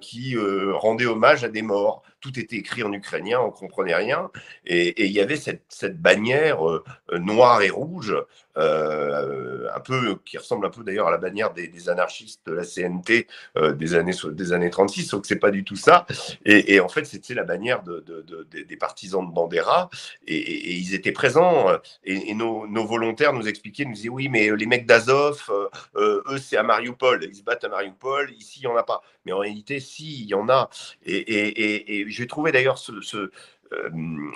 [0.01, 0.37] qui
[0.75, 4.31] rendaient hommage à des morts tout était écrit en ukrainien, on comprenait rien.
[4.67, 8.15] Et, il y avait cette, bannière euh, noire et rouge,
[8.57, 12.65] euh, un peu qui ressemble un peu d'ailleurs à la bannière des, anarchistes de la
[12.65, 16.07] CNT euh, des années des années 36, sauf que c'est pas du tout ça.
[16.45, 18.05] Et, en fait, c'était la bannière de,
[18.51, 19.89] des partisans de Bandera,
[20.27, 21.69] et, ils étaient présents.
[22.05, 25.51] Et, nos, volontaires nous expliquaient, nous disaient oui, mais les mecs d'Azov,
[25.97, 28.33] eux, c'est à Mariupol, ils se battent à Mariupol.
[28.33, 29.03] Ici, il y en a pas.
[29.29, 30.71] Mais en réalité, si, il y en a.
[31.05, 33.31] et j'ai trouvé d'ailleurs ce,
[33.73, 33.91] euh,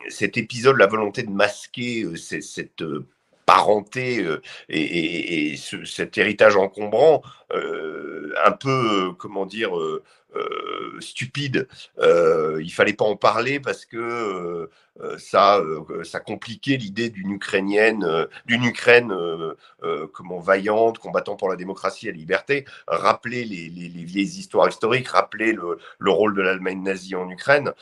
[0.09, 3.07] cet épisode, la volonté de masquer euh, cette euh,
[3.47, 4.25] parenté
[4.69, 9.73] et, cet héritage encombrant, un peu, comment dire,
[11.01, 11.69] stupide.
[11.99, 14.69] il fallait pas en parler parce que
[15.01, 19.13] euh, ça, euh, ça compliquait l'idée d'une Ukrainienne, euh, d'une Ukraine
[20.13, 23.69] comment vaillante, combattant pour la démocratie et la liberté, rappeler les,
[24.05, 27.73] vieilles histoires historiques, rappeler le, rôle de l'Allemagne nazie en Ukraine.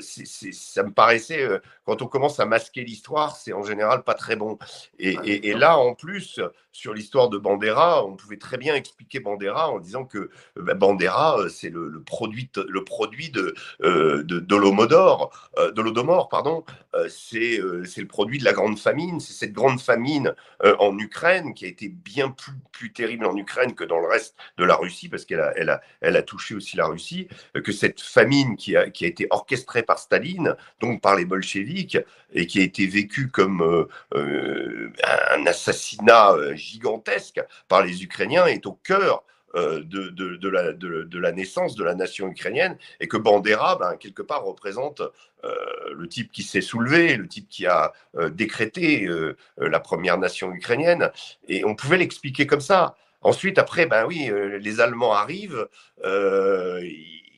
[0.00, 1.48] ça me paraissait,
[1.84, 4.58] quand on commence à masquer l'histoire, c'est en général pas très bon.
[4.98, 6.40] Et, là, en plus,
[6.76, 11.38] sur l'histoire de Bandera, on pouvait très bien expliquer Bandera en disant que bah, Bandera,
[11.48, 16.64] c'est le, produit, le produit de, de, de l'Holodomor, pardon.
[17.08, 19.20] c'est le produit de la grande famine.
[19.20, 23.74] C'est cette grande famine en Ukraine qui a été bien plus, plus terrible en Ukraine
[23.74, 26.54] que dans le reste de la Russie, parce qu'elle a, elle a, elle a touché
[26.54, 27.28] aussi la Russie,
[27.64, 31.98] que cette famine qui a, qui a été orchestrée par Staline, donc par les bolcheviks,
[32.32, 34.92] et qui a été vécue comme euh, euh,
[35.32, 41.32] un assassinat euh, gigantesque par les Ukrainiens, est au cœur de, de, la, de, la,
[41.32, 45.00] naissance de la nation ukrainienne et que Bandera, ben, quelque part, représente
[45.42, 47.92] le type qui s'est soulevé, le type qui a
[48.32, 49.08] décrété
[49.56, 51.10] la première nation ukrainienne.
[51.48, 52.96] Et on pouvait l'expliquer comme ça.
[53.22, 55.66] Ensuite, après, ben oui, les Allemands arrivent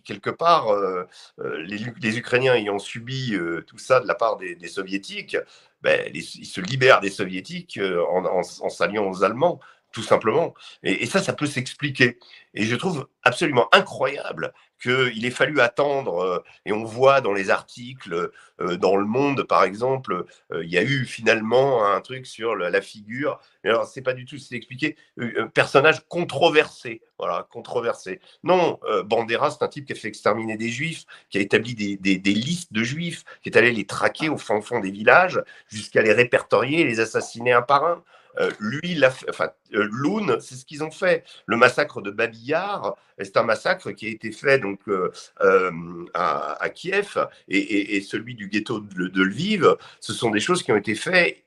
[0.08, 1.06] quelque part, euh,
[1.40, 5.36] euh, les, Ukrainiens ayant subi euh, tout ça de la part des, Soviétiques,
[5.80, 7.78] ben, ils se libèrent des Soviétiques
[8.10, 9.60] en, s'alliant aux Allemands,
[9.98, 10.54] tout simplement.
[10.84, 12.20] Et, ça, ça peut s'expliquer.
[12.54, 17.50] Et je trouve absolument incroyable qu'il ait fallu attendre, euh, et on voit dans les
[17.50, 18.30] articles,
[18.60, 22.54] euh, dans Le Monde par exemple, euh, il y a eu finalement un truc sur
[22.54, 28.20] la figure, alors c'est pas du tout, c'est expliqué, un personnage controversé, voilà, controversé.
[28.44, 32.18] Non, Bandera, c'est un type qui a fait exterminer des juifs, qui a établi des,
[32.32, 36.12] listes de juifs, qui est allé les traquer au fin fond des villages, jusqu'à les
[36.12, 38.04] répertorier et les assassiner un par un.
[38.38, 41.24] Euh, lui, enfin, euh, Loon, c'est ce qu'ils ont fait.
[41.46, 45.10] Le massacre de Babillard, c'est un massacre qui a été fait donc euh,
[46.14, 47.18] à, Kiev,
[47.48, 51.44] et, celui du ghetto de, Lviv, ce sont des choses qui ont été faites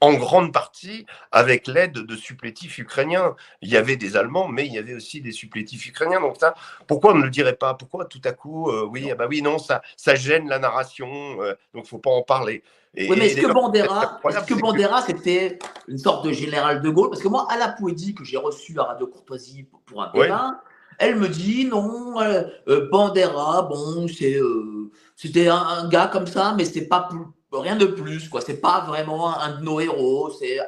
[0.00, 3.36] en grande partie avec l'aide de supplétifs ukrainiens.
[3.62, 6.20] Il y avait des Allemands, mais il y avait aussi des supplétifs ukrainiens.
[6.20, 6.54] Donc ça,
[6.86, 7.74] pourquoi on ne le dirait pas?
[7.74, 11.36] Pourquoi tout à coup, oui, ah bah oui, non, ça, ça gêne la narration,
[11.74, 12.62] donc il faut pas en parler
[12.96, 17.10] oui, mais est-ce que Bandera, que Bandera, c'était une sorte de général de Gaulle?
[17.10, 20.62] Parce que moi, à la poésie que j'ai reçue à Radio Courtoisie pour un débat,
[20.98, 26.54] elle me dit non, euh, euh, Bandera, bon, c'est, euh, c'était un, gars comme ça,
[26.56, 27.08] mais c'est pas
[27.52, 28.40] rien de plus, quoi.
[28.40, 30.58] C'est pas vraiment un, de nos héros, c'est,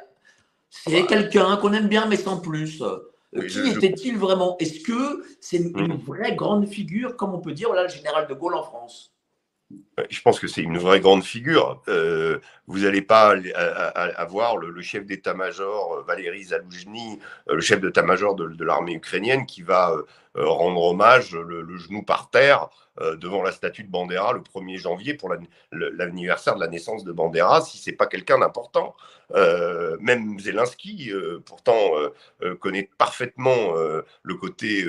[0.71, 2.83] c'est quelqu'un qu'on aime bien, mais sans plus.
[3.49, 4.57] qui était-il vraiment?
[4.59, 8.27] Est-ce que c'est une, une, vraie grande figure, comme on peut dire, voilà, le général
[8.27, 9.13] de Gaulle en France?
[10.11, 11.83] Je pense que c'est une vraie grande figure.
[11.89, 13.35] Euh, vous n'allez pas
[14.17, 17.19] avoir le, chef d'état-major euh, Valéry Zaloujny,
[17.49, 19.95] euh, le chef d'état-major de, l'armée ukrainienne, qui va
[20.35, 22.69] rendre hommage le, genou par terre
[23.01, 25.31] devant la statue de Bandera le 1er janvier pour
[25.73, 28.95] l'anniversaire de la naissance de Bandera, si c'est pas quelqu'un d'important.
[30.01, 31.11] même Zelensky,
[31.47, 31.93] pourtant,
[32.61, 33.75] connaît parfaitement
[34.23, 34.85] le côté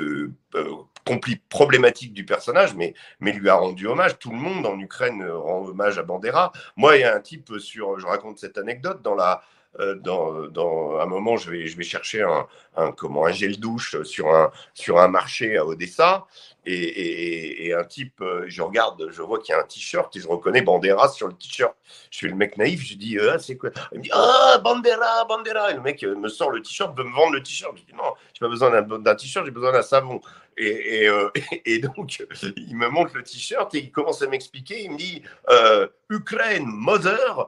[1.50, 4.20] problématique du personnage, mais, mais lui a rendu hommage.
[4.20, 6.52] Tout le monde en Ukraine euh, rend hommage à Bandera.
[6.76, 9.42] Moi, il y a un type sur, je raconte cette anecdote, dans la, euh,
[9.80, 16.26] dans, dans, un moment, je vais, chercher un, gel douche sur un, marché à Odessa.
[16.66, 20.28] Et, un type, euh, je regarde, je vois qu'il y a un t-shirt et je
[20.28, 21.76] reconnais Bandera sur le t-shirt.
[22.10, 23.72] Je suis le mec naïf, je dis, ah, c'est quoi?
[23.92, 25.72] Il me dit, ah, Bandera, Bandera.
[25.72, 27.76] Et le mec me sort le t-shirt, veut me vendre le t-shirt.
[27.78, 30.22] Je dis, non, j'ai pas besoin d'un t-shirt, j'ai besoin d'un savon.
[30.56, 31.10] Et,
[31.80, 32.26] donc,
[32.58, 34.84] il me montre le t-shirt et il commence à m'expliquer.
[34.84, 37.48] Il me dit, euh, Ukraine, Mother,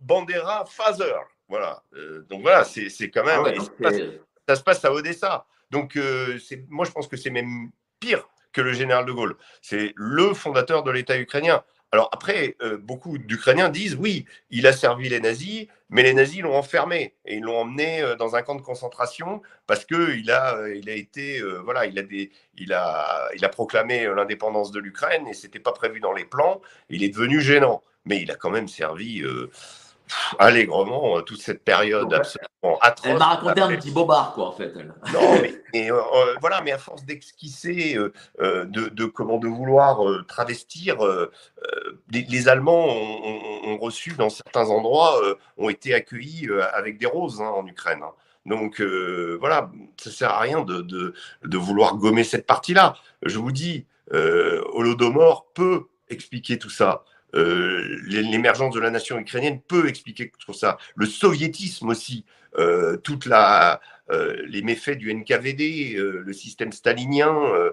[0.00, 1.16] Bandera, Father.
[1.54, 1.84] Voilà.
[1.94, 3.44] Euh, donc voilà, c'est quand même.
[3.46, 3.90] Ah
[4.48, 5.46] ça, se passe, à Odessa.
[5.70, 6.36] Donc euh,
[6.68, 9.36] moi, je pense que c'est même pire que le général de Gaulle.
[9.62, 11.62] C'est le fondateur de l'État ukrainien.
[11.92, 16.42] Alors après, euh, beaucoup d'Ukrainiens disent oui, il a servi les nazis, mais les nazis
[16.42, 20.68] l'ont enfermé et ils l'ont emmené dans un camp de concentration parce que il a,
[20.74, 25.28] il a été, voilà, il a des, il a, il a proclamé l'indépendance de l'Ukraine
[25.28, 26.60] et c'était pas prévu dans les plans.
[26.88, 29.22] Il est devenu gênant, mais il a quand même servi
[30.38, 33.10] allègrement euh, toute cette période absolument atroce.
[33.10, 34.74] Elle m'a raconté un petit bobard, quoi, en fait.
[35.12, 35.40] Non,
[35.72, 37.96] mais euh, euh, voilà, mais à force d'esquisser,
[38.40, 40.96] de, de, comment de vouloir travestir,
[42.10, 45.20] les, Allemands ont, reçu dans certains endroits,
[45.56, 48.00] ont été accueillis avec des roses hein, en Ukraine.
[48.02, 48.12] Hein.
[48.46, 48.80] Donc
[49.40, 52.94] voilà, ça sert à rien de, de, de vouloir gommer cette partie-là.
[53.22, 57.04] Je vous dis, Holodomor peut expliquer tout ça.
[57.34, 60.78] Euh, l'émergence de la nation ukrainienne peut expliquer tout ça.
[60.94, 62.24] Le soviétisme aussi,
[62.58, 63.80] euh, toute la,
[64.10, 67.72] euh, les méfaits du NKVD, le système stalinien, euh,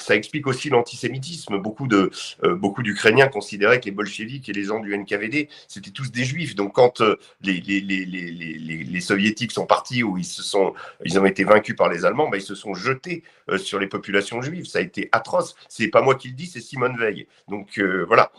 [0.00, 1.58] ça explique aussi l'antisémitisme.
[1.58, 2.10] Beaucoup de
[2.44, 6.24] euh, beaucoup d'Ukrainiens considéraient que les bolcheviks et les gens du NKVD c'était tous des
[6.24, 6.54] juifs.
[6.54, 10.74] Donc quand euh, les, les, les, les, soviétiques sont partis ou ils se sont
[11.04, 13.22] ils ont été vaincus par les Allemands, bah, ils se sont jetés
[13.56, 14.66] sur les populations juives.
[14.66, 15.54] Ça a été atroce.
[15.68, 17.26] C'est pas moi qui le dis, c'est Simone Veil.
[17.48, 18.32] Donc voilà.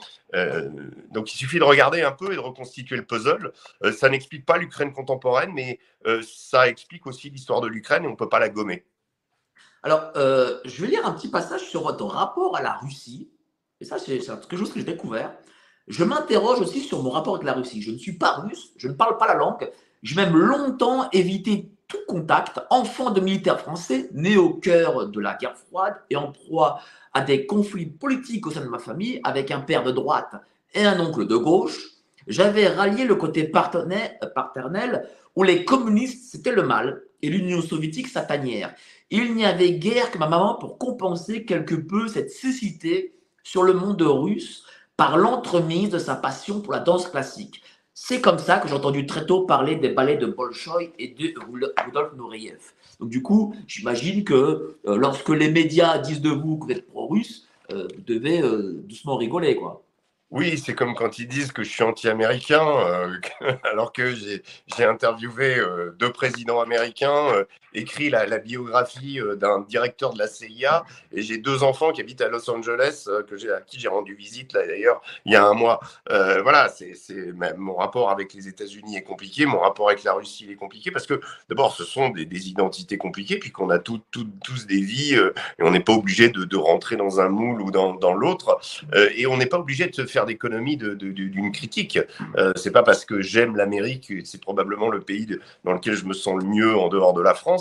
[1.11, 3.51] donc il suffit de regarder un peu et de reconstituer le puzzle.
[3.93, 5.79] ça n'explique pas l'Ukraine contemporaine, mais
[6.21, 8.85] ça explique aussi l'histoire de l'Ukraine et on ne peut pas la gommer.
[9.84, 13.30] Alors, je vais lire un petit passage sur votre rapport à la Russie.
[13.82, 15.34] Et ça, c'est quelque chose que j'ai découvert.
[15.88, 17.82] Je m'interroge aussi sur mon rapport avec la Russie.
[17.82, 19.71] Je ne suis pas russe, je ne parle pas la langue.
[20.03, 22.61] J'ai même longtemps évité tout contact.
[22.69, 26.80] Enfant de militaire français, né au cœur de la guerre froide et en proie
[27.13, 30.36] à des conflits politiques au sein de ma famille, avec un père de droite
[30.73, 31.80] et un oncle de gauche,
[32.27, 38.22] j'avais rallié le côté paternel où les communistes c'était le mal et l'Union soviétique sa
[38.22, 38.74] tanière.
[39.11, 43.13] Il n'y avait guère que ma maman pour compenser quelque peu cette cécité
[43.43, 44.63] sur le monde russe
[44.97, 47.61] par l'entremise de sa passion pour la danse classique.
[47.93, 51.34] C'est comme ça que j'ai entendu très tôt parler des ballets de Bolchoï et de
[51.86, 52.59] Rudolf Nureyev.
[52.99, 56.88] Donc du coup, j'imagine que euh, lorsque les médias disent de vous que vous êtes
[56.88, 59.84] pro-russe, euh, vous devez euh, doucement rigoler, quoi.
[60.32, 63.19] Oui, c'est comme quand ils disent que je suis anti-américain, euh,
[63.63, 70.20] alors que j'ai interviewé euh, deux présidents américains, euh, écrit la, biographie d'un directeur de
[70.20, 73.88] la CIA, et j'ai deux enfants qui habitent à Los Angeles, que à qui j'ai
[73.88, 75.80] rendu visite là d'ailleurs il y a un mois.
[76.07, 76.93] voilà, c'est
[77.57, 81.05] mon rapport avec les États-Unis est compliqué, mon rapport avec la Russie est compliqué parce
[81.05, 84.01] que d'abord ce sont des, identités compliquées, puis qu'on a tous
[84.67, 88.13] des vies et on n'est pas obligé de, rentrer dans un moule ou dans, dans
[88.13, 88.59] l'autre,
[89.15, 91.99] et on n'est pas obligé de se faire d'économie d'une critique.
[92.38, 95.28] Euh, c'est pas parce que j'aime l'Amérique, c'est probablement le pays
[95.63, 97.59] dans lequel je me sens le mieux en dehors de la France,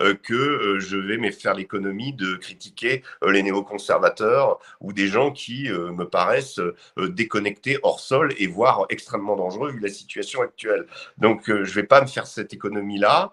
[0.00, 5.30] euh, que euh, je vais me faire l'économie de critiquer les néoconservateurs ou des gens
[5.32, 6.60] qui me paraissent
[6.96, 10.86] déconnectés hors sol et voire extrêmement dangereux vu la situation actuelle.
[11.18, 13.32] Donc je vais pas me faire cette économie-là.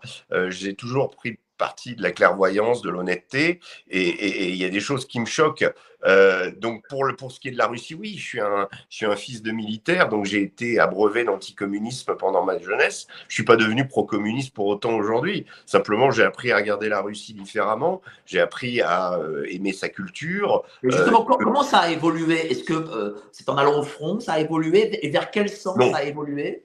[0.50, 5.06] J'ai toujours pris partie de la clairvoyance, de l'honnêteté, et il y a des choses
[5.06, 5.66] qui me choquent.
[6.06, 8.68] Euh, donc pour, le, pour ce qui est de la Russie, oui, je suis un,
[8.90, 13.08] je suis un fils de militaire, donc j'ai été abreuvé d'anticommunisme pendant ma jeunesse.
[13.28, 15.46] Je suis pas devenu pro-communiste pour autant aujourd'hui.
[15.66, 18.02] Simplement, j'ai appris à regarder la Russie différemment.
[18.26, 20.64] J'ai appris à euh, aimer sa culture.
[20.84, 22.52] justement, euh, comment ça a évolué?
[22.52, 25.06] Est-ce que c'est en allant au front, ça a évolué?
[25.06, 26.64] Et vers quel sens ça a évolué?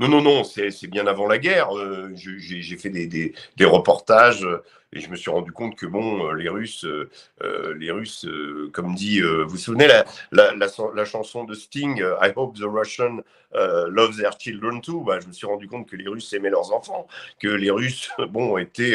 [0.00, 1.70] Non, non, non, c'est bien avant la guerre.
[2.14, 4.46] j'ai fait des, des, des reportages
[4.92, 7.10] et je me suis rendu compte que bon, euh, les Russes, euh,
[7.42, 8.26] euh, les Russes,
[8.72, 13.22] comme dit, vous vous souvenez la, la, chanson de Sting, I hope the Russian
[13.54, 15.02] love their children too.
[15.02, 17.06] Bah, je me suis rendu compte que les Russes aimaient leurs enfants,
[17.40, 18.94] que les Russes, bon, étaient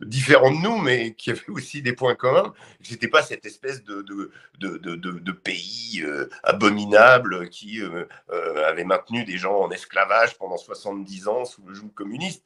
[0.00, 2.52] différents de nous, mais qui avaient aussi des points communs.
[2.82, 6.04] C'était pas cette espèce de de, de, de, de pays
[6.44, 7.80] abominable qui
[8.28, 12.44] avait maintenu des gens en esclavage pendant 70 ans sous le joug communiste.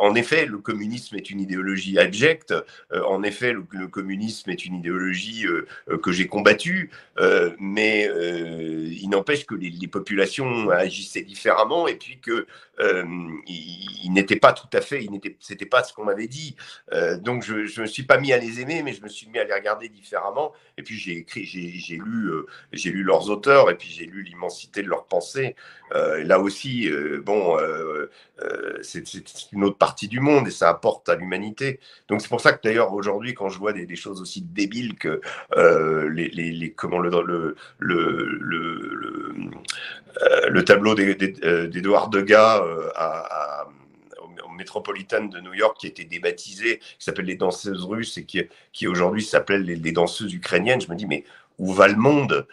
[0.00, 2.54] en effet, le communisme est une idéologie abjecte.
[2.92, 6.90] Euh, en effet, le, communisme est une idéologie euh, euh, que j'ai combattue,
[7.58, 8.08] mais
[8.90, 12.46] il n'empêche que les, populations agissaient différemment et puis que
[12.78, 15.04] il, n'était pas tout à fait,
[15.40, 16.56] c'était pas ce qu'on m'avait dit.
[17.20, 19.38] donc je, je me suis pas mis à les aimer, mais je me suis mis
[19.38, 20.52] à les regarder différemment.
[20.76, 22.30] Et puis j'ai écrit, j'ai, lu,
[22.72, 25.56] j'ai lu leurs auteurs et puis j'ai lu l'immensité de leurs pensées.
[25.92, 26.88] là aussi,
[27.24, 27.56] bon,
[28.82, 29.04] c'est
[29.52, 31.67] une autre partie du monde et ça apporte à l'humanité
[32.08, 35.20] donc c'est pour ça que d'ailleurs aujourd'hui, quand je vois des, choses aussi débiles que
[35.56, 39.34] euh, les, comment le le le, le,
[40.22, 43.66] euh, tableau d'Edouard Degas euh, à,
[44.44, 48.24] au Métropolitain de New York qui a été débaptisé, qui s'appelle les danseuses russes et
[48.24, 48.42] qui,
[48.72, 50.80] qui aujourd'hui s'appelle les, danseuses ukrainiennes.
[50.80, 51.24] Je me dis, mais
[51.58, 52.46] où va le monde?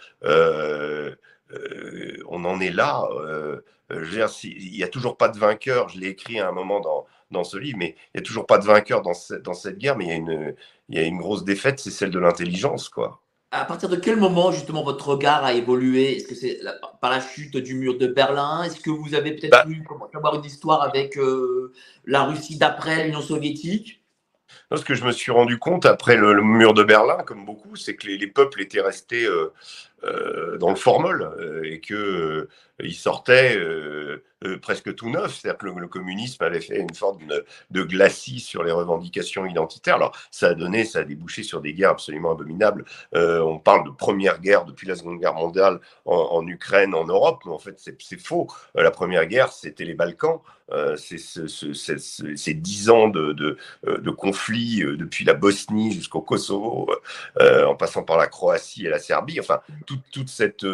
[2.28, 3.08] On en est là.
[3.92, 5.90] il n'y a toujours pas de vainqueur.
[5.90, 8.46] Je l'ai écrit à un moment dans, dans ce livre, mais il n'y a toujours
[8.46, 9.14] pas de vainqueur dans,
[9.44, 10.56] dans cette guerre, mais il y a une,
[10.90, 13.22] il y a une grosse défaite, c'est celle de l'intelligence, quoi.
[13.52, 16.18] À partir de quel moment, justement, votre regard a évolué?
[16.18, 16.60] Est-ce que c'est
[17.00, 18.64] par la chute du mur de Berlin?
[18.64, 21.72] Est-ce que vous avez peut-être bah, pu avoir une histoire avec euh,
[22.06, 24.04] la Russie d'après l'Union soviétique?
[24.76, 27.96] Ce que je me suis rendu compte après le, mur de Berlin, comme beaucoup, c'est
[27.96, 29.54] que les, peuples étaient restés euh,
[30.04, 32.50] euh, dans le formol et que
[32.84, 35.40] il sortait euh, euh, presque tout neuf.
[35.40, 37.22] C'est-à-dire que le, communisme avait fait une sorte
[37.72, 39.96] de, glacis sur les revendications identitaires.
[39.96, 42.86] Alors, ça a donné, ça a débouché sur des guerres absolument abominables.
[43.16, 47.44] Euh, on parle de première guerre depuis la Seconde Guerre mondiale en, Ukraine, en Europe,
[47.46, 48.48] mais en fait, c'est faux.
[48.76, 50.40] la première guerre, c'était les Balkans.
[50.98, 56.90] c'est ces dix ans de, de, conflits depuis la Bosnie jusqu'au Kosovo,
[57.40, 59.40] en passant par la Croatie et la Serbie.
[59.40, 60.66] Enfin, toute cette,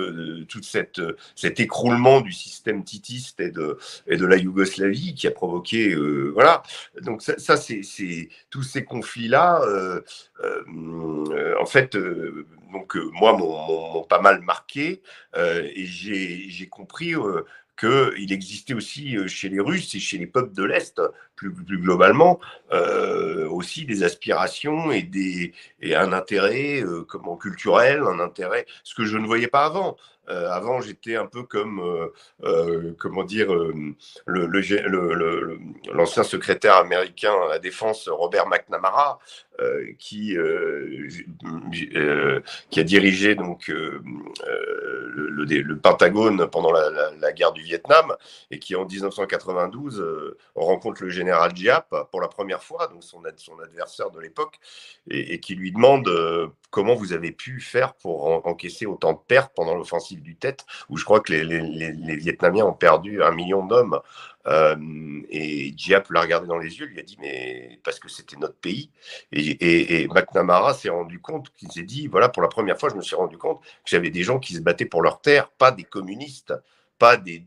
[0.48, 1.02] toute cette,
[1.36, 1.91] cet écroulement
[2.22, 3.78] du système titiste et de,
[4.08, 5.94] la Yougoslavie qui a provoqué.
[5.94, 6.64] Euh, voilà.
[7.02, 10.02] Donc, ça, c'est tous ces conflits-là, euh,
[10.44, 11.98] euh, en fait,
[12.72, 15.02] donc moi, m'ont pas mal marqué
[15.36, 17.14] et j'ai compris
[17.80, 21.02] qu'il existait aussi chez les Russes et chez les peuples de l'Est,
[21.36, 22.40] plus, globalement,
[23.50, 25.52] aussi des aspirations et
[25.96, 29.98] un intérêt comment, culturel, un intérêt, ce que je ne voyais pas avant.
[30.32, 32.08] Euh, avant, j'étais un peu comme, euh,
[32.44, 33.54] euh, comment dire,
[34.28, 39.20] l'ancien le, secrétaire américain à la défense, Robert McNamara,
[40.00, 40.36] qui,
[42.72, 44.02] qui a dirigé donc le,
[44.48, 48.16] le, Pentagone pendant la, guerre du Vietnam
[48.50, 53.60] et qui en 1992 rencontre le général Giap pour la première fois, donc son, son
[53.60, 54.60] adversaire de l'époque,
[55.12, 56.10] et, qui lui demande
[56.72, 60.98] comment vous avez pu faire pour encaisser autant de pertes pendant l'offensive du Tête, où
[60.98, 64.00] je crois que les, Vietnamiens ont perdu un million d'hommes.
[64.48, 64.76] Euh,
[65.30, 68.56] et Diap l'a regardé dans les yeux, lui a dit, mais parce que c'était notre
[68.56, 68.90] pays.
[69.32, 73.02] Et, McNamara s'est rendu compte, qu'il s'est dit, voilà, pour la première fois, je me
[73.02, 75.84] suis rendu compte que j'avais des gens qui se battaient pour leur terre, pas des
[75.84, 76.54] communistes
[77.02, 77.44] pas des,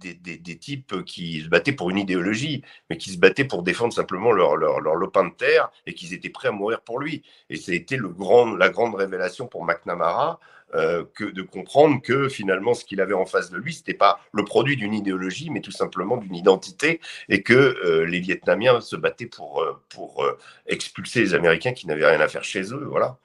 [0.59, 4.57] types qui se battaient pour une idéologie, mais qui se battaient pour défendre simplement leur,
[4.57, 7.23] leur, leur lopin de terre et qu'ils étaient prêts à mourir pour lui.
[7.51, 10.41] Et ça a été le grand, la grande révélation pour McNamara
[10.75, 13.95] euh, que de comprendre que finalement ce qu'il avait en face de lui, ce n'était
[13.95, 18.81] pas le produit d'une idéologie, mais tout simplement d'une identité, et que euh, les Vietnamiens
[18.81, 20.27] se battaient pour, euh, pour
[20.67, 22.87] expulser les Américains qui n'avaient rien à faire chez eux.
[22.89, 23.19] Voilà.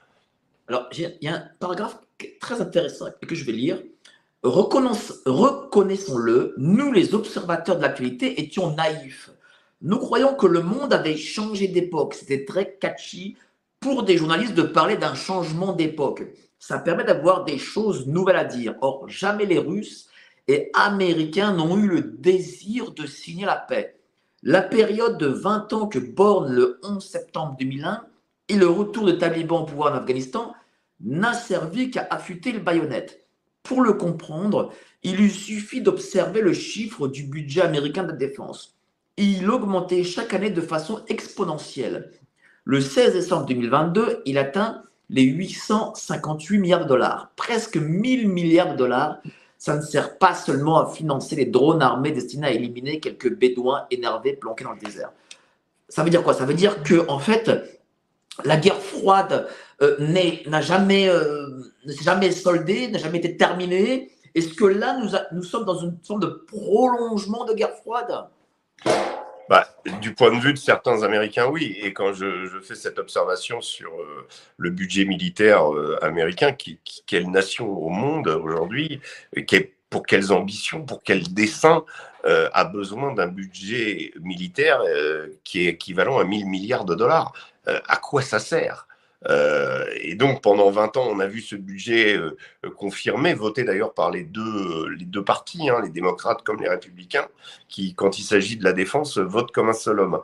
[0.67, 1.97] Alors, il y a un paragraphe
[2.39, 3.79] très intéressant que je vais lire
[4.43, 9.31] Reconnaissons-le, nous les observateurs de l'actualité étions naïfs.
[9.81, 12.13] Nous croyons que le monde avait changé d'époque.
[12.13, 13.35] C'était très catchy
[13.81, 16.23] pour des journalistes de parler d'un changement d'époque.
[16.59, 18.75] Ça permet d'avoir des choses nouvelles à dire.
[18.81, 20.09] Or, jamais les Russes
[20.47, 23.95] et Américains n'ont eu le désir de signer la paix.
[24.43, 28.03] La période de 20 ans que borne le 11 septembre 2001
[28.49, 30.53] et le retour de talibans au pouvoir en Afghanistan
[31.01, 33.25] n'a servi qu'à affûter le baïonnette.
[33.63, 38.77] Pour le comprendre, il lui suffit d'observer le chiffre du budget américain de la défense.
[39.17, 42.11] Il augmentait chaque année de façon exponentielle.
[42.63, 48.77] Le 16 décembre 2022, il atteint les 858 milliards de dollars, presque 1000 milliards de
[48.77, 49.21] dollars.
[49.57, 53.85] Ça ne sert pas seulement à financer les drones armés destinés à éliminer quelques bédouins
[53.91, 55.11] énervés planqués dans le désert.
[55.89, 56.33] Ça veut dire quoi?
[56.33, 57.51] Ça veut dire que en fait,
[58.45, 59.47] la guerre froide
[59.81, 59.97] euh,
[60.47, 61.61] n'a jamais, euh,
[62.01, 64.11] jamais soldée, n'a jamais été terminée.
[64.35, 68.27] Est-ce que là, nous, nous sommes dans une sorte de prolongement de guerre froide?
[69.49, 69.67] Bah,
[70.01, 71.77] du point de vue de certains Américains, oui.
[71.81, 74.27] Et quand je, fais cette observation sur euh,
[74.57, 75.63] le budget militaire
[76.01, 79.01] américain, qui, quelle nation au monde aujourd'hui,
[79.89, 81.83] pour quelles ambitions, pour quels dessins
[82.25, 84.81] a besoin d'un budget militaire
[85.45, 87.33] qui est équivalent à 1000 milliards de dollars
[87.69, 88.88] euh, à quoi ça sert?
[89.27, 92.37] Euh, et donc pendant 20 ans, on a vu ce budget euh,
[92.77, 97.27] confirmé, voté d'ailleurs par les deux, les deux partis, hein, les démocrates comme les républicains,
[97.67, 100.21] qui, quand il s'agit de la défense, votent comme un seul homme.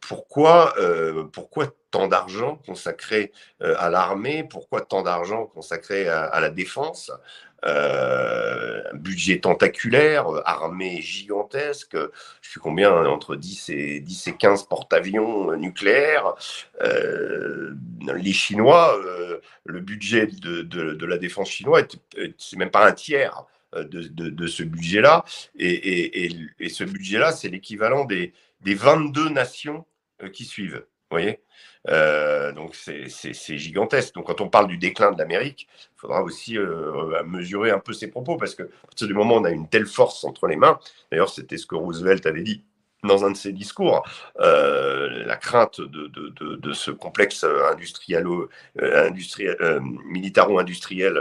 [0.00, 0.74] pourquoi,
[1.32, 4.44] pourquoi tant d'argent consacré à l'armée?
[4.44, 7.10] Pourquoi tant d'argent consacré à la défense?
[7.64, 11.96] Euh, un budget tentaculaire, euh, armée gigantesque,
[12.40, 16.34] je sais combien, hein, entre 10 et, 10 et 15 porte-avions nucléaires.
[16.80, 17.74] Euh,
[18.16, 19.00] les Chinois,
[19.64, 21.86] le budget de, la défense chinoise,
[22.36, 23.44] c'est même pas un tiers.
[23.74, 25.24] De, ce budget-là.
[25.58, 26.28] Et,
[26.68, 29.86] ce budget-là, c'est l'équivalent des, des 22 nations
[30.34, 30.84] qui suivent.
[31.10, 31.40] Voyez
[31.88, 34.14] euh, donc c'est gigantesque.
[34.14, 37.92] Donc quand on parle du déclin de l'Amérique, il faudra aussi euh, mesurer un peu
[37.92, 40.46] ses propos parce que à partir du moment où on a une telle force entre
[40.46, 40.78] les mains,
[41.10, 42.64] d'ailleurs c'était ce que Roosevelt avait dit
[43.04, 44.04] dans un de ses discours,
[44.38, 48.24] euh, la crainte de, ce complexe industriel,
[48.80, 49.56] industriel
[50.04, 51.18] militaro-industriel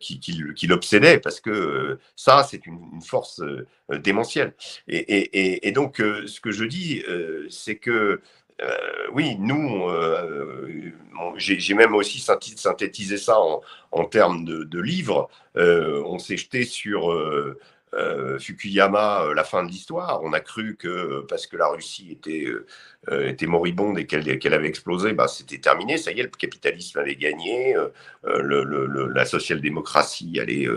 [0.00, 3.42] qui, qui, l'obsédait, parce que ça, c'est une, force
[3.90, 4.54] démentielle.
[4.88, 7.04] Et, donc, ce que je dis,
[7.50, 8.22] c'est que
[8.62, 10.92] euh, oui, nous, euh,
[11.36, 13.36] j'ai même aussi synthétisé ça
[13.90, 15.28] en, termes de, livres.
[15.56, 17.12] Euh, on s'est jeté sur
[18.38, 20.20] Fukuyama, la fin de l'histoire.
[20.22, 25.28] On a cru que parce que la Russie était, moribonde et qu'elle avait explosé, bah,
[25.28, 25.98] c'était terminé.
[25.98, 27.74] Ça y est, le capitalisme avait gagné,
[28.24, 30.68] la social-démocratie allait,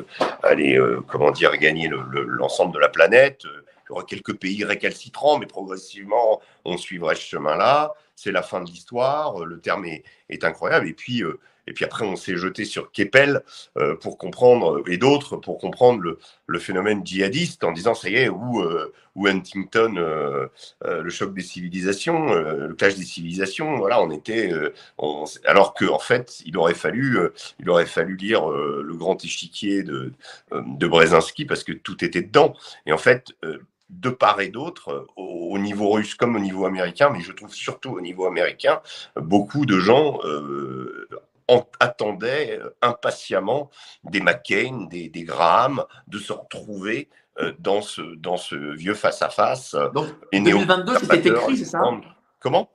[0.42, 3.46] allait comment dire, gagner l'ensemble de la planète.
[3.88, 7.94] Il y aura quelques pays récalcitrants, mais progressivement, on suivrait ce chemin-là.
[8.16, 9.46] C'est la fin de l'histoire.
[9.46, 10.88] Le terme est, incroyable.
[10.88, 13.44] Et puis, euh, Et puis après, on s'est jeté sur Keppel
[14.02, 16.02] pour comprendre, et d'autres pour comprendre
[16.48, 18.64] le, phénomène djihadiste en disant, ça y est, où
[19.18, 24.50] Huntington, le choc des civilisations, le clash des civilisations, voilà, on était.
[25.46, 27.20] alors qu'en en fait, il aurait fallu,
[27.60, 30.14] il aurait fallu lire le grand échiquier de,
[30.54, 32.56] de Brzezinski parce que tout était dedans.
[32.86, 33.34] Et en fait,
[33.90, 37.92] de part et d'autre, au, niveau russe comme au niveau américain, mais je trouve surtout
[37.92, 38.82] au niveau américain,
[39.16, 41.08] beaucoup de gens euh,
[41.80, 43.70] attendaient impatiemment
[44.04, 47.10] des McCain, des, des, Graham, de se retrouver
[47.40, 49.76] euh, dans, ce, dans ce vieux face-à-face.
[49.94, 51.82] Donc, 2022, c'était écrit, c'est ça?
[52.40, 52.70] Comment?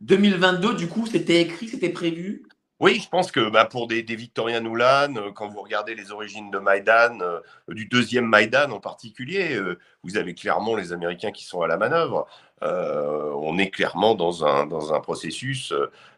[0.00, 2.46] 2022, du coup, c'était écrit, c'était prévu?
[2.78, 6.12] Oui, je pense que bah, pour des, des Victoria Nuland, euh, quand vous regardez les
[6.12, 11.30] origines de Maïdan, euh, du deuxième Maïdan en particulier, euh, vous avez clairement les Américains
[11.30, 12.26] qui sont à la manœuvre.
[12.62, 15.72] on est clairement dans un, dans un processus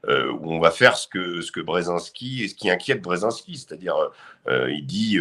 [0.06, 3.96] où on va faire ce que, ce que Brzezinski et ce qui inquiète Brzezinski, c'est-à-dire
[4.46, 5.18] il dit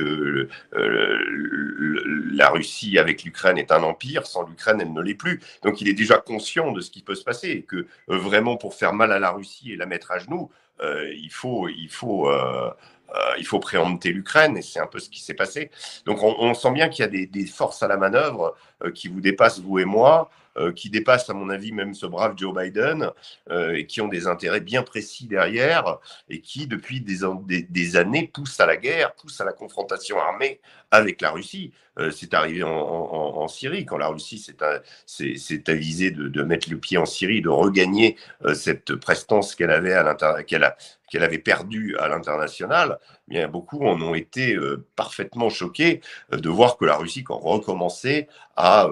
[2.34, 5.42] la Russie avec l'Ukraine est un empire, sans l'Ukraine elle ne l'est plus.
[5.64, 8.74] Donc il est déjà conscient de ce qui peut se passer et que vraiment pour
[8.76, 10.52] faire mal à la Russie et la mettre à genoux,
[10.82, 12.70] il faut, il faut, euh,
[13.10, 15.72] euh, il faut préempter l'Ukraine et c'est un peu ce qui s'est passé.
[16.06, 18.56] Donc on, sent bien qu'il y a des, forces à la manœuvre
[18.94, 20.30] qui vous dépassent vous et moi.
[20.60, 23.12] Euh, qui dépassent, à mon avis, même ce brave Joe Biden,
[23.52, 26.00] euh, et qui ont des intérêts bien précis derrière,
[26.30, 31.22] et qui, depuis des, années, poussent à la guerre, poussent à la confrontation armée avec
[31.22, 31.74] la Russie.
[32.00, 37.06] Euh, c'est arrivé en, Syrie, quand la Russie s'est avisée de, mettre le pied en
[37.06, 38.18] Syrie, de regagner
[38.54, 44.58] cette prestance qu'elle avait avait perdue à l'international, bien beaucoup en ont été
[44.96, 46.02] parfaitement choqués
[46.32, 48.88] de voir que la Russie quand recommençait à,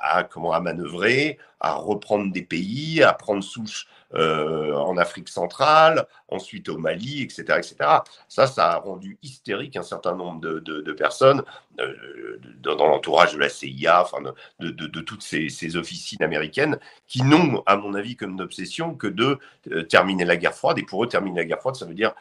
[0.00, 6.06] à comment à manœuvrer, à reprendre des pays, à prendre souche euh, en Afrique centrale,
[6.28, 7.76] ensuite au Mali, etc., etc.
[8.28, 11.42] Ça, ça a rendu hystérique un certain nombre de, personnes
[11.80, 14.18] euh, dans, l'entourage de la CIA, enfin
[14.60, 19.38] de, toutes ces, officines américaines qui n'ont, à mon avis, comme d'obsession que de
[19.70, 20.78] euh, terminer la guerre froide.
[20.78, 22.12] Et pour eux, terminer la guerre froide, ça veut dire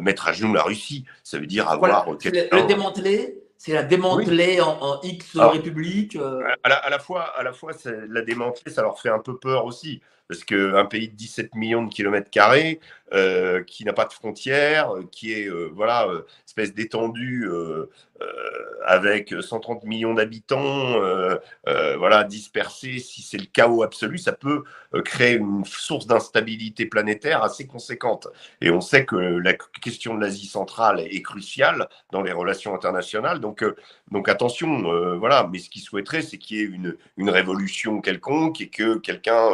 [0.00, 1.04] mettre à genoux la Russie.
[1.24, 2.10] Ça veut dire avoir...
[2.10, 6.42] le démanteler c'est la démanteler en, X République euh.
[6.62, 7.72] à, la, fois, à la fois
[8.08, 10.00] la démanteler, ça leur fait un peu peur aussi.
[10.30, 12.78] Parce qu'un pays de 17 millions de kilomètres carrés,
[13.12, 16.06] euh, qui n'a pas de frontières, qui est, euh, voilà,
[16.46, 17.48] espèce d'étendue
[18.86, 20.94] avec 130 millions d'habitants,
[21.64, 24.62] voilà, dispersés, si c'est le chaos absolu, ça peut
[25.04, 28.28] créer une source d'instabilité planétaire assez conséquente.
[28.60, 33.40] Et on sait que la question de l'Asie centrale est cruciale dans les relations internationales.
[33.40, 33.64] Donc,
[34.10, 35.48] donc attention, voilà.
[35.50, 39.48] Mais ce qu'ils souhaiteraient, c'est qu'il y ait une, une révolution quelconque et que quelqu'un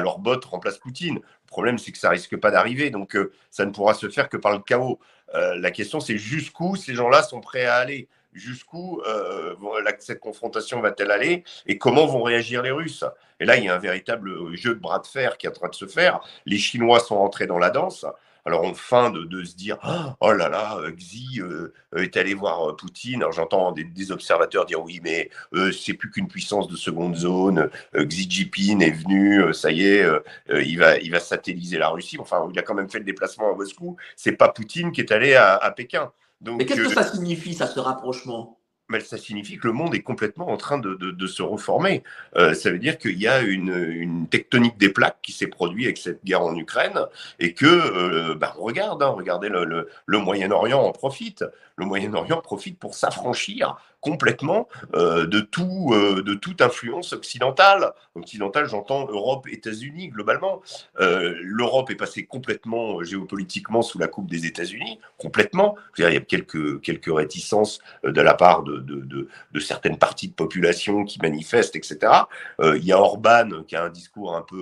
[0.00, 1.16] leur botte remplace Poutine.
[1.16, 4.28] Le problème, c'est que ça risque pas d'arriver, donc euh, ça ne pourra se faire
[4.28, 4.98] que par le chaos.
[5.34, 8.08] Euh, la question, c'est jusqu'où ces gens-là sont prêts à aller?
[8.32, 9.54] Jusqu'où euh,
[9.98, 11.44] cette confrontation va-t-elle aller?
[11.66, 13.04] Et comment vont réagir les Russes?
[13.40, 15.52] Et là, il y a un véritable jeu de bras de fer qui est en
[15.52, 16.20] train de se faire.
[16.46, 18.06] Les Chinois sont entrés dans la danse.
[18.44, 19.78] Alors on feint de, se dire
[20.20, 23.20] oh là là, euh, Xi euh, est allé voir euh, Poutine.
[23.20, 25.30] Alors j'entends des, observateurs dire oui, mais
[25.72, 27.70] c'est plus qu'une puissance de seconde zone.
[27.94, 30.06] Xi Jinping est venu, ça y est,
[30.48, 32.16] il va il va satelliser la Russie.
[32.18, 33.96] Enfin, il a quand même fait le déplacement à Moscou.
[34.16, 36.10] C'est pas Poutine qui est allé à, à Pékin.
[36.40, 38.59] Donc, mais qu'est-ce que ça signifie, ça, ce rapprochement?
[38.90, 42.02] Mais ça signifie que le monde est complètement en train de, se reformer.
[42.36, 45.98] Euh, ça veut dire qu'il y a une, tectonique des plaques qui s'est produite avec
[45.98, 46.98] cette guerre en Ukraine
[47.38, 51.44] et que, euh, bah, regarde, hein, regardez, le Moyen-Orient en profite.
[51.80, 57.92] Le Moyen-Orient profite pour s'affranchir complètement euh, de, tout, euh, de toute influence occidentale.
[58.14, 60.62] Occidentale, j'entends Europe, États-Unis globalement.
[61.00, 65.76] Euh, L'Europe est passée complètement géopolitiquement sous la coupe des États-Unis, complètement.
[65.98, 69.28] il y a quelques, quelques réticences de la part de,
[69.60, 72.12] certaines parties de population qui manifestent, etc.
[72.60, 74.58] il y a Orban qui a un discours un peu,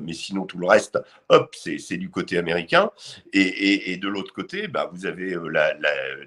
[0.00, 0.98] mais sinon tout le reste,
[1.28, 2.90] hop, c'est du côté américain.
[3.32, 5.74] Et, de l'autre côté, bah, vous avez la,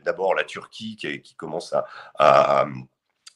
[0.05, 1.73] d'abord la Turquie qui, commence
[2.17, 2.65] à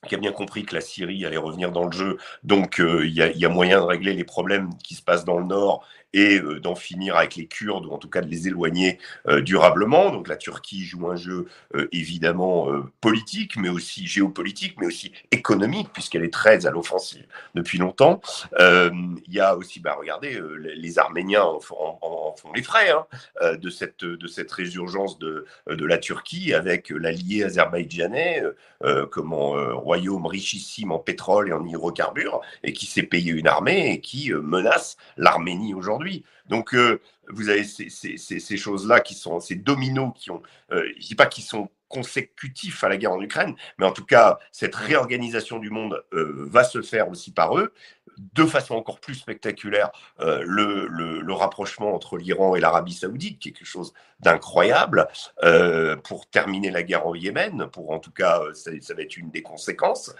[0.06, 2.18] qui a bien compris que la Syrie allait revenir dans le jeu.
[2.44, 5.46] Donc, euh, il y, a moyen de régler les problèmes qui se passent dans le
[5.46, 9.00] nord et euh, d'en finir avec les Kurdes, ou en tout cas de les éloigner
[9.28, 10.12] euh, durablement.
[10.12, 12.68] Donc la Turquie joue un jeu euh, évidemment
[13.02, 17.26] politique, mais aussi géopolitique, mais aussi économique, puisqu'elle est très à l'offensive
[17.56, 18.22] depuis longtemps.
[18.60, 20.40] Il y a aussi, bah, regardez,
[20.76, 23.06] les Arméniens en, font les frais hein,
[23.56, 28.44] de, cette, de cette résurgence de, de la Turquie avec l'allié azerbaïdjanais,
[29.12, 34.02] comment royaume richissime en pétrole et en hydrocarbures, et qui s'est payé une armée et
[34.02, 36.24] qui menace l'Arménie aujourd'hui aujourd'hui.
[36.48, 36.76] Donc,
[37.28, 41.26] vous avez ces, ces, choses-là qui sont ces dominos qui ont, je ne dis pas
[41.26, 45.70] qu'ils sont consécutifs à la guerre en Ukraine, mais en tout cas, cette réorganisation du
[45.70, 47.74] monde va se faire aussi par eux
[48.18, 53.94] de façon encore plus spectaculaire euh, le, rapprochement entre l'Iran et l'Arabie saoudite, quelque chose
[54.20, 55.08] d'incroyable,
[55.44, 59.18] euh, pour terminer la guerre au Yémen, pour en tout cas, euh, ça, va être
[59.18, 60.16] une des conséquences.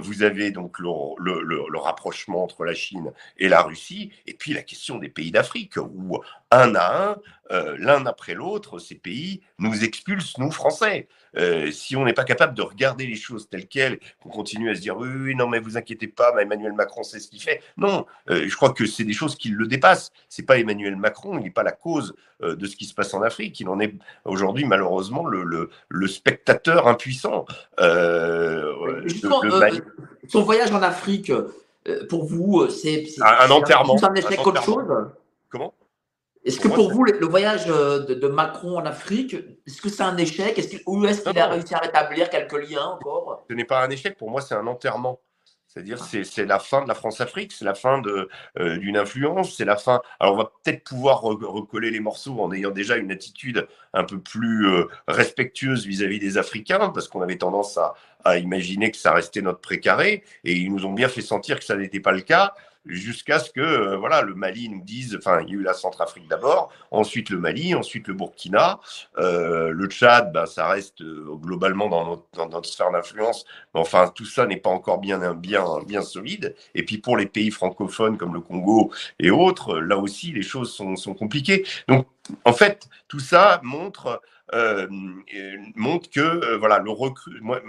[0.00, 4.62] vous avez donc le, le, rapprochement entre la Chine et la Russie, et puis la
[4.62, 6.18] question des pays d'Afrique, où
[6.50, 7.16] un à un,
[7.52, 11.08] euh, l'un après l'autre, ces pays nous expulsent, nous, Français.
[11.36, 14.74] Euh, si on n'est pas capable de regarder les choses telles quelles, qu'on continue à
[14.74, 17.62] se dire oui, oui, non, mais vous inquiétez pas, Emmanuel Macron sait ce qu'il fait.
[17.76, 20.12] Non, euh, je crois que c'est des choses qui le dépassent.
[20.28, 23.22] C'est pas Emmanuel Macron, il n'est pas la cause de ce qui se passe en
[23.22, 23.58] Afrique.
[23.60, 23.94] Il en est
[24.26, 27.46] aujourd'hui, malheureusement, le, le, spectateur impuissant.
[30.28, 31.32] son voyage en Afrique,
[32.10, 33.96] pour vous, c'est un, enterrement.
[34.02, 34.84] un échec autre chose?
[35.48, 35.72] Comment?
[36.46, 39.34] Est-ce que pour vous, le, voyage euh, de, Macron en Afrique,
[39.66, 40.56] est-ce que c'est un échec?
[40.56, 43.44] Est-ce Ou est-ce qu'il a réussi à rétablir quelques liens encore?
[43.50, 45.20] Ce n'est pas un échec, pour moi, c'est un enterrement.
[45.66, 49.76] C'est-à-dire, c'est la fin de la France-Afrique, c'est la fin euh, d'une influence, c'est la
[49.76, 50.00] fin.
[50.20, 54.18] Alors, on va peut-être pouvoir recoller les morceaux en ayant déjà une attitude un peu
[54.18, 57.92] plus euh, respectueuse vis-à-vis des Africains, parce qu'on avait tendance à,
[58.24, 61.64] à, imaginer que ça restait notre précaré, et ils nous ont bien fait sentir que
[61.64, 62.54] ça n'était pas le cas
[62.86, 65.74] jusqu'à ce que euh, voilà, le Mali nous dise, enfin, il y a eu la
[65.74, 68.80] Centrafrique d'abord, ensuite le Mali, ensuite le Burkina,
[69.18, 73.44] euh, le Tchad, ben, ça reste euh, globalement dans notre, dans notre sphère d'influence,
[73.74, 76.54] mais enfin, tout ça n'est pas encore bien, bien, bien solide.
[76.74, 80.72] Et puis pour les pays francophones comme le Congo et autres, là aussi, les choses
[80.72, 81.66] sont, sont compliquées.
[81.88, 82.06] Donc,
[82.44, 84.20] en fait, tout ça montre
[84.54, 84.86] euh,
[85.74, 86.92] montre que euh, voilà le
[87.40, 87.60] moi,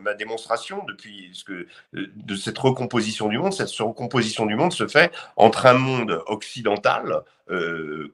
[0.00, 4.72] ma, démonstration depuis ce que euh, de cette recomposition du monde, cette recomposition du monde
[4.72, 7.22] se fait entre un monde occidental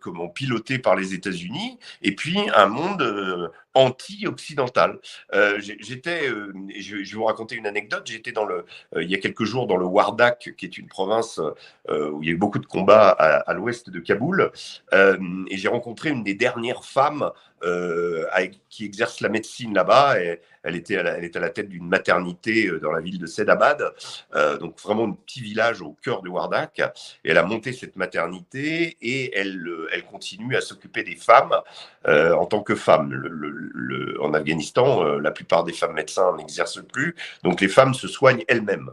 [0.00, 4.98] comment piloté par les États-Unis, et puis un monde euh, anti-occidental.
[5.32, 6.28] Euh, j'étais,
[6.78, 8.02] je, vais vous raconter une anecdote.
[8.06, 8.66] J'étais dans le,
[9.00, 11.40] il y a quelques jours dans le Wardak, qui est une province
[11.88, 14.52] où il y a eu beaucoup de combats à, l'ouest de Kaboul,
[14.92, 17.30] et j'ai rencontré une des dernières femmes
[18.68, 20.16] qui exerce la médecine là-bas.
[20.62, 23.26] Elle était, à la, elle était à la tête d'une maternité dans la ville de
[23.26, 23.92] Sedabad,
[24.60, 26.80] donc vraiment un petit village au cœur de Wardak.
[27.24, 31.54] Et elle a monté cette maternité et elle, euh, elle continue à s'occuper des femmes
[32.06, 33.12] euh, en tant que femme.
[33.12, 38.08] Le, en Afghanistan, euh, la plupart des femmes médecins n'exercent plus, donc les femmes se
[38.08, 38.90] soignent elles-mêmes.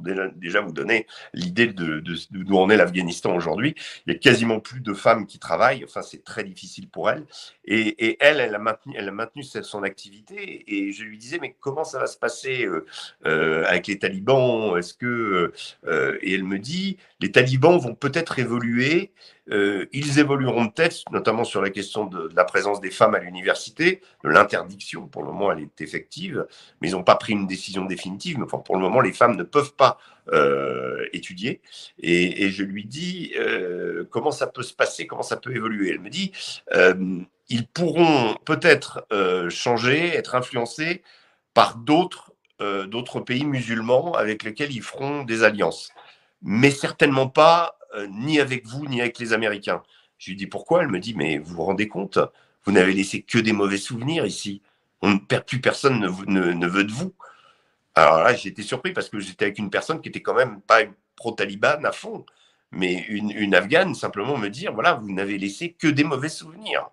[0.00, 3.74] Déjà, vous donner l'idée de, d'où en est l'Afghanistan aujourd'hui.
[4.06, 5.84] Il y a quasiment plus de femmes qui travaillent.
[5.84, 7.24] Enfin, c'est très difficile pour elles.
[7.64, 10.64] Et, elle, elle a maintenu, elle a maintenu son activité.
[10.66, 12.66] Et je lui disais, mais comment ça va se passer
[13.24, 14.76] avec les talibans?
[14.76, 15.52] Est-ce que
[16.22, 19.12] et elle me dit, les talibans vont peut-être évoluer
[19.52, 24.00] euh, ils évolueront peut-être, notamment sur la question de, la présence des femmes à l'université,
[24.24, 25.06] de l'interdiction.
[25.06, 26.46] Pour le moment, elle est effective,
[26.80, 28.38] mais ils n'ont pas pris une décision définitive.
[28.38, 29.98] Mais pour le moment, les femmes ne peuvent pas
[30.32, 31.60] euh, étudier.
[32.00, 35.90] Et, je lui dis euh, comment ça peut se passer, comment ça peut évoluer?
[35.90, 36.32] Elle me dit
[37.48, 39.06] ils pourront peut-être
[39.50, 41.02] changer, être influencés
[41.54, 45.92] par d'autres pays musulmans avec lesquels ils feront des alliances,
[46.42, 49.82] mais certainement pas euh, ni avec vous, ni avec les Américains.
[50.18, 50.82] Je lui dis pourquoi?
[50.82, 52.18] Elle me dit, mais vous vous rendez compte?
[52.64, 54.62] Vous n'avez laissé que des mauvais souvenirs ici.
[55.02, 57.14] On plus personne ne, veut de vous.
[57.94, 60.80] Alors là, été surpris parce que j'étais avec une personne qui était quand même pas
[61.16, 62.26] pro-Taliban à fond,
[62.72, 66.90] mais une, Afghane simplement me dire, voilà, vous n'avez laissé que des mauvais souvenirs.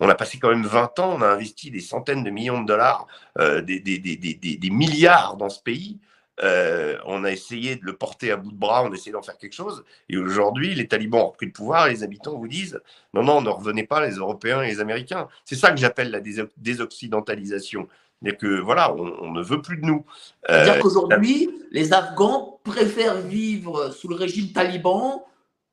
[0.00, 2.66] On a passé quand même 20 ans, on a investi des centaines de millions de
[2.66, 3.06] dollars,
[3.38, 5.98] euh, des, milliards dans ce pays.
[6.42, 9.22] Euh, on a essayé de le porter à bout de bras, on a essayé d'en
[9.22, 9.84] faire quelque chose.
[10.08, 12.80] Et aujourd'hui, les talibans ont repris le pouvoir et les habitants vous disent
[13.14, 15.28] non, non, ne revenez pas, les Européens et les Américains.
[15.44, 16.20] C'est ça que j'appelle la
[16.58, 17.88] désoccidentalisation.
[18.22, 20.04] C'est-à-dire que voilà, on, ne veut plus de nous.
[20.46, 25.24] C'est-à-dire euh, qu'aujourd'hui, les Afghans préfèrent vivre sous le régime taliban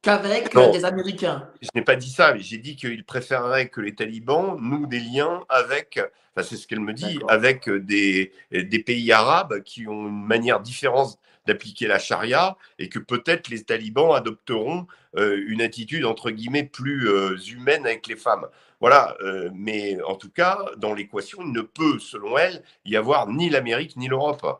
[0.04, 1.50] qu'avec des Américains.
[1.62, 5.00] Je n'ai pas dit ça, mais j'ai dit qu'ils préféreraient que les talibans nouent des
[5.00, 6.00] liens avec
[6.42, 10.60] c'est ce qu'elle me dit, avec euh, des, des, pays arabes qui ont une manière
[10.60, 16.64] différente d'appliquer la charia et que peut-être les talibans adopteront euh, une attitude entre guillemets
[16.64, 18.48] plus euh, humaine avec les femmes.
[18.80, 19.16] Voilà,
[19.54, 23.96] mais en tout cas, dans l'équation, il ne peut, selon elle, y avoir ni l'Amérique
[23.96, 24.60] ni l'Europe.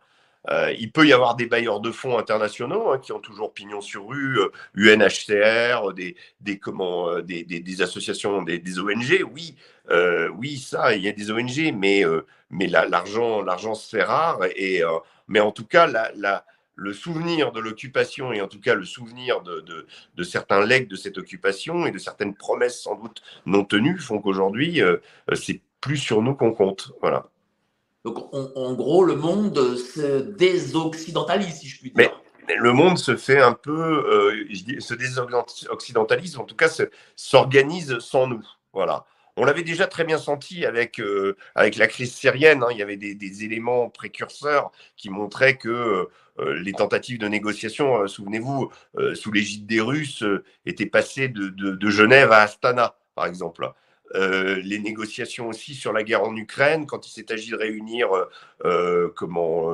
[0.50, 3.82] Euh, il peut y avoir des bailleurs de fonds internationaux hein, qui ont toujours pignon
[3.82, 4.40] sur rue,
[4.76, 9.26] UNHCR, euh, comment, euh, des, associations, des, ONG.
[9.32, 9.56] Oui,
[10.36, 12.04] oui, ça, il y a des ONG, mais,
[12.68, 14.40] l'argent, l'argent fait rare.
[15.28, 15.88] Mais en tout cas,
[16.76, 19.64] le souvenir de l'occupation et en tout cas le souvenir de,
[20.16, 24.20] de, certains legs de cette occupation et de certaines promesses sans doute non tenues font
[24.20, 24.82] qu'aujourd'hui,
[25.36, 26.92] c'est plus sur nous qu'on compte.
[27.02, 27.28] Voilà.
[28.04, 31.98] Donc en gros, le monde se désoccidentalise, si je puis dire.
[31.98, 32.12] Mais,
[32.58, 36.70] le monde se fait un peu, euh, se désoccidentalise, en tout cas
[37.16, 38.44] s'organise sans nous.
[38.74, 39.06] Voilà.
[39.36, 42.62] On l'avait déjà très bien senti avec, euh, avec la crise syrienne.
[42.64, 42.68] Hein.
[42.72, 46.08] Il y avait des, des, éléments précurseurs qui montraient que
[46.40, 48.72] euh, les tentatives de négociation, souvenez-vous,
[49.16, 50.24] sous l'égide des Russes,
[50.66, 53.72] étaient passées de, Genève à Astana, par exemple.
[54.14, 58.10] Les négociations aussi sur la guerre en Ukraine, quand il s'est agi de réunir
[59.16, 59.74] comment,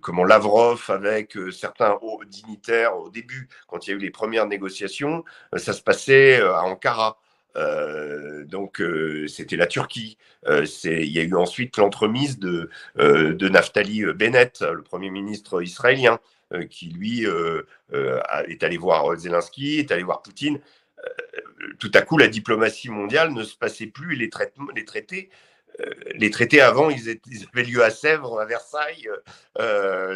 [0.00, 4.46] comment Lavrov avec certains hauts dignitaires au début, quand il y a eu les premières
[4.46, 5.24] négociations,
[5.56, 7.18] ça se passait à Ankara.
[7.56, 10.16] Euh, donc euh, c'était la Turquie.
[10.46, 16.18] Euh, il y a eu ensuite l'entremise de Naftali Bennett, le premier ministre israélien,
[16.68, 20.60] qui lui est allé voir Zelensky, est allé voir Poutine.
[21.78, 25.30] Tout à coup, la diplomatie mondiale ne se passait plus les, traitements, les traités
[26.16, 29.08] les traités avant, ils, avaient lieu à Sèvres, à Versailles.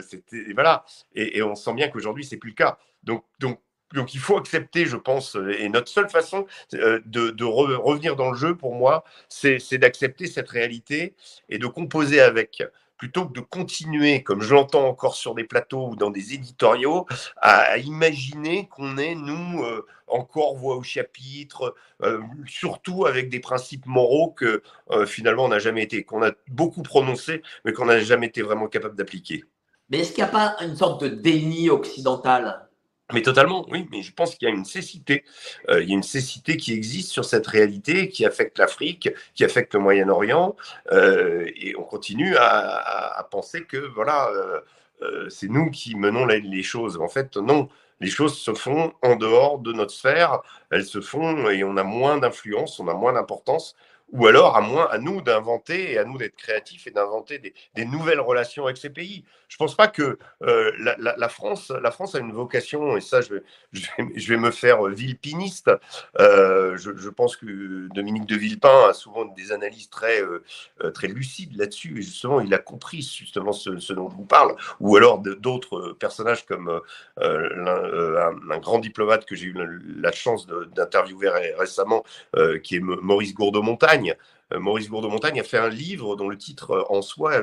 [0.03, 0.85] c'était voilà,
[1.15, 2.79] et, et, on sent bien qu'aujourd'hui c'est plus le cas.
[3.05, 3.25] Donc,
[3.95, 8.31] donc il faut accepter, je pense, euh, et notre seule façon euh, de, revenir dans
[8.31, 11.15] le jeu, pour moi, c'est d'accepter cette réalité
[11.49, 12.63] et de composer avec
[12.97, 17.07] plutôt que de continuer, comme je l'entends encore sur des plateaux ou dans des éditoriaux,
[17.37, 21.75] à, imaginer qu'on est, nous, euh, encore voix au chapitre,
[22.47, 24.63] surtout avec des principes moraux que
[25.05, 28.69] finalement on n'a jamais été, qu'on a beaucoup prononcés, mais qu'on n'a jamais été vraiment
[28.69, 29.43] capable d'appliquer.
[29.91, 32.66] Mais est-ce qu'il n'y a pas une sorte de déni occidental?
[33.13, 35.25] Mais totalement, oui, mais je pense qu'il y a une cécité.
[35.69, 39.45] Euh, il y a une cécité qui existe sur cette réalité qui affecte l'Afrique, qui
[39.45, 40.57] affecte le Moyen-Orient,
[40.91, 44.31] euh, et on continue à, penser que voilà,
[45.03, 46.99] euh, c'est nous qui menons les, choses.
[46.99, 47.69] En fait, non,
[48.01, 51.85] les choses se font en dehors de notre sphère, elles se font et on a
[51.85, 53.77] moins d'influence, on a moins d'importance
[54.13, 57.39] ou alors à moins à nous d'inventer et à nous d'être créatifs et d'inventer
[57.75, 59.25] des, nouvelles relations avec ces pays.
[59.49, 63.21] Je ne pense pas que euh, la, France, la France a une vocation, et ça
[63.21, 65.71] je vais, me faire vilpiniste,
[66.19, 70.43] euh, je, pense que Dominique de Villepin a souvent des analyses très, euh,
[70.93, 74.97] très lucides là-dessus, et justement il a compris justement ce, dont je vous parle, ou
[74.97, 76.81] alors d'autres personnages comme
[77.21, 79.57] un, grand diplomate que j'ai eu
[80.01, 82.05] la, chance d'interviewer récemment,
[82.65, 83.96] qui est Maurice Gourdeau-Montagne,
[84.53, 87.43] euh, Maurice Gourdeau-Montagne a fait un livre dont le titre euh, en soi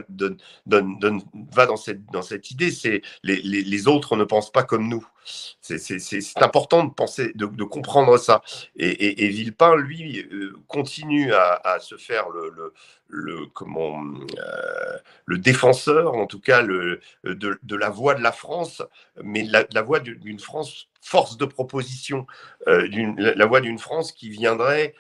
[0.65, 1.75] va dans
[2.21, 5.05] cette, idée, c'est les, autres ne pensent pas comme nous.
[5.25, 8.41] C'est important de penser, de, comprendre ça.
[8.75, 12.25] Et, Villepin, lui, euh, continue à, se faire
[13.09, 14.01] le, comment,
[15.25, 18.81] le défenseur, en tout cas le, de, la voix de la France,
[19.21, 22.27] mais la, voix d'une France force de proposition,
[22.65, 24.93] la voix d'une France qui viendrait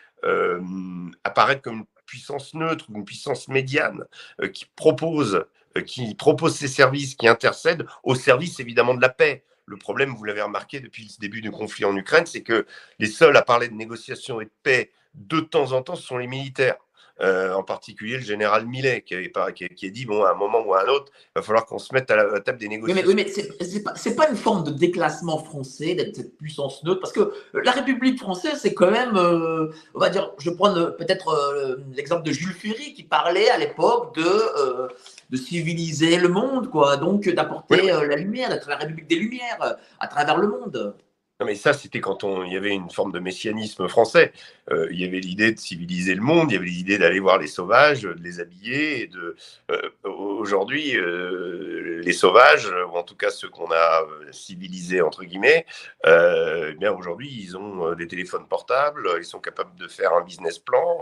[1.23, 4.05] apparaître comme une puissance neutre une puissance médiane
[4.41, 5.45] euh, qui propose
[5.77, 9.43] euh, qui propose ses services, qui intercède au service évidemment de la paix.
[9.65, 12.67] Le problème, vous l'avez remarqué depuis le début du conflit en Ukraine, c'est que
[12.99, 16.27] les seuls à parler de négociation et de paix de temps en temps, sont les
[16.27, 16.77] militaires.
[17.21, 20.63] Euh, en particulier le général Millet, qui, avait qui, a dit bon, à un moment
[20.65, 23.07] ou à un autre, il va falloir qu'on se mette à la, table des négociations.
[23.07, 27.13] Oui, mais, mais c'est pas, une forme de déclassement français d'être cette puissance neutre, parce
[27.13, 31.75] que la République française, c'est quand même, euh, on va dire, je prends peut-être euh,
[31.95, 34.89] l'exemple de Jules Ferry qui parlait à l'époque de,
[35.29, 40.07] de civiliser le monde, quoi, donc d'apporter la lumière, d'être la République des Lumières à
[40.07, 40.95] travers le monde
[41.43, 44.31] mais ça, c'était quand on, il y avait une forme de messianisme français.
[44.71, 47.37] Euh, il y avait l'idée de civiliser le monde, il y avait l'idée d'aller voir
[47.37, 49.01] les sauvages, de les habiller.
[49.01, 49.35] Et de,
[49.71, 55.65] euh, aujourd'hui, euh, les sauvages, ou en tout cas ceux qu'on a civilisés entre guillemets,
[56.05, 60.59] eh bien aujourd'hui, ils ont des téléphones portables, ils sont capables de faire un business
[60.59, 60.99] plan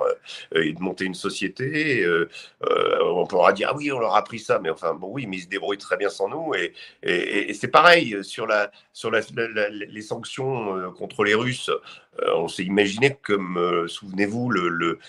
[0.56, 2.06] et de monter une société.
[2.62, 5.38] on pourra dire ah oui, on leur a appris ça, mais enfin bon oui, mais
[5.38, 6.54] ils se débrouillent très bien sans nous.
[6.54, 6.74] Et,
[7.54, 11.72] c'est pareil sur la sur les sanctions contre les Russes,
[12.28, 13.18] on s'est imaginé,
[13.52, 15.00] comme euh, souvenez-vous, le,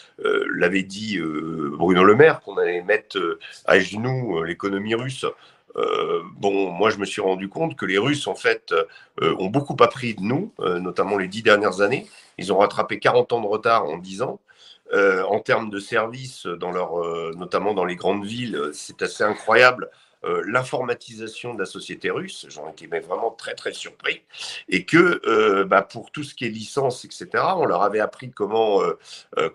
[0.54, 5.24] l'avait dit Bruno Le Maire, qu'on allait mettre à genoux l'économie russe.
[6.36, 8.74] bon, moi, je me suis rendu compte que les Russes, en fait,
[9.20, 12.06] ont beaucoup appris de nous, notamment les dix dernières années.
[12.38, 14.40] Ils ont rattrapé 40 ans de retard en 10 ans.
[14.94, 16.72] en termes de services, dans
[17.34, 19.90] notamment dans les grandes villes, c'est assez incroyable
[20.24, 22.46] euh, l'informatisation de la société russe.
[22.48, 24.22] J'en étais vraiment très très surpris.
[24.68, 28.30] Et que euh, bah, pour tout ce qui est licence, etc., on leur avait appris
[28.30, 28.80] comment,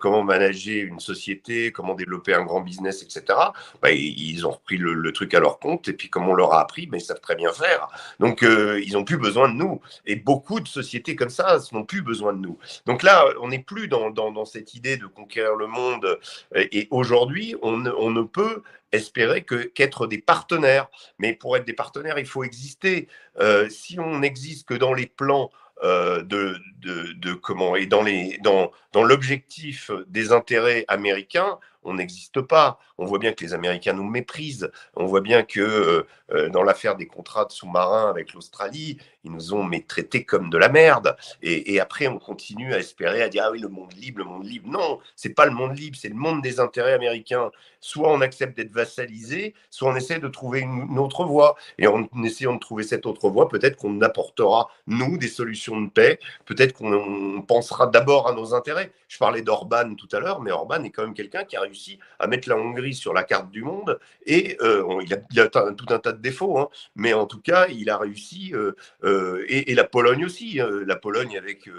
[0.00, 3.38] comment manager une société, comment développer un grand business, etc.
[3.82, 5.88] Bah, ils ont repris le, truc à leur compte.
[5.88, 7.88] Et puis comme on leur a appris, bah, ils savent très bien faire.
[8.20, 9.80] Donc ils n'ont plus besoin de nous.
[10.06, 12.58] Et beaucoup de sociétés comme ça n'ont plus besoin de nous.
[12.86, 16.18] Donc là, on n'est plus dans, dans, dans, cette idée de conquérir le monde.
[16.54, 18.62] Et aujourd'hui, on, on ne peut
[18.92, 20.88] espérer que qu'être des partenaires.
[21.18, 23.08] Mais pour être des partenaires, il faut exister.
[23.40, 25.50] Euh, si on n'existe que dans les plans
[25.84, 31.58] euh, de, comment et dans les dans l'objectif des intérêts américains,
[31.88, 32.78] on n'existe pas.
[32.98, 34.70] On voit bien que les Américains nous méprisent.
[34.96, 39.32] On voit bien que euh, euh, dans l'affaire des contrats de sous-marins avec l'Australie, ils
[39.32, 41.16] nous ont traités comme de la merde.
[41.42, 44.44] Et, après, on continue à espérer, à dire ah oui, le monde libre, le monde
[44.44, 44.68] libre.
[44.68, 47.50] Non, c'est pas le monde libre, c'est le monde des intérêts américains.
[47.80, 51.56] Soit on accepte d'être vassalisé, soit on essaie de trouver une, autre voie.
[51.78, 55.88] Et en essayant de trouver cette autre voie, peut-être qu'on apportera nous des solutions de
[55.88, 56.18] paix.
[56.44, 58.92] Peut-être qu'on pensera d'abord à nos intérêts.
[59.06, 61.77] Je parlais d'Orban tout à l'heure, mais Orban est quand même quelqu'un qui a réussi
[62.18, 63.98] à mettre la Hongrie sur la carte du monde.
[64.26, 66.68] Et euh, il, a, tout un tas de défauts, hein.
[66.96, 68.52] mais en tout cas, il a réussi.
[68.54, 68.72] Euh,
[69.04, 70.58] euh, et, la Pologne aussi.
[70.86, 71.70] la Pologne avec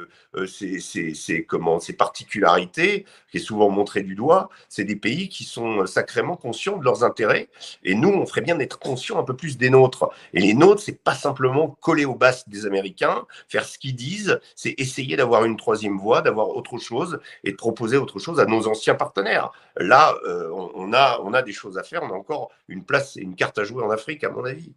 [0.48, 5.86] ses, comment, ses particularités, qui est souvent montrée du doigt, c'est des pays qui sont
[5.86, 7.50] sacrément conscients de leurs intérêts.
[7.84, 10.10] Et nous, on ferait bien d'être conscients un peu plus des nôtres.
[10.34, 14.40] Et les nôtres, c'est pas simplement coller aux basses des Américains, faire ce qu'ils disent,
[14.56, 18.46] c'est essayer d'avoir une troisième voie, d'avoir autre chose et de proposer autre chose à
[18.46, 19.52] nos anciens partenaires.
[19.90, 23.18] Là, euh, on, a, on a des choses à faire, on a encore une place
[23.18, 24.72] et une carte à jouer en Afrique, à mon avis.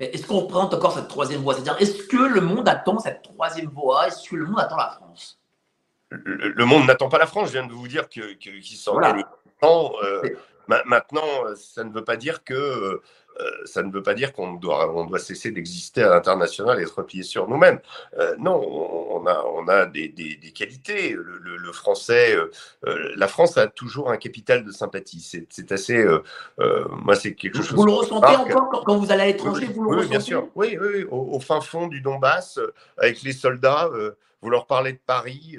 [0.00, 1.54] Est-ce qu'on prend encore cette troisième voie?
[1.54, 4.08] C'est-à-dire, est-ce que le monde attend cette troisième voie?
[4.08, 5.38] Est-ce que le monde attend la France?
[6.10, 9.16] Le, monde n'attend pas la France, je viens de vous dire qu'il que, s'en voilà.
[9.62, 10.22] Euh,
[10.66, 11.22] maintenant,
[11.54, 13.02] ça ne veut pas dire que euh,
[13.64, 16.94] ça ne veut pas dire qu'on doit, on doit cesser d'exister à l'international et se
[16.94, 17.80] replier sur nous-mêmes.
[18.18, 21.12] Euh, non, on a, on a des, des, qualités.
[21.12, 25.46] Le, français, euh, la France a toujours un capital de sympathie.
[25.48, 26.04] C'est assez.
[26.58, 27.72] moi, c'est quelque chose.
[27.72, 30.48] Vous le ressentez encore quand, vous allez à l'étranger Oui, oui bien sûr.
[30.54, 32.58] Oui, oui, au, fin fond du Donbass,
[32.98, 33.90] avec les soldats,
[34.40, 35.56] vous leur parlez de Paris,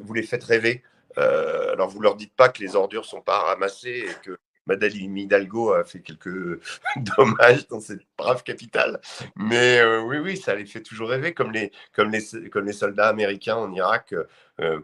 [0.00, 0.82] vous les faites rêver.
[1.16, 4.38] alors, vous leur dites pas que les ordures sont pas ramassées et que
[4.70, 6.60] Madeleine Hidalgo a fait quelques
[6.96, 9.00] dommages dans cette brave capitale.
[9.34, 12.72] Mais euh, oui, oui, ça les fait toujours rêver, comme les, comme les, comme les
[12.72, 14.24] soldats américains en Irak, euh,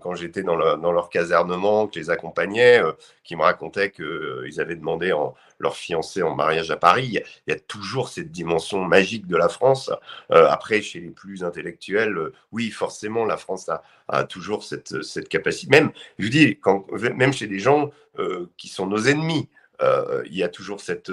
[0.01, 2.93] quand j'étais dans, leur casernement, que je les accompagnais, euh,
[3.25, 7.23] qui me racontaient qu'ils avaient demandé en, leur fiancée en mariage à Paris.
[7.47, 9.91] Il y, a, toujours cette dimension magique de la France.
[10.31, 13.71] après, chez les plus intellectuels, oui, forcément, la France
[14.09, 15.71] a, toujours cette, capacité.
[15.71, 16.61] Même, je dis,
[17.15, 17.91] même chez des gens
[18.57, 19.49] qui sont nos ennemis,
[19.83, 21.11] euh, il y a toujours cette,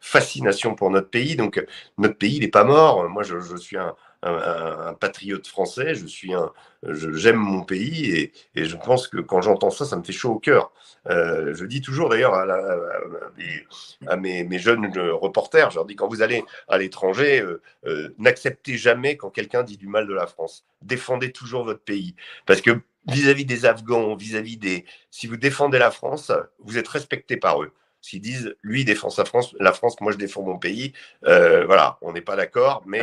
[0.00, 1.36] fascination pour notre pays.
[1.36, 1.64] Donc,
[1.98, 3.08] notre pays, n'est pas mort.
[3.08, 6.52] Moi, je, suis un, un, patriote français, je suis un,
[6.82, 10.38] j'aime mon pays et, je pense que quand j'entends ça, ça me fait chaud au
[10.38, 10.72] cœur.
[11.08, 16.44] Euh, je dis toujours d'ailleurs à, mes, jeunes reporters, je leur dis quand vous allez
[16.68, 17.44] à l'étranger,
[17.86, 20.64] euh, n'acceptez jamais quand quelqu'un dit du mal de la France.
[20.82, 22.14] Défendez toujours votre pays
[22.46, 24.84] parce que vis-à-vis des Afghans, vis-à-vis des...
[25.10, 27.72] Si vous défendez la France, vous êtes respecté par eux.
[28.02, 30.94] S'ils disent, lui défend sa France, la France, moi je défends mon pays,
[31.26, 33.02] euh, voilà, on n'est pas d'accord, mais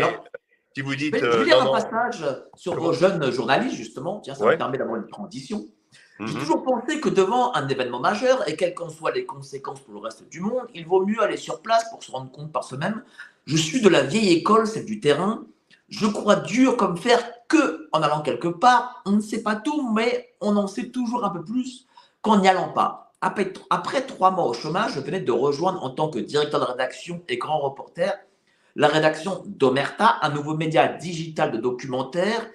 [0.77, 1.17] si vous dites...
[1.17, 2.23] je vais lire un passage
[2.55, 5.65] sur vos jeunes journalistes, justement, tiens, ça me permet d'avoir une transition.
[6.19, 6.39] J'ai mhm.
[6.39, 9.99] toujours pensé que devant un événement majeur, et quelles qu'en soient les conséquences pour le
[10.01, 13.01] reste du monde, il vaut mieux aller sur place pour se rendre compte par soi-même.
[13.45, 15.45] Je suis de la vieille école, celle du terrain.
[15.89, 19.91] Je crois dur comme faire que en allant quelque part, on ne sait pas tout,
[19.95, 21.87] mais on en sait toujours un peu plus
[22.21, 23.13] qu'en n'y allant pas.
[23.21, 26.65] Après, après, trois mois au chômage, je venais de rejoindre en tant que directeur de
[26.65, 28.13] rédaction et grand reporter
[28.77, 32.47] la rédaction d'Omerta, un nouveau média digital de documentaire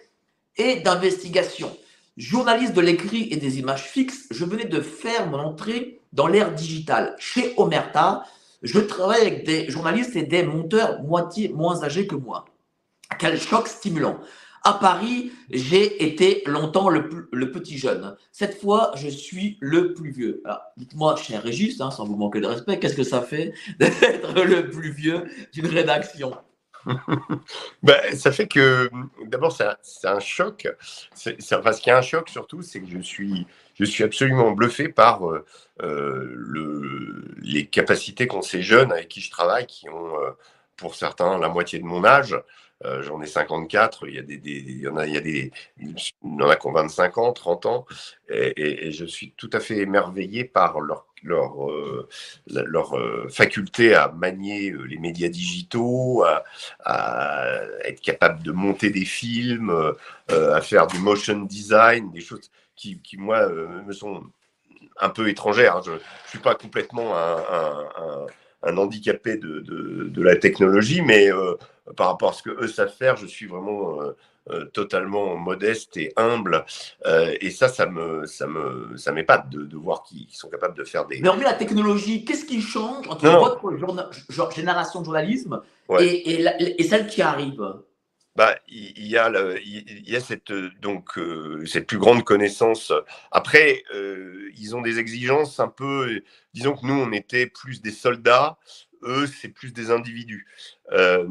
[0.56, 1.76] et d'investigation.
[2.16, 6.54] Journaliste de l'écrit et des images fixes, je venais de faire mon entrée dans l'ère
[6.54, 7.16] digitale.
[7.18, 8.22] Chez Omerta,
[8.62, 12.44] je travaille avec des journalistes et des monteurs moitié moins âgés que moi.
[13.18, 14.20] Quel choc stimulant.
[14.64, 18.16] À Paris, j'ai été longtemps le, petit jeune.
[18.30, 20.42] Cette fois, je suis le plus vieux.
[20.76, 24.70] dites-moi, cher Régis, hein, sans vous manquer de respect, qu'est-ce que ça fait d'être le
[24.70, 26.36] plus vieux d'une rédaction?
[27.82, 28.90] Ben, ça fait que,
[29.26, 30.68] d'abord, c'est un, choc.
[31.14, 33.46] C'est, enfin, ce qui est un choc surtout, c'est que je suis,
[34.02, 35.44] absolument bluffé par euh,
[35.82, 40.30] euh, le, les capacités qu'ont ces jeunes avec qui je travaille, qui ont, euh,
[40.76, 42.36] pour certains, la moitié de mon âge,
[43.00, 44.08] J'en ai 54.
[44.08, 46.56] Il y, a des, il, y en a, il, y a des, il y a
[46.56, 47.86] qui ont 25 ans, 30 ans.
[48.28, 52.08] Et, je suis tout à fait émerveillé par leur leur, euh,
[52.46, 56.24] leur euh, faculté à manier euh, les médias digitaux,
[56.84, 59.94] à, être capable de monter des films,
[60.28, 64.24] à faire du motion design, des choses qui, qui moi, me sont
[65.00, 65.82] un peu étrangères.
[65.82, 65.98] Je ne
[66.28, 68.26] suis pas complètement un,
[68.64, 71.30] handicapé de, de, de, la technologie, mais
[71.96, 73.98] par rapport à ce que eux savent faire, je suis vraiment
[74.50, 76.64] euh, totalement modeste et humble.
[77.06, 80.76] Euh, et ça, ça me, ça me, ça m'épate de, de voir qu'ils sont capables
[80.76, 81.20] de faire des.
[81.20, 85.60] Mais hormis la technologie, qu'est-ce qui change entre votre génération de journalisme
[86.00, 86.40] et,
[86.76, 87.62] et, celle qui arrive?
[88.36, 89.30] Bah, il y a,
[89.64, 92.92] il y a cette, donc, euh, cette plus grande connaissance.
[93.30, 93.82] Après,
[94.56, 96.22] ils ont des exigences un peu.
[96.54, 98.58] Disons que nous, on était plus des soldats
[99.04, 100.46] eux, c'est plus des individus.
[100.92, 101.26] Euh,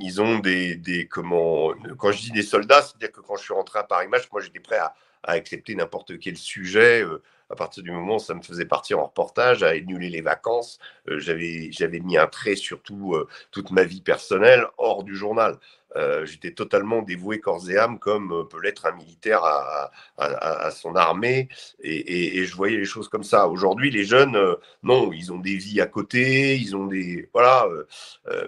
[0.00, 3.54] ils ont des, des, comment, quand je dis des soldats, c'est-à-dire que quand je suis
[3.54, 7.02] rentré à Paris Match, moi j'étais prêt à, à accepter n'importe quel sujet.
[7.02, 10.20] Euh, à partir du moment où ça me faisait partir en reportage, à annuler les
[10.20, 10.78] vacances,
[11.08, 13.16] euh, j'avais j'avais mis un trait sur tout,
[13.52, 15.58] toute ma vie personnelle hors du journal.
[15.96, 20.94] Euh, j'étais totalement dévoué corps et âme, comme euh, peut l'être un militaire à, son
[20.96, 21.48] armée,
[21.82, 23.48] et, je voyais les choses comme ça.
[23.48, 27.66] Aujourd'hui, les jeunes, euh, non, ils ont des vies à côté, ils ont des, voilà,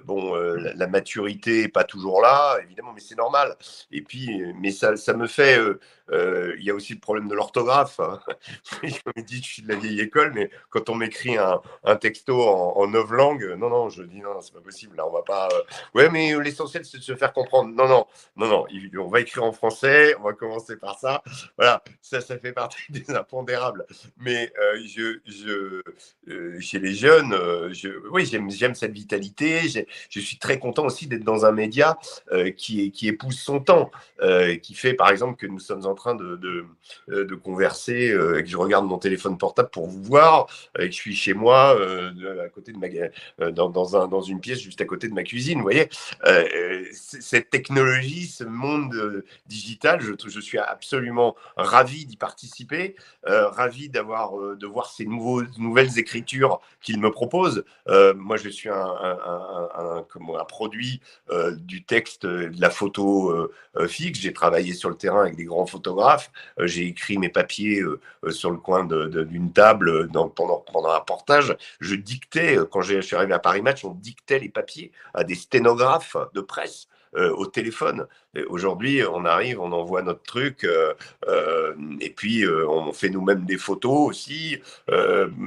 [0.05, 3.56] bon, la, maturité n'est pas toujours là, évidemment, mais c'est normal.
[3.90, 5.59] Et puis, mais ça, ça me fait,
[6.12, 8.01] il aussi le problème de l'orthographe.
[8.01, 8.20] Hein.
[8.82, 12.40] je me dis, je suis de la vieille école, mais quand on m'écrit un, texto
[12.42, 14.97] en, neuf langues, non, non, je dis non, c'est pas possible.
[14.97, 15.48] Là, on va pas.
[15.94, 17.74] Ouais, mais l'essentiel, c'est de se faire comprendre.
[17.74, 18.06] Non, non,
[18.36, 18.66] non, non.
[18.98, 20.14] On va écrire en français.
[20.18, 21.22] On va commencer par ça.
[21.56, 23.86] Voilà, ça, ça fait partie des impondérables.
[24.18, 25.82] Mais euh, je, je
[26.28, 29.60] euh, chez les jeunes, euh, je, oui, j'aime cette vitalité.
[30.09, 31.98] Je suis très content aussi d'être dans un média
[32.56, 33.90] qui, qui épouse son temps,
[34.62, 36.36] qui fait, par exemple, que nous sommes en train de,
[37.09, 38.06] de converser
[38.39, 40.47] et que je regarde mon téléphone portable pour vous voir
[40.78, 41.78] et que je suis chez moi,
[42.43, 45.59] à côté de ma, dans, un, dans une pièce juste à côté de ma cuisine.
[45.59, 45.89] Vous voyez,
[46.93, 52.97] cette technologie, ce monde euh, digital, je, je suis absolument ravi d'y participer,
[53.27, 57.64] euh, ravi d'avoir, euh, de voir ces nouveaux, nouvelles écritures qu'il me propose.
[58.16, 61.01] moi, je suis un, un produit
[61.56, 63.51] du texte, de la photo
[63.86, 64.20] fixe.
[64.20, 66.31] J'ai travaillé sur le terrain avec des grands photographes.
[66.59, 67.83] J'ai écrit mes papiers
[68.31, 71.57] sur le coin d'une table pendant, pendant un portage.
[71.81, 75.35] Je dictais, quand je suis arrivé à Paris Match, on dictait les papiers à des
[75.35, 76.89] sténographes de presse.
[77.16, 78.07] Euh, au téléphone.
[78.47, 80.95] Aujourd'hui, on arrive, on envoie notre truc, euh,
[81.27, 84.57] euh, et puis on fait nous-mêmes des photos aussi,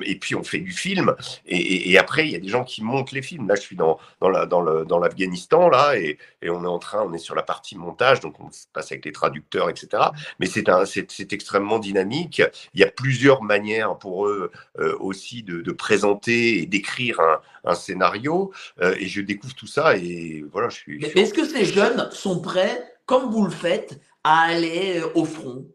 [0.05, 1.15] et puis on fait du film.
[1.45, 3.47] Et, après, il y a des gens qui montent les films.
[3.47, 7.17] Là, je suis dans, dans l'Afghanistan, dans là, et, on est en train, on est
[7.17, 10.03] sur la partie montage, donc on se passe avec les traducteurs, etc.
[10.39, 12.41] Mais c'est extrêmement dynamique.
[12.73, 14.51] Il y a plusieurs manières pour eux
[14.99, 18.51] aussi de, présenter et d'écrire un, un, scénario.
[18.81, 20.99] et je découvre tout ça, et voilà, je suis.
[20.99, 25.25] Mais est-ce que ces jeunes sont prêts, comme vous le faites, à aller euh, au
[25.25, 25.65] front?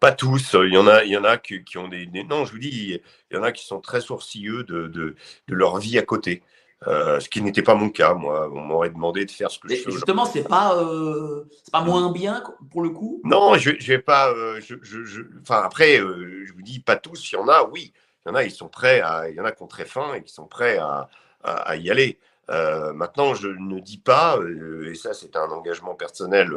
[0.00, 0.54] Pas tous.
[0.54, 3.00] Il y en a, il y en a qui, ont des, Non, je vous dis,
[3.30, 5.14] il y en a qui sont très sourcilleux de, de,
[5.48, 6.42] leur vie à côté.
[6.86, 8.50] Euh, ce qui n'était pas mon cas, moi.
[8.52, 9.90] On m'aurait demandé de faire ce que je fais.
[9.90, 13.22] Justement, c'est pas, euh, pas moins bien pour le coup?
[13.24, 14.34] Non, je, je vais pas.
[14.60, 17.32] je, je, enfin, après, je vous dis pas tous.
[17.32, 17.92] Il y en a, oui.
[18.26, 19.30] Il y en a, ils sont prêts à.
[19.30, 21.08] Il y en a qui ont très faim et qui sont prêts à,
[21.42, 22.18] à y aller.
[22.50, 26.50] Euh, maintenant, je ne dis pas, euh, et ça c'est un engagement personnel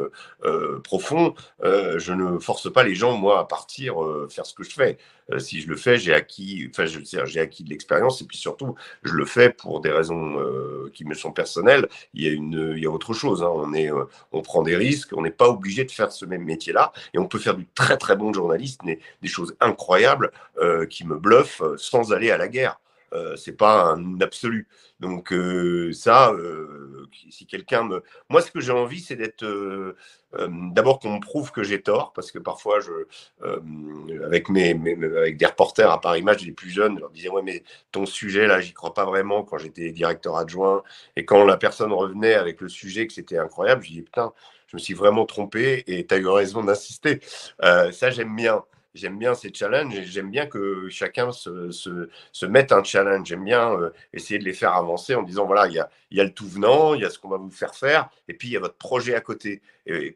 [0.44, 3.96] euh, profond, je ne force pas les gens, moi, à partir
[4.30, 4.98] faire ce que je fais.
[5.38, 9.12] si je le fais, j'ai acquis, enfin, j'ai acquis de l'expérience, et puis surtout, je
[9.12, 10.36] le fais pour des raisons
[10.92, 11.88] qui me sont personnelles.
[12.14, 13.42] Il y a, une, il y a autre chose.
[13.42, 13.50] Hein.
[13.52, 13.90] On, est,
[14.32, 17.26] on prend des risques, on n'est pas obligé de faire ce même métier-là, et on
[17.26, 20.30] peut faire du très très bon journaliste, des, des choses incroyables
[20.90, 22.78] qui me bluffent sans aller à la guerre.
[23.12, 24.68] Euh, c'est pas un absolu.
[25.00, 29.46] Donc euh, ça, euh, si quelqu'un me, moi ce que j'ai envie, c'est d'être
[30.72, 32.92] d'abord qu'on me prouve que j'ai tort, parce que parfois je,
[34.24, 34.70] avec mes,
[35.18, 37.62] avec des reporters à Paris Match, les plus jeunes, je leur disais ouais mais
[37.92, 40.82] ton sujet là, j'y crois pas vraiment quand j'étais directeur adjoint
[41.16, 44.32] et quand la personne revenait avec le sujet que c'était incroyable, je dis putain,
[44.66, 47.20] je me suis vraiment trompé et tu as eu raison d'insister.
[47.60, 52.82] ça j'aime bien j'aime bien ces challenges et j'aime bien que chacun se, mette un
[52.82, 53.28] challenge.
[53.28, 56.32] J'aime bien euh, essayer de les faire avancer en disant voilà, il y a, le
[56.32, 58.56] tout venant, il y a ce qu'on va vous faire faire, et puis il y
[58.56, 59.62] a votre projet à côté.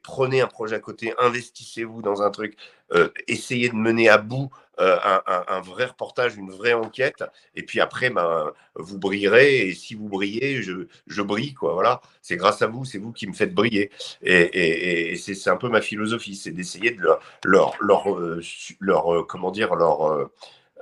[0.02, 2.56] Prenez un projet à côté, investissez-vous dans un truc,
[2.92, 4.50] euh, essayez de mener à bout
[4.80, 7.22] euh, un, vrai reportage, une vraie enquête.
[7.54, 9.68] Et puis après, ben, vous brillerez.
[9.68, 11.54] Et si vous brillez, je, brille.
[11.54, 11.74] Quoi.
[11.74, 12.00] Voilà.
[12.22, 13.90] C'est grâce à vous, c'est vous qui me faites briller.
[14.22, 18.40] Et, c'est un peu ma philosophie, c'est d'essayer de leur, leur, leur, euh,
[18.88, 20.30] euh, comment dire, leur,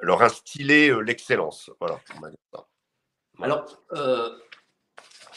[0.00, 1.70] leur instiller l'excellence.
[1.80, 2.00] Voilà.
[3.42, 3.82] Alors,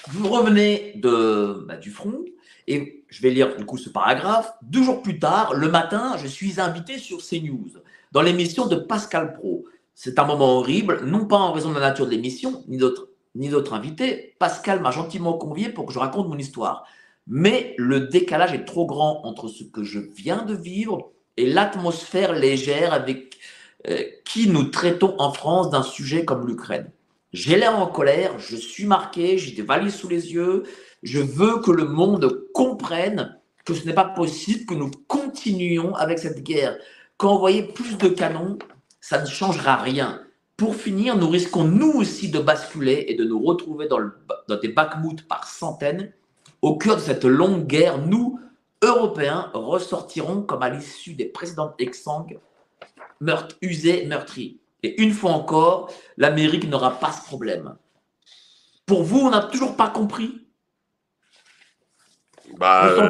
[0.10, 2.24] vous revenez de, bah, du front.
[2.68, 4.54] Et je vais lire du coup ce paragraphe.
[4.62, 7.72] Deux jours plus tard, le matin, je suis invité sur CNews
[8.14, 9.66] dans l'émission de Pascal Pro.
[9.96, 13.10] C'est un moment horrible, non pas en raison de la nature de l'émission, ni d'autres
[13.36, 14.36] ni d'autres invités.
[14.38, 16.86] Pascal m'a gentiment convié pour que je raconte mon histoire.
[17.26, 22.34] Mais le décalage est trop grand entre ce que je viens de vivre et l'atmosphère
[22.34, 23.40] légère avec
[23.90, 26.92] euh, qui nous traitons en France d'un sujet comme l'Ukraine.
[27.32, 30.64] J'ai l'air en colère, je suis marqué, j'ai des valises sous les yeux,
[31.02, 33.36] je veux que le monde comprenne
[33.66, 36.78] que ce n'est pas possible que nous continuions avec cette guerre.
[37.18, 38.58] Quand voyez plus de canons,
[39.00, 40.22] ça ne changera rien.
[40.58, 44.14] Pour finir, nous risquons nous aussi de basculer et de nous retrouver dans, le,
[44.48, 46.14] dans des backmouts par centaines.
[46.62, 48.40] Au cœur de cette longue guerre, nous,
[48.82, 52.40] Européens, ressortirons comme à l'issue des précédentes Exang,
[53.20, 54.60] meurtres, usés, meurtris.
[54.84, 57.76] Et une fois encore, l'Amérique n'aura pas ce problème.
[58.86, 60.46] Pour vous, on n'a toujours pas compris?
[62.58, 63.10] Bah,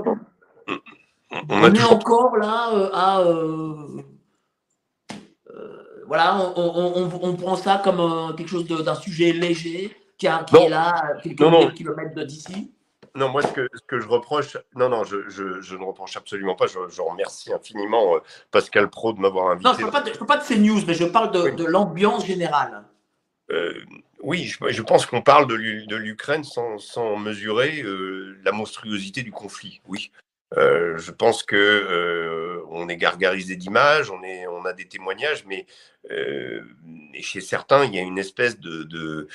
[1.34, 3.22] euh, on, est encore là euh, à.
[3.22, 4.01] Euh,
[6.07, 11.73] voilà, on, prend ça comme quelque chose d'un sujet léger qui, est là à quelques
[11.73, 12.72] kilomètres d'ici.
[13.15, 16.55] Non, moi, ce que, ce que je reproche, non, non, je, je, ne reproche absolument
[16.55, 16.65] pas.
[16.68, 18.15] Je, remercie infiniment
[18.51, 19.69] Pascal Pro de m'avoir invité.
[19.69, 22.84] Non, je ne parle, pas de ces news, mais je parle de, l'ambiance générale.
[24.23, 29.81] Oui, je, pense qu'on parle de l'Ukraine sans, mesurer euh, la monstruosité du conflit.
[29.85, 30.11] Oui,
[30.57, 35.65] euh, je pense que euh, on est gargarisé d'images, on, a des témoignages, mais
[37.21, 39.27] chez certains, il y a une espèce de,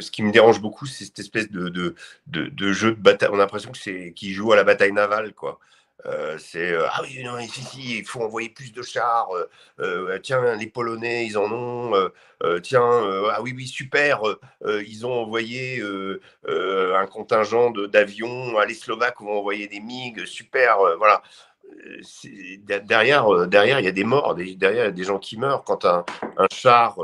[0.00, 1.94] ce qui me dérange beaucoup, c'est cette espèce de,
[2.26, 3.28] de, jeu de bataille.
[3.32, 5.58] On a l'impression que c'est qu'ils jouent à la bataille navale, quoi.
[6.06, 9.28] Euh, c'est euh, ah oui, non, ici, il faut envoyer plus de chars.
[9.78, 12.10] Euh, tiens, les Polonais, ils en ont.
[12.62, 12.82] tiens,
[13.30, 14.22] ah oui, oui, super.
[14.66, 15.82] ils ont envoyé
[16.48, 18.58] un contingent d'avions.
[18.60, 20.24] Les Slovaques vont envoyer des MiG.
[20.24, 21.22] Super, voilà.
[22.82, 24.34] Derrière, derrière, il y a des morts.
[24.34, 25.64] Derrière, il y a des gens qui meurent.
[25.64, 26.04] Quand un,
[26.36, 26.98] un char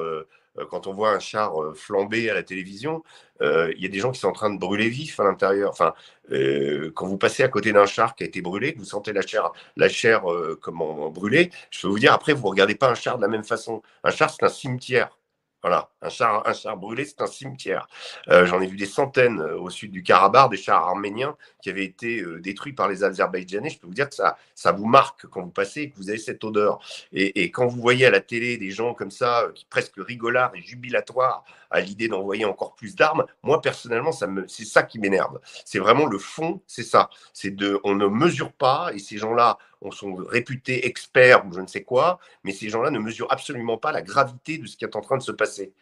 [0.71, 3.03] quand on voit un char flamber à la télévision,
[3.41, 5.71] il y a des gens qui sont en train de brûler vifs à l'intérieur.
[5.71, 5.95] Enfin,
[6.33, 9.13] euh, quand vous passez à côté d'un char qui a été brûlé, que vous sentez
[9.13, 12.75] la chair, la chair euh, comment brûler, je peux vous dire après, vous ne regardez
[12.75, 13.83] pas un char de la même façon.
[14.05, 15.18] Un char, c'est un cimetière.
[15.63, 17.89] Voilà, un char, un char brûlé, c'est un cimetière.
[18.29, 21.85] Euh, j'en ai vu des centaines au sud du Karabakh, des chars arméniens qui avaient
[21.85, 23.71] été détruits par les Azerbaïdjanais.
[23.71, 26.11] Je peux vous dire que ça, ça vous marque quand vous passez et que vous
[26.11, 26.79] avez cette odeur.
[27.13, 30.55] Et, et quand vous voyez à la télé des gens comme ça, qui presque rigolards
[30.55, 33.25] et jubilatoires à l'idée d'envoyer encore plus d'armes.
[33.43, 35.39] Moi, personnellement, c'est ça qui m'énerve.
[35.65, 37.11] C'est vraiment le fond, c'est ça.
[37.33, 41.61] C'est de, on ne mesure pas, et ces gens-là, on sont réputés experts ou je
[41.61, 44.85] ne sais quoi, mais ces gens-là ne mesurent absolument pas la gravité de ce qui
[44.85, 45.73] est en train de se passer.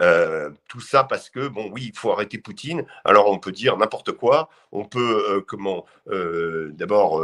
[0.00, 2.84] Euh, tout ça parce que, bon, oui, il faut arrêter Poutine.
[3.04, 4.48] Alors, on peut dire n'importe quoi.
[4.72, 7.22] On peut, euh, comment, euh, d'abord,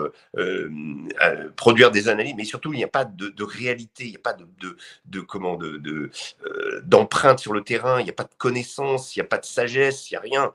[1.56, 4.34] produire des analyses, mais surtout, il n'y a pas de, réalité, il n'y a pas
[4.34, 4.46] de,
[5.06, 6.10] de, comment, de,
[6.84, 9.46] d'empreinte sur le terrain, il n'y a pas de connaissance, il n'y a pas de
[9.46, 10.52] sagesse, il n'y a rien,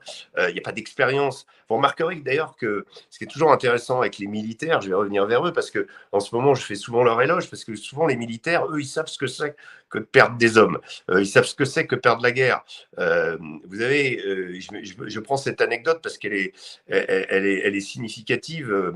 [0.48, 1.46] il n'y a pas d'expérience.
[1.68, 5.26] Vous remarquerez d'ailleurs que ce qui est toujours intéressant avec les militaires, je vais revenir
[5.26, 8.06] vers eux parce que en ce moment, je fais souvent leur éloge parce que souvent
[8.06, 9.56] les militaires, eux, ils savent ce que c'est
[9.94, 10.78] que de perdre des hommes.
[11.10, 12.64] Euh, ils savent ce que c'est que perdre la guerre.
[12.98, 16.52] Euh, vous avez, euh, je, prends cette anecdote parce qu'elle est,
[16.88, 18.92] elle, est, elle est significative.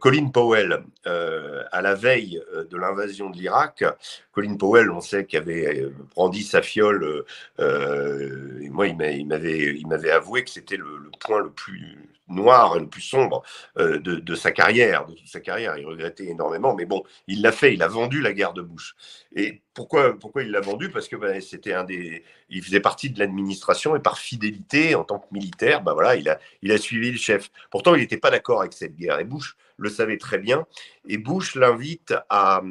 [0.00, 3.84] Colin Powell, à la veille de l'invasion de l'Irak,
[4.32, 7.24] Colin Powell, on sait qu'il avait brandi sa fiole.
[7.58, 11.95] et moi, il m'avait avoué que c'était le point le plus
[12.28, 13.42] noir et le plus sombre
[13.78, 15.76] euh, de, sa carrière, de toute sa carrière.
[15.78, 18.94] Il regrettait énormément, mais bon, il l'a fait, il a vendu la guerre de Bush.
[19.34, 20.90] Et pourquoi, il l'a vendu?
[20.90, 25.18] Parce que c'était un des, il faisait partie de l'administration et par fidélité en tant
[25.18, 27.50] que militaire, ben voilà, il a, suivi le chef.
[27.70, 29.18] Pourtant, il n'était pas d'accord avec cette guerre.
[29.20, 30.66] Et Bush le savait très bien.
[31.08, 32.62] Et Bush l'invite à,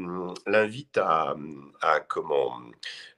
[0.47, 1.35] l'invite à,
[2.07, 2.59] comment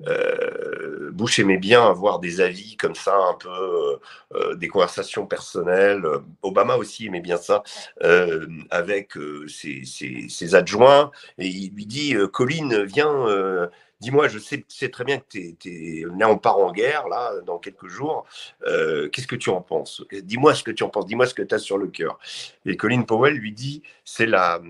[0.05, 3.99] euh, Bush aimait bien avoir des avis comme ça, un peu
[4.35, 6.05] euh, des conversations personnelles.
[6.41, 7.63] Obama aussi aimait bien ça
[8.03, 9.13] euh, avec
[9.47, 11.11] ses, ses, adjoints.
[11.37, 13.69] Et il lui dit Colin, viens
[13.99, 17.87] dis-moi, je sais, très bien que tu là, on part en guerre, là, dans quelques
[17.87, 18.25] jours.
[18.65, 20.03] Euh, qu'est-ce que tu en penses?
[20.11, 22.19] Dis-moi ce que tu en penses, dis-moi ce que tu as sur le cœur.
[22.65, 24.61] Et Colin Powell lui dit, c'est la,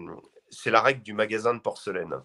[0.66, 2.16] la règle du magasin de porcelaine.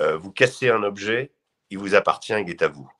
[0.00, 1.30] Euh, vous cassez un objet,
[1.70, 2.90] il vous appartient, il est à vous.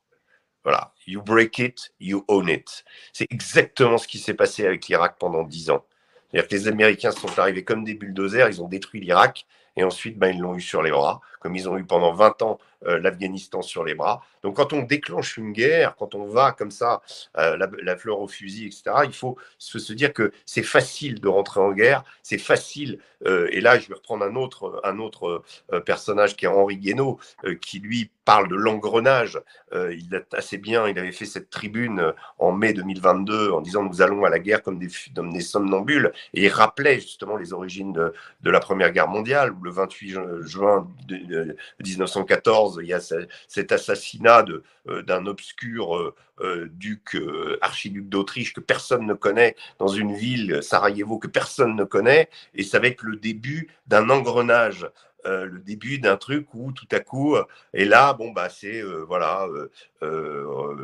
[0.63, 2.85] Voilà, you break it, you own it.
[3.15, 5.87] C'est exactement ce qui s'est passé avec l'Irak pendant dix ans.
[6.31, 10.19] C'est-à-dire que les Américains sont arrivés comme des bulldozers, ils ont détruit l'Irak, et ensuite,
[10.19, 12.99] ben, ils l'ont eu sur les bras, comme ils ont eu pendant 20 ans euh,
[12.99, 14.23] l'Afghanistan sur les bras.
[14.43, 17.03] Donc quand on déclenche une guerre, quand on va comme ça,
[17.37, 21.61] euh, la, fleur au fusil, etc., il faut se, dire que c'est facile de rentrer
[21.61, 22.99] en guerre, c'est facile.
[23.27, 25.43] Euh, et là, je vais reprendre un autre, un autre
[25.85, 27.19] personnage qui est Henri Guénaud,
[27.61, 29.39] qui lui parle de l'engrenage.
[29.73, 34.01] il est assez bien, il avait fait cette tribune en mai 2022 en disant nous
[34.01, 36.12] allons à la guerre comme des, somnambules.
[36.33, 40.19] Et il rappelait justement les origines de, de la Première Guerre mondiale, où le 28
[40.41, 40.89] juin
[41.31, 44.44] 1914, il y a cet assassinat
[44.89, 47.16] euh, d'un obscur euh, euh, duc,
[47.61, 52.62] archiduc d'Autriche que personne ne connaît, dans une ville, Sarajevo, que personne ne connaît, et
[52.62, 54.86] ça va être le début d'un engrenage.
[55.25, 57.37] Le début d'un truc où tout à coup,
[57.75, 59.47] et là, bon, bah, c'est voilà,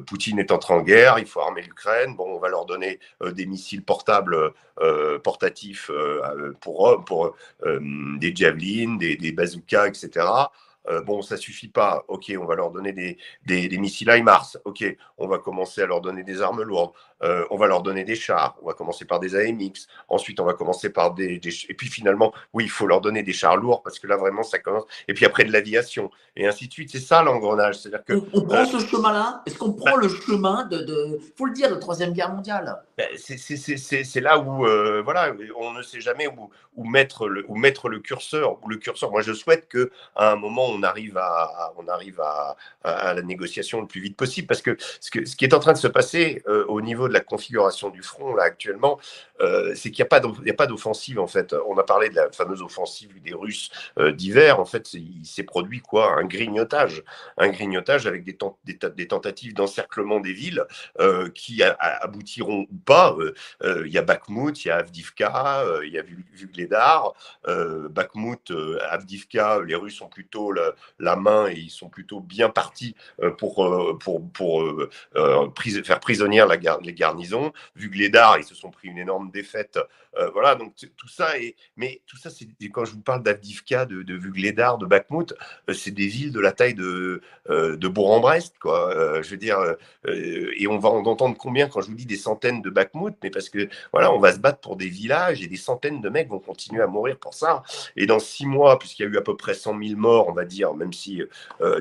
[0.07, 3.47] Poutine est entré en guerre, il faut armer l'Ukraine, bon, on va leur donner des
[3.47, 4.53] missiles portables
[5.23, 5.91] portatifs
[6.61, 7.37] pour, pour
[7.71, 10.27] des javelins, des, des bazookas, etc.
[10.89, 12.05] Euh, bon, ça suffit pas.
[12.09, 14.59] Ok, on va leur donner des, des, des missiles HIMARS.
[14.65, 14.85] Ok,
[15.19, 16.93] on va commencer à leur donner des armes lourdes.
[17.23, 18.57] Euh, on va leur donner des chars.
[18.63, 19.87] On va commencer par des AMX.
[20.09, 23.33] Ensuite, on va commencer par des, Et puis finalement, oui, il faut leur donner des
[23.33, 24.85] chars lourds parce que là, vraiment, ça commence.
[25.09, 26.11] Et puis après, de l'aviation.
[26.37, 26.91] Et ainsi de suite.
[26.91, 27.79] C'est ça l'engrenage.
[27.79, 28.15] C'est-à-dire que.
[28.35, 30.79] On, prend euh, ce chemin-là Est-ce qu'on prend bah le chemin de.
[30.79, 31.19] de...
[31.37, 32.83] faut le dire, de Troisième Guerre mondiale?
[32.99, 37.57] Ben, C'est là où, euh, voilà, on ne sait jamais où, où, mettre le, où
[37.57, 38.59] mettre le curseur.
[38.63, 39.11] Où le curseur.
[39.11, 39.87] Moi, je souhaite qu'à
[40.17, 44.47] un moment, on arrive, à, on arrive à, à, la négociation le plus vite possible
[44.47, 47.13] parce que ce, que, ce qui est en train de se passer au niveau de
[47.13, 48.99] la configuration du front là actuellement,
[49.41, 51.55] euh, c'est qu'il n'y a pas d'offensive en fait.
[51.69, 54.61] On a parlé de la fameuse offensive des Russes euh, d'hiver.
[54.61, 56.19] En fait, il s'est produit quoi?
[56.19, 57.03] Un grignotage,
[57.37, 60.65] un grignotage avec des, des, tentatives d'encerclement des villes
[61.01, 63.17] euh, qui aboutiront ou pas.
[63.63, 67.15] Il y a Bakhmut, il y a Avdivka, il y a Vugledar.
[67.91, 68.53] Bakhmut,
[68.91, 72.95] Avdivka, les Russes ont plutôt la, main et ils sont plutôt bien partis
[73.39, 74.65] pour, pour, pour
[75.15, 77.53] faire prisonnier la, les garnisons.
[77.77, 79.79] Vugledar, ils se sont pris une énorme défaite.
[80.19, 81.57] Euh, voilà, donc tout ça est.
[81.77, 85.35] Mais tout ça, c'est quand je vous parle d'Avdivka, de, de Vugledar, de Bakhmut,
[85.69, 87.21] euh, c'est des villes de la taille de,
[87.51, 88.93] euh, de Bourg-en-Brest, quoi.
[89.23, 89.59] je veux dire,
[90.07, 93.31] et on va en entendre combien quand je vous dis des centaines de Bakhmut, mais
[93.31, 96.29] parce que voilà, on va se battre pour des villages et des centaines de mecs
[96.29, 97.63] vont continuer à mourir pour ça.
[97.97, 100.33] Et dans six mois, puisqu'il y a eu à peu près 100 000 morts, on
[100.33, 101.23] va dire, même si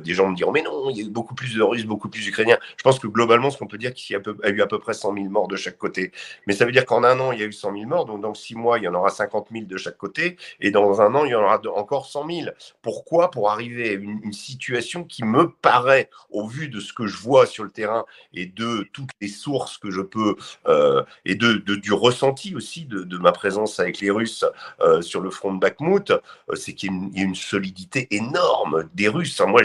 [0.03, 2.09] des gens me diront, mais non, il y a eu beaucoup plus de Russes, beaucoup
[2.09, 2.57] plus d'Ukrainiens.
[2.77, 4.93] Je pense que globalement, ce qu'on peut dire, qu'il y a, eu à peu près
[4.93, 6.11] 100 000 morts de chaque côté.
[6.47, 8.21] Mais ça veut dire qu'en un an, il y a eu 100 000 morts, donc
[8.21, 11.13] dans six mois, il y en aura 50 000 de chaque côté, et dans un
[11.15, 12.49] an, il y en aura encore 100 000.
[12.81, 13.31] Pourquoi?
[13.31, 17.45] Pour arriver à une, situation qui me paraît, au vu de ce que je vois
[17.45, 20.35] sur le terrain et de toutes les sources que je peux,
[20.67, 24.43] euh, et de, du ressenti aussi de, ma présence avec les Russes
[24.81, 29.07] euh, sur le front de Bakhmut, euh, c'est qu'il y, a une solidité énorme des
[29.07, 29.39] Russes.
[29.47, 29.61] Moi,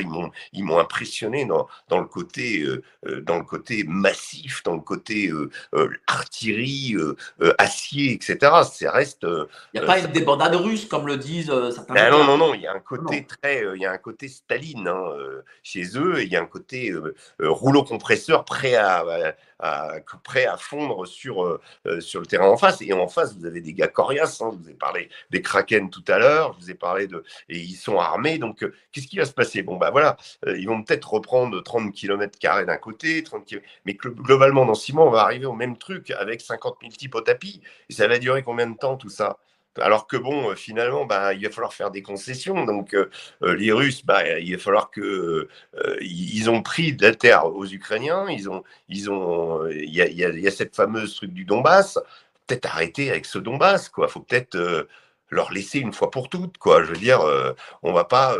[0.53, 2.65] ils m'ont impressionné dans, dans, le côté,
[3.23, 5.30] dans le côté massif, dans le côté
[6.07, 6.97] artillerie,
[7.59, 8.39] acier, etc.
[8.70, 9.27] Ça reste.
[9.74, 11.94] Il n'y a pas une débandade russe, comme le disent certains.
[11.94, 12.55] Ben non, non, non.
[12.55, 15.05] Il y a un côté très, il y a un côté Staline hein,
[15.62, 16.20] chez eux.
[16.20, 16.93] Et il y a un côté
[17.39, 19.05] rouleau compresseur prêt à,
[19.62, 21.61] à fondre sur,
[22.01, 22.82] sur le terrain en face.
[22.82, 24.41] Et en face, vous avez des gars coriaces.
[24.41, 24.51] Hein.
[24.53, 26.55] Je vous ai parlé des Kraken tout à l'heure.
[26.55, 27.24] Je vous ai parlé de.
[27.49, 28.39] Et ils sont armés.
[28.39, 29.62] Donc, qu'est-ce qui va se passer?
[29.62, 30.16] Bon, bah voilà.
[30.47, 33.66] ils vont peut-être reprendre 30 km d'un côté, 30 km...
[33.85, 37.15] mais globalement, dans six mois, on va arriver au même truc avec 50 000 types
[37.15, 37.61] au tapis.
[37.89, 39.39] Et ça va durer combien de temps tout ça?
[39.78, 42.64] Alors que bon, euh, finalement, bah, il va falloir faire des concessions.
[42.64, 43.09] Donc, euh,
[43.42, 45.48] euh, les Russes, bah, il va falloir que
[46.01, 48.26] ils ont pris de la terre aux Ukrainiens.
[48.28, 51.98] Ils ont, ils ont, il y a, cette fameuse truc du Donbass.
[52.47, 54.09] Peut-être arrêter avec ce Donbass, quoi.
[54.09, 54.59] Faut peut-être
[55.30, 56.82] leur laisser une fois pour toutes, quoi.
[56.82, 57.20] Je veux dire,
[57.82, 58.36] on va pas,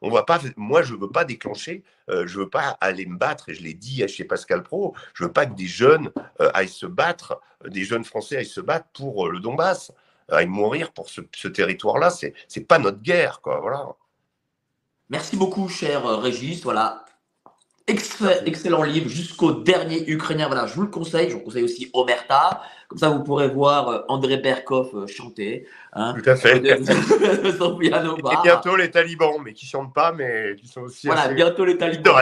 [0.00, 0.40] on va pas.
[0.56, 1.84] Moi, je veux pas déclencher.
[2.08, 3.50] je veux pas aller me battre.
[3.50, 4.94] Et je l'ai dit chez Pascal Pro.
[5.14, 8.88] Je veux pas que des jeunes aillent se battre, des jeunes Français aillent se battre
[8.94, 9.92] pour le Donbass
[10.28, 12.10] à mourir pour ce, territoire-là.
[12.10, 13.60] C'est n'est pas notre guerre, quoi.
[13.60, 13.86] Voilà.
[15.10, 16.62] Merci beaucoup, cher euh, Régis.
[16.62, 17.04] Voilà.
[17.86, 20.46] excellent livre jusqu'au dernier Ukrainien.
[20.46, 21.28] Voilà, je vous le conseille.
[21.28, 22.62] Je vous conseille aussi Omerta.
[22.88, 25.66] Comme ça, vous pourrez voir euh, André Berkov euh, chanter.
[25.92, 26.14] Hein.
[26.14, 26.56] Tout à fait.
[26.64, 26.76] Et
[28.42, 31.06] bientôt les talibans, mais qui chantent pas, mais qui sont aussi.
[31.06, 32.14] Voilà, bientôt les talibans.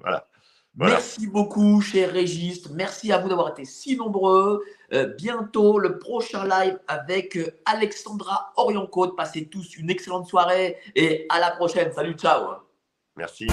[0.00, 0.26] Voilà.
[0.74, 2.70] Merci beaucoup, cher Régis.
[2.70, 4.64] Merci à vous d'avoir été si nombreux.
[4.92, 9.14] Euh, bientôt, le prochain live avec euh, Alexandra Orion-Côte.
[9.14, 11.92] Passez tous une excellente soirée et à la prochaine.
[11.92, 12.54] Salut, ciao.
[13.16, 13.48] Merci.